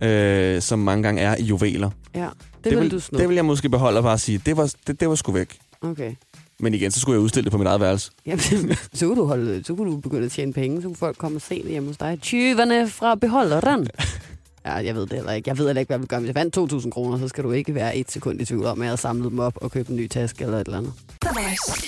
øh, 0.00 0.62
som 0.62 0.78
mange 0.78 1.02
gange 1.02 1.22
er 1.22 1.36
i 1.36 1.42
juveler, 1.42 1.90
Ja, 2.14 2.20
det, 2.20 2.30
det, 2.30 2.64
det 2.64 2.72
vil 2.72 2.80
vil, 2.80 2.90
du 2.90 3.00
snu. 3.00 3.18
det 3.18 3.28
vil 3.28 3.34
jeg 3.34 3.44
måske 3.44 3.68
beholde 3.68 3.98
og 3.98 4.02
bare 4.02 4.18
sige, 4.18 4.40
det 4.46 4.56
var, 4.56 4.74
det, 4.86 5.00
det 5.00 5.08
var 5.08 5.14
sgu 5.14 5.32
væk. 5.32 5.58
Okay. 5.82 6.14
Men 6.60 6.74
igen, 6.74 6.90
så 6.90 7.00
skulle 7.00 7.14
jeg 7.16 7.22
udstille 7.24 7.44
det 7.44 7.52
på 7.52 7.58
mit 7.58 7.66
eget 7.66 7.80
værelse. 7.80 8.10
Jamen, 8.26 8.40
så 8.92 9.06
kunne, 9.06 9.16
du 9.16 9.24
holde, 9.24 9.64
så 9.64 9.74
kunne 9.74 9.92
du 9.92 9.96
begynde 9.96 10.24
at 10.26 10.32
tjene 10.32 10.52
penge, 10.52 10.82
så 10.82 10.88
kunne 10.88 10.96
folk 10.96 11.18
komme 11.18 11.36
og 11.38 11.42
se 11.42 11.62
det 11.62 11.70
hjemme 11.70 11.88
hos 11.88 11.96
dig. 11.96 12.18
Tyverne 12.22 12.88
fra 12.88 13.14
beholderen. 13.14 13.86
Ja, 14.66 14.72
jeg 14.72 14.94
ved 14.94 15.02
det 15.06 15.12
heller 15.12 15.32
ikke. 15.32 15.48
Jeg 15.48 15.58
ved 15.58 15.66
heller 15.66 15.80
ikke, 15.80 15.88
hvad 15.88 15.94
jeg 15.96 16.00
vil 16.00 16.08
gøre. 16.08 16.20
Hvis 16.20 16.28
jeg 16.28 16.34
vandt 16.34 16.72
2.000 16.84 16.90
kroner, 16.90 17.18
så 17.18 17.28
skal 17.28 17.44
du 17.44 17.52
ikke 17.52 17.74
være 17.74 17.96
et 17.96 18.10
sekund 18.10 18.40
i 18.40 18.44
tvivl 18.44 18.66
om, 18.66 18.80
at 18.80 18.84
jeg 18.84 18.90
har 18.92 18.96
samlet 18.96 19.30
dem 19.30 19.38
op 19.38 19.52
og 19.56 19.70
købt 19.70 19.88
en 19.88 19.96
ny 19.96 20.06
taske 20.08 20.44
eller 20.44 20.58
et 20.58 20.66
eller 20.66 20.78
andet. 20.78 20.92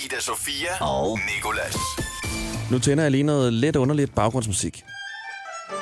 Ida 0.05 0.19
Sofia 0.19 0.83
og 0.85 1.19
Nikolas. 1.35 1.75
Nu 2.71 2.79
tænder 2.79 3.03
jeg 3.03 3.11
lige 3.11 3.23
noget 3.23 3.53
lidt 3.53 3.75
underligt 3.75 4.15
baggrundsmusik. 4.15 4.83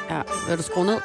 Ja, 0.10 0.22
vil 0.50 0.58
du 0.58 0.64
skrue 0.64 0.86
ned? 0.86 0.98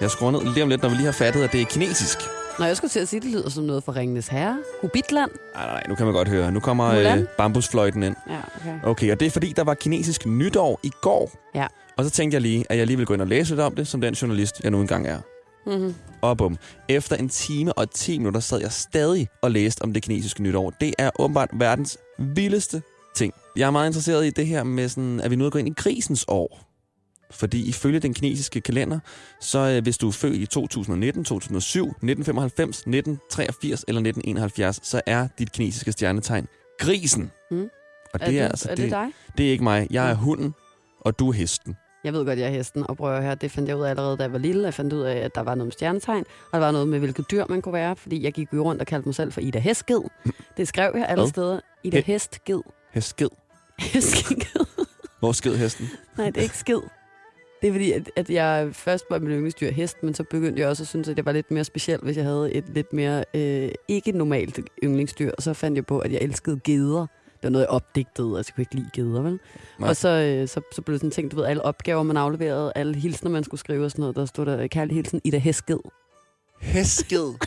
Jeg 0.00 0.10
skruer 0.10 0.30
ned 0.30 0.52
lige 0.54 0.62
om 0.62 0.68
lidt, 0.68 0.82
når 0.82 0.88
vi 0.88 0.94
lige 0.94 1.04
har 1.04 1.12
fattet, 1.12 1.42
at 1.42 1.52
det 1.52 1.60
er 1.60 1.64
kinesisk. 1.64 2.18
Når 2.58 2.66
jeg 2.66 2.76
skulle 2.76 2.90
til 2.90 3.00
at 3.00 3.08
sige, 3.08 3.20
det 3.20 3.30
lyder 3.30 3.50
som 3.50 3.64
noget 3.64 3.84
for 3.84 3.96
Ringenes 3.96 4.28
Herre. 4.28 4.58
Hubitland. 4.80 5.30
Nej, 5.54 5.64
nej, 5.64 5.72
nej, 5.74 5.82
nu 5.88 5.94
kan 5.94 6.06
man 6.06 6.14
godt 6.14 6.28
høre. 6.28 6.52
Nu 6.52 6.60
kommer 6.60 6.94
Mulan? 6.94 7.18
øh, 7.18 7.26
bambusfløjten 7.38 8.02
ind. 8.02 8.16
Ja, 8.30 8.36
okay. 8.60 8.78
Okay, 8.84 9.12
og 9.12 9.20
det 9.20 9.26
er 9.26 9.30
fordi, 9.30 9.52
der 9.56 9.64
var 9.64 9.74
kinesisk 9.74 10.26
nytår 10.26 10.80
i 10.82 10.90
går. 11.02 11.30
Ja. 11.54 11.66
Og 11.98 12.04
så 12.04 12.10
tænkte 12.10 12.34
jeg 12.34 12.42
lige, 12.42 12.64
at 12.68 12.78
jeg 12.78 12.86
lige 12.86 12.96
vil 12.96 13.06
gå 13.06 13.14
ind 13.14 13.22
og 13.22 13.28
læse 13.28 13.50
lidt 13.50 13.60
om 13.60 13.74
det, 13.74 13.88
som 13.88 14.00
den 14.00 14.14
journalist, 14.14 14.60
jeg 14.62 14.70
nu 14.70 14.80
engang 14.80 15.06
er. 15.06 15.18
Mm-hmm. 15.66 15.94
Og 16.22 16.38
bum. 16.38 16.56
Efter 16.88 17.16
en 17.16 17.28
time 17.28 17.72
og 17.72 17.90
10 17.90 18.18
minutter 18.18 18.40
sad 18.40 18.60
jeg 18.60 18.72
stadig 18.72 19.28
og 19.42 19.50
læste 19.50 19.82
om 19.82 19.92
det 19.92 20.02
kinesiske 20.02 20.42
nytår. 20.42 20.70
Det 20.70 20.94
er 20.98 21.10
åbenbart 21.18 21.50
verdens 21.52 21.98
vildeste 22.18 22.82
ting. 23.16 23.34
Jeg 23.56 23.66
er 23.66 23.70
meget 23.70 23.88
interesseret 23.88 24.26
i 24.26 24.30
det 24.30 24.46
her 24.46 24.62
med, 24.62 24.88
sådan, 24.88 25.20
at 25.20 25.30
vi 25.30 25.36
nu 25.36 25.46
er 25.46 25.50
gået 25.50 25.60
ind 25.60 25.68
i 25.68 25.74
krisens 25.76 26.24
år. 26.28 26.66
Fordi 27.30 27.68
ifølge 27.68 28.00
den 28.00 28.14
kinesiske 28.14 28.60
kalender, 28.60 28.98
så 29.40 29.58
øh, 29.58 29.82
hvis 29.82 29.98
du 29.98 30.08
er 30.08 30.12
født 30.12 30.36
i 30.36 30.46
2019, 30.46 31.24
2007, 31.24 31.82
1995, 31.86 32.76
1983 32.76 33.84
eller 33.88 34.00
1971, 34.00 34.80
så 34.82 35.00
er 35.06 35.28
dit 35.38 35.52
kinesiske 35.52 35.92
stjernetegn 35.92 36.46
grisen. 36.78 37.30
Mm. 37.50 37.62
Og 37.62 37.70
Er, 38.14 38.18
det 38.18 38.26
det, 38.28 38.40
er, 38.40 38.48
altså, 38.48 38.70
er 38.70 38.74
det 38.74 38.90
dig? 38.90 39.06
det 39.38 39.46
er 39.46 39.50
ikke 39.50 39.64
mig. 39.64 39.86
Jeg 39.90 40.10
er 40.10 40.14
hunden, 40.14 40.54
og 41.00 41.18
du 41.18 41.28
er 41.28 41.32
hesten. 41.32 41.76
Jeg 42.04 42.12
ved 42.12 42.24
godt, 42.26 42.38
jeg 42.38 42.46
er 42.46 42.50
hesten, 42.50 42.84
og 42.90 42.96
prøver 42.96 43.20
her. 43.20 43.34
Det 43.34 43.50
fandt 43.50 43.68
jeg 43.68 43.76
ud 43.76 43.82
af 43.82 43.90
allerede, 43.90 44.16
da 44.16 44.22
jeg 44.22 44.32
var 44.32 44.38
lille. 44.38 44.64
Jeg 44.64 44.74
fandt 44.74 44.92
ud 44.92 45.00
af, 45.00 45.16
at 45.16 45.34
der 45.34 45.40
var 45.40 45.54
noget 45.54 45.66
med 45.66 45.72
stjernetegn, 45.72 46.24
og 46.52 46.60
der 46.60 46.66
var 46.66 46.70
noget 46.72 46.88
med, 46.88 46.98
hvilket 46.98 47.30
dyr 47.30 47.44
man 47.48 47.62
kunne 47.62 47.72
være, 47.72 47.96
fordi 47.96 48.24
jeg 48.24 48.32
gik 48.32 48.48
jo 48.52 48.62
rundt 48.64 48.80
og 48.80 48.86
kaldte 48.86 49.08
mig 49.08 49.14
selv 49.14 49.32
for 49.32 49.40
Ida 49.40 49.58
Hestged. 49.58 50.00
Det 50.56 50.68
skrev 50.68 50.92
jeg 50.96 51.06
alle 51.08 51.28
steder. 51.28 51.60
Ida 51.84 51.98
He- 52.00 52.02
Hestged. 52.06 52.60
Hestsked. 52.90 53.28
Hestged. 53.78 54.66
Hvor 55.18 55.32
sked 55.32 55.56
hesten? 55.56 55.88
Nej, 56.18 56.26
det 56.26 56.36
er 56.36 56.42
ikke 56.42 56.58
skid. 56.58 56.80
Det 57.62 57.68
er 57.68 57.72
fordi, 57.72 57.92
at, 57.92 58.10
at 58.16 58.30
jeg 58.30 58.68
først 58.72 59.04
var 59.10 59.18
mit 59.18 59.30
yndlingsdyr 59.30 59.70
hest, 59.70 59.96
men 60.02 60.14
så 60.14 60.24
begyndte 60.24 60.60
jeg 60.62 60.68
også 60.68 60.82
at 60.82 60.86
synes, 60.88 61.08
at 61.08 61.16
det 61.16 61.26
var 61.26 61.32
lidt 61.32 61.50
mere 61.50 61.64
specielt, 61.64 62.02
hvis 62.02 62.16
jeg 62.16 62.24
havde 62.24 62.52
et 62.52 62.64
lidt 62.74 62.92
mere 62.92 63.24
øh, 63.34 63.70
ikke 63.88 64.12
normalt 64.12 64.60
yndlingsdyr. 64.84 65.30
Og 65.36 65.42
så 65.42 65.54
fandt 65.54 65.76
jeg 65.76 65.86
på, 65.86 65.98
at 65.98 66.12
jeg 66.12 66.20
elskede 66.22 66.60
geder. 66.64 67.06
Det 67.40 67.44
var 67.46 67.50
noget, 67.50 67.64
jeg 67.64 67.70
opdigtede, 67.70 68.36
altså 68.36 68.50
jeg 68.50 68.54
kunne 68.54 68.62
ikke 68.62 68.74
lide 68.74 68.90
geder, 68.92 69.22
vel? 69.22 69.38
Nej. 69.78 69.88
Og 69.88 69.96
så, 69.96 70.08
øh, 70.08 70.48
så, 70.48 70.60
så 70.74 70.82
blev 70.82 70.92
det 70.92 71.00
sådan 71.00 71.10
ting, 71.10 71.30
du 71.30 71.36
ved, 71.36 71.44
alle 71.44 71.62
opgaver, 71.64 72.02
man 72.02 72.16
afleverede, 72.16 72.72
alle 72.74 72.94
hilsner, 72.94 73.30
man 73.30 73.44
skulle 73.44 73.60
skrive 73.60 73.84
og 73.84 73.90
sådan 73.90 74.00
noget, 74.02 74.16
der 74.16 74.26
stod 74.26 74.46
der 74.46 74.66
kærlig 74.66 74.94
hilsen 74.96 75.20
Ida 75.24 75.38
Hestged. 75.38 75.78
Hestsked. 76.60 77.34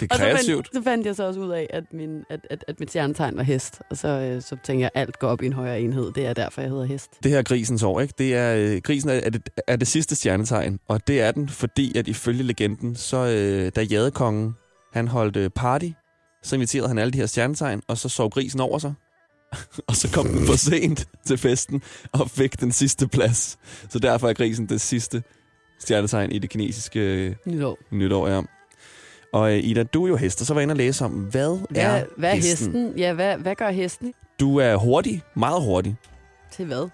Det 0.00 0.12
er 0.12 0.14
Og 0.14 0.18
så 0.18 0.24
kreativt. 0.24 0.66
fandt, 0.66 0.76
så 0.76 0.82
fandt 0.82 1.06
jeg 1.06 1.16
så 1.16 1.26
også 1.26 1.40
ud 1.40 1.50
af, 1.50 1.66
at, 1.70 1.84
min, 1.92 2.24
at, 2.30 2.40
at, 2.50 2.64
at 2.68 2.80
mit 2.80 2.88
stjernetegn 2.88 3.36
var 3.36 3.42
hest. 3.42 3.80
Og 3.90 3.96
så, 3.96 4.08
øh, 4.08 4.42
så 4.42 4.56
tænkte 4.64 4.80
jeg, 4.82 4.90
at 4.94 5.00
alt 5.00 5.18
går 5.18 5.28
op 5.28 5.42
i 5.42 5.46
en 5.46 5.52
højere 5.52 5.80
enhed. 5.80 6.12
Det 6.12 6.26
er 6.26 6.32
derfor, 6.32 6.60
jeg 6.60 6.70
hedder 6.70 6.84
hest. 6.84 7.10
Det 7.22 7.30
her 7.30 7.38
er 7.38 7.42
grisens 7.42 7.82
år, 7.82 8.00
ikke? 8.00 8.14
Det 8.18 8.34
er, 8.36 8.54
øh, 8.56 8.80
grisen 8.80 9.10
er, 9.10 9.12
er, 9.14 9.30
det, 9.30 9.48
er 9.66 9.76
det 9.76 9.86
sidste 9.88 10.14
stjernetegn, 10.14 10.78
og 10.88 11.06
det 11.06 11.20
er 11.20 11.32
den, 11.32 11.48
fordi 11.48 11.98
at 11.98 12.08
ifølge 12.08 12.42
legenden, 12.42 12.96
så 12.96 13.16
øh, 13.16 13.72
da 13.76 13.82
jadekongen, 13.82 14.54
han 14.92 15.08
holdt 15.08 15.36
øh, 15.36 15.50
party, 15.50 15.88
så 16.42 16.54
inviterede 16.56 16.88
han 16.88 16.98
alle 16.98 17.10
de 17.12 17.18
her 17.18 17.26
stjernetegn, 17.26 17.82
og 17.88 17.98
så 17.98 18.08
sov 18.08 18.30
grisen 18.30 18.60
over 18.60 18.78
sig. 18.78 18.94
og 19.88 19.96
så 19.96 20.10
kom 20.12 20.28
den 20.28 20.46
for 20.46 20.56
sent 20.56 21.08
til 21.26 21.38
festen, 21.38 21.82
og 22.12 22.30
fik 22.30 22.60
den 22.60 22.72
sidste 22.72 23.08
plads. 23.08 23.58
Så 23.88 23.98
derfor 23.98 24.28
er 24.28 24.32
grisen 24.32 24.66
det 24.66 24.80
sidste 24.80 25.22
stjernetegn 25.80 26.32
i 26.32 26.38
det 26.38 26.50
kinesiske 26.50 27.00
øh, 27.00 27.34
Nytår. 27.46 27.78
nytår, 27.90 28.28
ja. 28.28 28.40
Og 29.32 29.52
øh, 29.52 29.64
Ida, 29.64 29.82
du 29.82 30.04
er 30.04 30.08
jo 30.08 30.16
hest, 30.16 30.40
og 30.40 30.46
så 30.46 30.54
var 30.54 30.60
jeg 30.60 30.62
inde 30.62 30.72
og 30.72 30.76
læse 30.76 31.04
om, 31.04 31.12
hvad, 31.12 31.58
Hvad, 31.70 31.82
er 31.82 32.04
hvad 32.16 32.30
er 32.30 32.34
hesten? 32.34 32.72
hesten? 32.72 32.98
Ja, 32.98 33.12
hvad, 33.12 33.36
hvad 33.36 33.54
gør 33.54 33.70
hesten 33.70 34.14
Du 34.40 34.56
er 34.56 34.76
hurtig, 34.76 35.22
meget 35.36 35.62
hurtig. 35.62 35.96
til 36.52 36.64
hvad? 36.66 36.88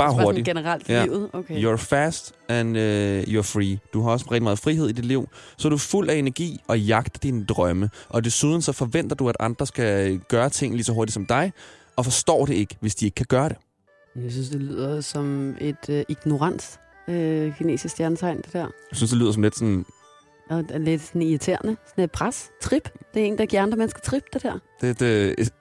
Bare 0.00 0.14
Bare 0.14 0.24
hurtig. 0.24 0.46
sådan 0.46 0.56
generelt 0.62 0.88
Ja. 0.88 1.04
livet? 1.04 1.30
Okay. 1.32 1.62
You're 1.64 1.76
fast 1.76 2.32
and 2.48 2.76
uh, 2.76 3.22
you're 3.34 3.40
free. 3.42 3.78
Du 3.92 4.02
har 4.02 4.10
også 4.10 4.26
rigtig 4.30 4.42
meget 4.42 4.58
frihed 4.58 4.88
i 4.88 4.92
dit 4.92 5.04
liv, 5.04 5.28
så 5.56 5.68
er 5.68 5.70
du 5.70 5.76
fuld 5.76 6.10
af 6.10 6.14
energi 6.14 6.60
og 6.68 6.80
jagter 6.80 7.18
dine 7.18 7.44
drømme. 7.44 7.90
Og 8.08 8.24
desuden 8.24 8.62
så 8.62 8.72
forventer 8.72 9.16
du, 9.16 9.28
at 9.28 9.36
andre 9.40 9.66
skal 9.66 10.18
gøre 10.18 10.48
ting 10.50 10.74
lige 10.74 10.84
så 10.84 10.92
hurtigt 10.92 11.14
som 11.14 11.26
dig, 11.26 11.52
og 11.96 12.04
forstår 12.04 12.46
det 12.46 12.54
ikke, 12.54 12.76
hvis 12.80 12.94
de 12.94 13.04
ikke 13.04 13.14
kan 13.14 13.26
gøre 13.28 13.48
det. 13.48 13.56
Jeg 14.24 14.32
synes, 14.32 14.48
det 14.48 14.60
lyder 14.60 15.00
som 15.00 15.54
et 15.60 15.88
øh, 15.88 16.04
ignorant 16.08 16.80
øh, 17.08 17.56
kinesisk 17.56 17.92
stjernetegn, 17.94 18.36
det 18.36 18.52
der. 18.52 18.58
Jeg 18.60 18.68
synes, 18.92 19.10
det 19.10 19.18
lyder 19.18 19.32
som 19.32 19.42
lidt 19.42 19.56
sådan... 19.56 19.84
Og 20.50 20.62
det 20.62 20.70
er 20.70 20.78
lidt 20.78 21.02
sådan 21.02 21.22
irriterende. 21.22 21.76
Sådan 21.88 22.04
et 22.04 22.10
pres. 22.10 22.50
Trip. 22.62 22.88
Det 23.14 23.22
er 23.22 23.26
en, 23.26 23.38
der 23.38 23.46
giver 23.46 23.62
andre 23.62 23.76
mennesker 23.76 24.00
trip, 24.00 24.22
det 24.32 24.42
der. 24.42 24.58
Det, 24.80 25.00
det, 25.00 25.34
et, 25.38 25.52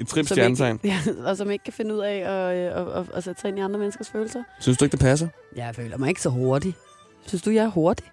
et 0.00 0.08
trip 0.08 0.26
Som 0.26 0.34
stjernetegn. 0.34 0.80
Ikke, 0.84 0.96
ja, 1.22 1.28
og 1.30 1.36
som 1.36 1.50
ikke 1.50 1.64
kan 1.64 1.72
finde 1.72 1.94
ud 1.94 2.00
af 2.00 2.16
at, 2.16 2.56
øh, 2.56 2.80
at, 2.80 3.00
at, 3.00 3.10
at 3.14 3.24
sætte 3.24 3.40
sig 3.40 3.48
ind 3.48 3.58
i 3.58 3.62
andre 3.62 3.78
menneskers 3.78 4.08
følelser. 4.10 4.42
Synes 4.60 4.78
du 4.78 4.84
ikke, 4.84 4.92
det 4.92 5.00
passer? 5.00 5.28
Jeg 5.56 5.74
føler 5.74 5.96
mig 5.96 6.08
ikke 6.08 6.22
så 6.22 6.28
hurtig. 6.28 6.74
Synes 7.26 7.42
du, 7.42 7.50
jeg 7.50 7.64
er 7.64 7.68
hurtig? 7.68 8.06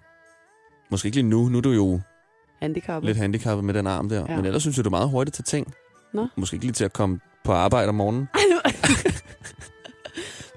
Måske 0.90 1.06
ikke 1.06 1.16
lige 1.16 1.28
nu. 1.28 1.48
Nu 1.48 1.58
er 1.58 1.62
du 1.62 1.70
jo 1.70 2.00
Handicappet. 2.62 3.06
lidt 3.06 3.16
handicappet 3.18 3.64
med 3.64 3.74
den 3.74 3.86
arm 3.86 4.08
der. 4.08 4.24
Ja. 4.28 4.36
Men 4.36 4.44
ellers 4.44 4.62
synes 4.62 4.76
jeg, 4.76 4.84
du 4.84 4.88
er 4.88 4.90
meget 4.90 5.08
hurtigt 5.10 5.34
til 5.34 5.44
ting. 5.44 5.74
Nå. 6.14 6.26
Måske 6.36 6.54
ikke 6.54 6.64
lige 6.64 6.72
til 6.72 6.84
at 6.84 6.92
komme 6.92 7.20
på 7.44 7.52
arbejde 7.52 7.88
om 7.88 7.94
morgenen. 7.94 8.28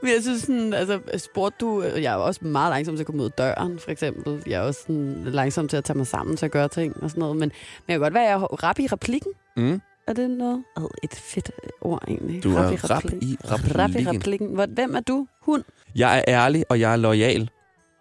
Men 0.03 0.11
jeg 0.13 0.21
synes 0.21 0.41
sådan, 0.41 0.73
altså, 0.73 0.99
spurgte 1.17 1.55
du, 1.65 1.83
jeg 1.83 2.13
er 2.13 2.15
også 2.17 2.45
meget 2.45 2.71
langsom 2.71 2.95
til 2.95 3.03
at 3.03 3.05
komme 3.05 3.21
ud 3.21 3.25
af 3.27 3.31
døren, 3.31 3.79
for 3.79 3.91
eksempel. 3.91 4.43
Jeg 4.47 4.53
er 4.53 4.61
også 4.61 4.81
sådan 4.81 5.23
langsom 5.23 5.67
til 5.67 5.77
at 5.77 5.83
tage 5.83 5.97
mig 5.97 6.07
sammen 6.07 6.37
til 6.37 6.45
at 6.45 6.51
gøre 6.51 6.67
ting 6.67 7.03
og 7.03 7.09
sådan 7.09 7.21
noget. 7.21 7.35
Men, 7.35 7.39
men 7.49 7.51
jeg 7.87 7.93
kan 7.93 7.99
godt 7.99 8.13
være, 8.13 8.23
at 8.23 8.29
jeg 8.29 8.35
er 8.35 8.63
rap 8.63 8.79
i 8.79 8.87
replikken. 8.87 9.31
Mm. 9.57 9.81
Er 10.07 10.13
det 10.13 10.29
noget? 10.29 10.63
Oh, 10.75 10.89
et 11.03 11.15
fedt 11.15 11.51
ord, 11.81 12.03
egentlig. 12.07 12.43
Du 12.43 12.55
er 12.57 12.71
i 12.71 12.75
rap 12.75 13.03
i 13.21 13.37
Rap 13.51 13.59
i 13.59 13.71
replikken. 13.83 14.15
replikken. 14.15 14.47
Hvem 14.73 14.95
er 14.95 14.99
du? 14.99 15.27
Hund? 15.41 15.63
Jeg 15.95 16.17
er 16.17 16.23
ærlig, 16.27 16.65
og 16.69 16.79
jeg 16.79 16.91
er 16.91 16.95
lojal. 16.95 17.49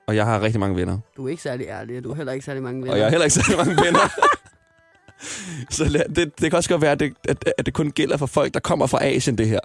Og 0.07 0.17
jeg 0.17 0.25
har 0.27 0.41
rigtig 0.43 0.61
mange 0.61 0.77
venner. 0.77 0.99
Du 1.17 1.27
er 1.27 1.31
ikke 1.31 1.43
særlig 1.43 1.67
ærlig, 1.67 1.97
og 1.99 2.05
du 2.05 2.09
har 2.09 2.17
heller 2.17 2.33
ikke 2.33 2.45
særlig 2.45 2.63
mange 2.63 2.81
venner. 2.83 2.93
Og 2.93 2.99
jeg 2.99 3.07
har 3.07 3.11
heller 3.11 3.25
ikke 3.25 3.35
særlig 3.35 3.57
mange 3.57 3.83
venner. 3.87 4.01
Så 5.71 6.05
det, 6.17 6.41
det 6.41 6.51
kan 6.51 6.57
også 6.57 6.71
godt 6.71 6.83
være, 6.83 6.93
at 6.93 7.01
det, 7.01 7.13
at, 7.29 7.53
at 7.59 7.67
det 7.67 7.75
kun 7.75 7.91
gælder 7.91 8.17
for 8.17 8.27
folk, 8.27 8.55
der 8.55 8.61
kommer 8.61 8.87
fra 8.87 9.05
Asien, 9.05 9.39
det 9.39 9.49
her. 9.49 9.61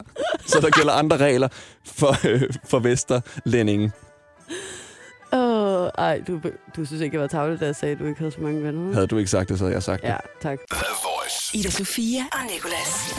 Så 0.46 0.60
der 0.62 0.70
gælder 0.70 0.94
andre 0.94 1.18
regler 1.18 1.48
for, 1.86 2.28
øh, 2.30 2.42
for 2.66 2.80
Vesterlændinge. 2.80 3.92
Åh, 5.34 5.88
ej, 5.98 6.22
du, 6.28 6.42
du 6.76 6.86
synes 6.86 7.02
ikke, 7.02 7.16
jeg 7.16 7.22
var 7.22 7.28
tavlet, 7.28 7.60
da 7.60 7.66
jeg 7.66 7.76
sagde, 7.76 7.94
at 7.94 8.00
du 8.00 8.06
ikke 8.06 8.20
havde 8.20 8.32
så 8.32 8.42
mange 8.42 8.64
venner. 8.64 8.94
Havde 8.94 9.08
du 9.08 9.18
ikke 9.18 9.30
sagt 9.32 9.50
det, 9.50 9.58
så 9.60 9.64
havde 9.64 9.74
jeg 9.76 9.84
sagt 9.84 10.02
det. 10.02 10.08
Ja, 10.08 10.18
tak. 10.42 10.60
Voice. 11.26 11.58
Ida 11.58 11.70
Sofia 11.70 12.22
og 12.32 12.40
Nicolas. 12.54 13.16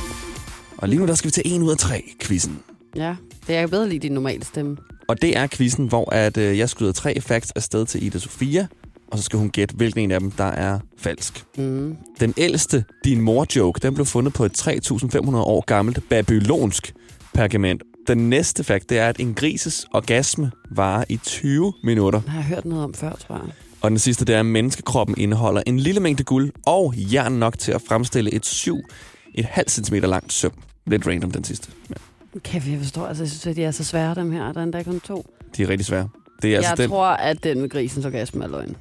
Og 0.76 0.88
lige 0.88 1.00
nu, 1.00 1.06
der 1.06 1.14
skal 1.14 1.28
vi 1.28 1.30
til 1.30 1.42
1 1.56 1.62
ud 1.62 1.70
af 1.70 1.76
3 1.78 2.02
quizzen. 2.22 2.58
Ja, 2.96 3.16
det 3.46 3.54
er 3.54 3.60
jeg 3.60 3.70
bedre 3.70 3.88
lide 3.88 3.98
din 3.98 4.12
normale 4.12 4.44
stemme. 4.44 4.76
Og 5.08 5.22
det 5.22 5.36
er 5.36 5.46
quizzen, 5.46 5.86
hvor 5.86 6.14
at, 6.14 6.36
øh, 6.36 6.58
jeg 6.58 6.68
skyder 6.70 6.92
tre 6.92 7.20
facts 7.20 7.50
afsted 7.50 7.86
til 7.86 8.06
Ida 8.06 8.18
Sofia, 8.18 8.66
og 9.12 9.18
så 9.18 9.24
skal 9.24 9.38
hun 9.38 9.50
gætte, 9.50 9.74
hvilken 9.74 10.00
en 10.00 10.10
af 10.10 10.20
dem, 10.20 10.30
der 10.30 10.44
er 10.44 10.78
falsk. 10.98 11.44
Mm. 11.56 11.96
Den 12.20 12.34
ældste, 12.36 12.84
din 13.04 13.20
mor-joke, 13.20 13.80
den 13.82 13.94
blev 13.94 14.06
fundet 14.06 14.32
på 14.32 14.44
et 14.44 14.68
3.500 14.68 15.36
år 15.36 15.64
gammelt 15.66 16.08
babylonsk 16.08 16.94
pergament. 17.34 17.82
Den 18.06 18.30
næste 18.30 18.64
fakt, 18.64 18.90
det 18.90 18.98
er, 18.98 19.08
at 19.08 19.20
en 19.20 19.34
grises 19.34 19.86
orgasme 19.92 20.50
varer 20.70 21.04
i 21.08 21.16
20 21.16 21.72
minutter. 21.82 22.20
Den 22.20 22.28
har 22.28 22.38
jeg 22.38 22.46
hørt 22.46 22.64
noget 22.64 22.84
om 22.84 22.94
før, 22.94 23.12
tror 23.12 23.34
jeg. 23.34 23.52
Og 23.86 23.90
den 23.90 23.98
sidste, 23.98 24.24
det 24.24 24.34
er, 24.34 24.40
at 24.40 24.46
menneskekroppen 24.46 25.18
indeholder 25.18 25.62
en 25.66 25.78
lille 25.78 26.00
mængde 26.00 26.24
guld 26.24 26.52
og 26.66 26.94
jern 26.96 27.32
nok 27.32 27.58
til 27.58 27.72
at 27.72 27.82
fremstille 27.88 28.34
et 28.34 28.46
7,5 28.46 29.62
cm 29.68 29.94
langt 29.94 30.32
søm. 30.32 30.52
Lidt 30.86 31.06
random, 31.06 31.30
den 31.30 31.44
sidste. 31.44 31.68
Ja, 31.90 31.94
Kæft, 32.38 32.66
jeg 32.68 32.78
forstår. 32.78 33.06
Altså, 33.06 33.22
jeg 33.22 33.30
synes, 33.30 33.46
at 33.46 33.56
de 33.56 33.64
er 33.64 33.70
så 33.70 33.84
svære, 33.84 34.14
dem 34.14 34.30
her. 34.32 34.52
Der 34.52 34.60
er 34.60 34.64
endda 34.64 34.82
kun 34.82 35.00
to. 35.00 35.26
de 35.56 35.62
er 35.62 35.68
rigtig 35.68 35.86
svære. 35.86 36.08
Det 36.42 36.48
er 36.48 36.52
Jeg 36.60 36.70
altså 36.70 36.82
den, 36.82 36.90
tror, 36.90 37.06
at 37.06 37.44
den 37.44 37.60
med 37.60 37.68
grisens 37.68 38.06
orgasme 38.06 38.44
er 38.44 38.48
løgn. 38.48 38.76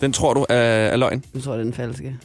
den 0.00 0.12
tror 0.12 0.34
du 0.34 0.46
er, 0.48 0.54
er 0.56 0.96
løgn. 0.96 1.24
Jeg 1.34 1.42
tror, 1.42 1.52
det 1.52 1.60
er 1.60 1.64
den 1.64 1.72
falske. 1.74 2.16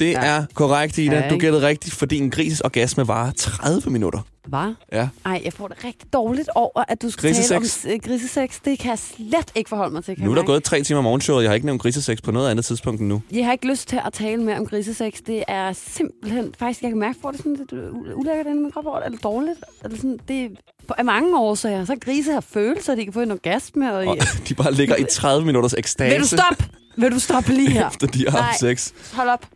Det 0.00 0.10
Ja. 0.10 0.20
er 0.24 0.44
korrekt, 0.54 0.98
Ida. 0.98 1.14
Ja, 1.16 1.28
du 1.28 1.38
gættede 1.38 1.66
rigtigt, 1.66 1.94
fordi 1.94 2.18
en 2.18 2.30
grises 2.30 2.60
orgasme 2.60 3.08
varer 3.08 3.32
30 3.32 3.90
minutter. 3.90 4.20
Hvad? 4.46 4.74
Ja. 4.92 5.08
Ej, 5.24 5.40
jeg 5.44 5.52
får 5.52 5.68
det 5.68 5.84
rigtig 5.84 6.12
dårligt 6.12 6.48
over, 6.54 6.84
at 6.88 7.02
du 7.02 7.10
skal 7.10 7.28
Grisesex. 7.28 7.48
tale 7.82 7.94
om 7.94 8.00
uh, 8.04 8.08
grisesex. 8.10 8.60
Det 8.64 8.78
kan 8.78 8.90
jeg 8.90 8.98
slet 8.98 9.52
ikke 9.54 9.68
forholde 9.68 9.92
mig 9.94 10.04
til. 10.04 10.16
Kan 10.16 10.24
Nu 10.24 10.30
er 10.30 10.34
der 10.34 10.42
gået 10.42 10.64
tre 10.64 10.82
timer 10.82 11.00
morgenshowet. 11.00 11.42
Jeg 11.42 11.50
har 11.50 11.54
ikke 11.54 11.66
nævnt 11.66 11.82
grisesex 11.82 12.18
på 12.22 12.30
noget 12.30 12.50
andet 12.50 12.64
tidspunkt 12.64 13.00
end 13.00 13.08
nu. 13.08 13.22
Jeg 13.32 13.44
har 13.44 13.52
ikke 13.52 13.66
lyst 13.66 13.88
til 13.88 14.00
at 14.06 14.12
tale 14.12 14.42
mere 14.42 14.58
om 14.58 14.66
grisesex. 14.66 15.12
Det 15.26 15.44
er 15.48 15.72
simpelthen... 15.72 16.54
Faktisk, 16.58 16.82
jeg 16.82 16.90
kan 16.90 16.98
mærke, 16.98 17.18
at 17.28 17.32
det 17.32 17.38
sådan 17.40 17.56
lidt 17.56 17.72
ulækkert 18.14 18.46
inde 18.46 18.58
i 18.58 18.62
min 18.62 18.70
krop 18.72 18.86
over 18.86 18.96
det. 18.96 19.06
Eller 19.06 19.18
dårligt. 19.18 19.58
Eller 19.84 19.96
sådan, 19.96 20.18
det 20.28 20.44
er 20.44 20.48
af 20.98 21.04
mange 21.04 21.38
årsager. 21.38 21.84
Så 21.84 21.96
grise 22.00 22.32
har 22.32 22.40
følelser, 22.40 22.94
de 22.94 23.04
kan 23.04 23.12
få 23.12 23.20
en 23.20 23.30
orgasme. 23.30 23.94
Og, 23.94 24.06
Og 24.06 24.16
de 24.48 24.54
bare 24.54 24.72
ligger 24.72 24.96
i 24.96 25.04
30 25.10 25.46
minutters 25.46 25.74
ekstase. 25.78 26.12
Vil 26.14 26.20
du 26.22 26.26
stoppe? 26.26 26.64
Vil 26.96 27.12
du 27.12 27.18
stoppe 27.18 27.52
lige 27.52 27.70
her? 27.70 27.88
Efter 27.90 28.06
de 28.06 28.24
har 28.28 28.42
haft 28.42 28.62
Nej. 28.62 28.74
sex. 28.74 28.92
Hold 29.14 29.28
op. 29.28 29.46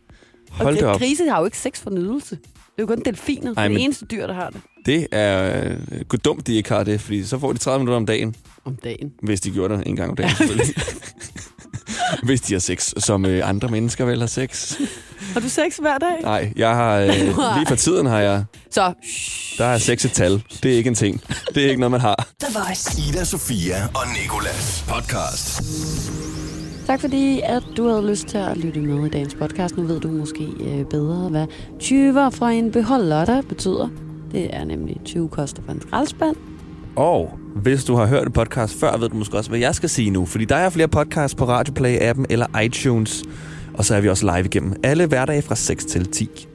Hold 0.63 0.83
og 0.83 0.93
det. 0.93 0.99
Grise 0.99 1.29
har 1.29 1.39
jo 1.39 1.45
ikke 1.45 1.57
sex 1.57 1.79
for 1.81 1.89
nydelse. 1.89 2.35
Det 2.35 2.81
er 2.81 2.83
jo 2.83 2.85
kun 2.87 3.01
delfiner. 3.05 3.49
Det 3.49 3.57
Ej, 3.57 3.63
er 3.65 3.67
det 3.69 3.83
eneste 3.83 4.05
dyr, 4.05 4.27
der 4.27 4.33
har 4.33 4.49
det 4.49 4.61
Det 4.85 5.07
er 5.11 5.63
øh, 5.65 6.01
gud 6.07 6.17
dumt, 6.17 6.47
de 6.47 6.55
ikke 6.55 6.69
har 6.69 6.83
det, 6.83 7.01
fordi 7.01 7.23
så 7.23 7.39
får 7.39 7.53
de 7.53 7.57
30 7.57 7.79
minutter 7.79 7.97
om 7.97 8.05
dagen, 8.05 8.35
om 8.65 8.75
dagen. 8.75 9.11
hvis 9.23 9.41
de 9.41 9.51
gjorde 9.51 9.77
det 9.77 9.87
en 9.87 9.95
gang 9.95 10.09
om 10.09 10.15
dagen 10.15 10.35
selvfølgelig. 10.37 10.75
hvis 12.25 12.41
de 12.41 12.53
har 12.53 12.59
sex, 12.59 12.93
som 12.97 13.25
øh, 13.25 13.49
andre 13.49 13.67
mennesker 13.67 14.05
vel 14.05 14.19
har 14.19 14.27
sex. 14.27 14.75
Har 15.33 15.39
du 15.39 15.49
sex 15.49 15.77
hver 15.77 15.97
dag? 15.97 16.21
Nej, 16.21 16.53
jeg 16.55 16.75
har, 16.75 16.95
øh, 16.99 17.09
lige 17.57 17.67
for 17.67 17.75
tiden 17.75 18.05
har 18.05 18.19
jeg, 18.19 18.43
Så, 18.71 18.93
der 19.57 19.65
er 19.65 19.77
sex 19.77 20.05
et 20.05 20.11
tal. 20.11 20.43
Det 20.63 20.73
er 20.73 20.77
ikke 20.77 20.87
en 20.87 20.95
ting. 20.95 21.21
Det 21.55 21.65
er 21.65 21.69
ikke 21.69 21.79
noget, 21.79 21.91
man 21.91 22.01
har. 22.01 22.27
The 22.43 22.59
Voice. 22.59 23.01
Ida 23.09 23.23
Sofia 23.23 23.83
og 23.93 24.03
Nikolas 24.21 24.85
podcast. 24.87 25.61
Tak 26.85 27.01
fordi, 27.01 27.41
at 27.43 27.63
du 27.77 27.87
havde 27.87 28.09
lyst 28.09 28.27
til 28.27 28.37
at 28.37 28.57
lytte 28.57 28.79
med 28.79 29.05
i 29.05 29.09
dagens 29.09 29.35
podcast. 29.35 29.77
Nu 29.77 29.83
ved 29.83 29.99
du 29.99 30.07
måske 30.07 30.43
øh, 30.59 30.85
bedre, 30.85 31.29
hvad 31.29 31.47
20 31.79 32.31
fra 32.31 32.51
en 32.51 32.71
beholder 32.71 33.41
betyder. 33.41 33.89
Det 34.31 34.55
er 34.55 34.63
nemlig 34.63 35.01
20 35.05 35.29
koster 35.29 35.61
for 35.65 35.71
en 35.71 35.81
skraldespand. 35.81 36.35
Og 36.95 37.39
hvis 37.55 37.83
du 37.83 37.95
har 37.95 38.05
hørt 38.05 38.27
et 38.27 38.33
podcast 38.33 38.79
før, 38.79 38.97
ved 38.97 39.09
du 39.09 39.15
måske 39.15 39.37
også, 39.37 39.49
hvad 39.49 39.59
jeg 39.59 39.75
skal 39.75 39.89
sige 39.89 40.09
nu. 40.09 40.25
Fordi 40.25 40.45
der 40.45 40.55
er 40.55 40.69
flere 40.69 40.87
podcasts 40.87 41.35
på 41.35 41.45
Radioplay-appen 41.45 42.25
eller 42.29 42.59
iTunes. 42.59 43.23
Og 43.73 43.85
så 43.85 43.95
er 43.95 44.01
vi 44.01 44.09
også 44.09 44.35
live 44.35 44.45
igennem 44.45 44.73
alle 44.83 45.05
hverdage 45.05 45.41
fra 45.41 45.55
6 45.55 45.85
til 45.85 46.11
10. 46.11 46.47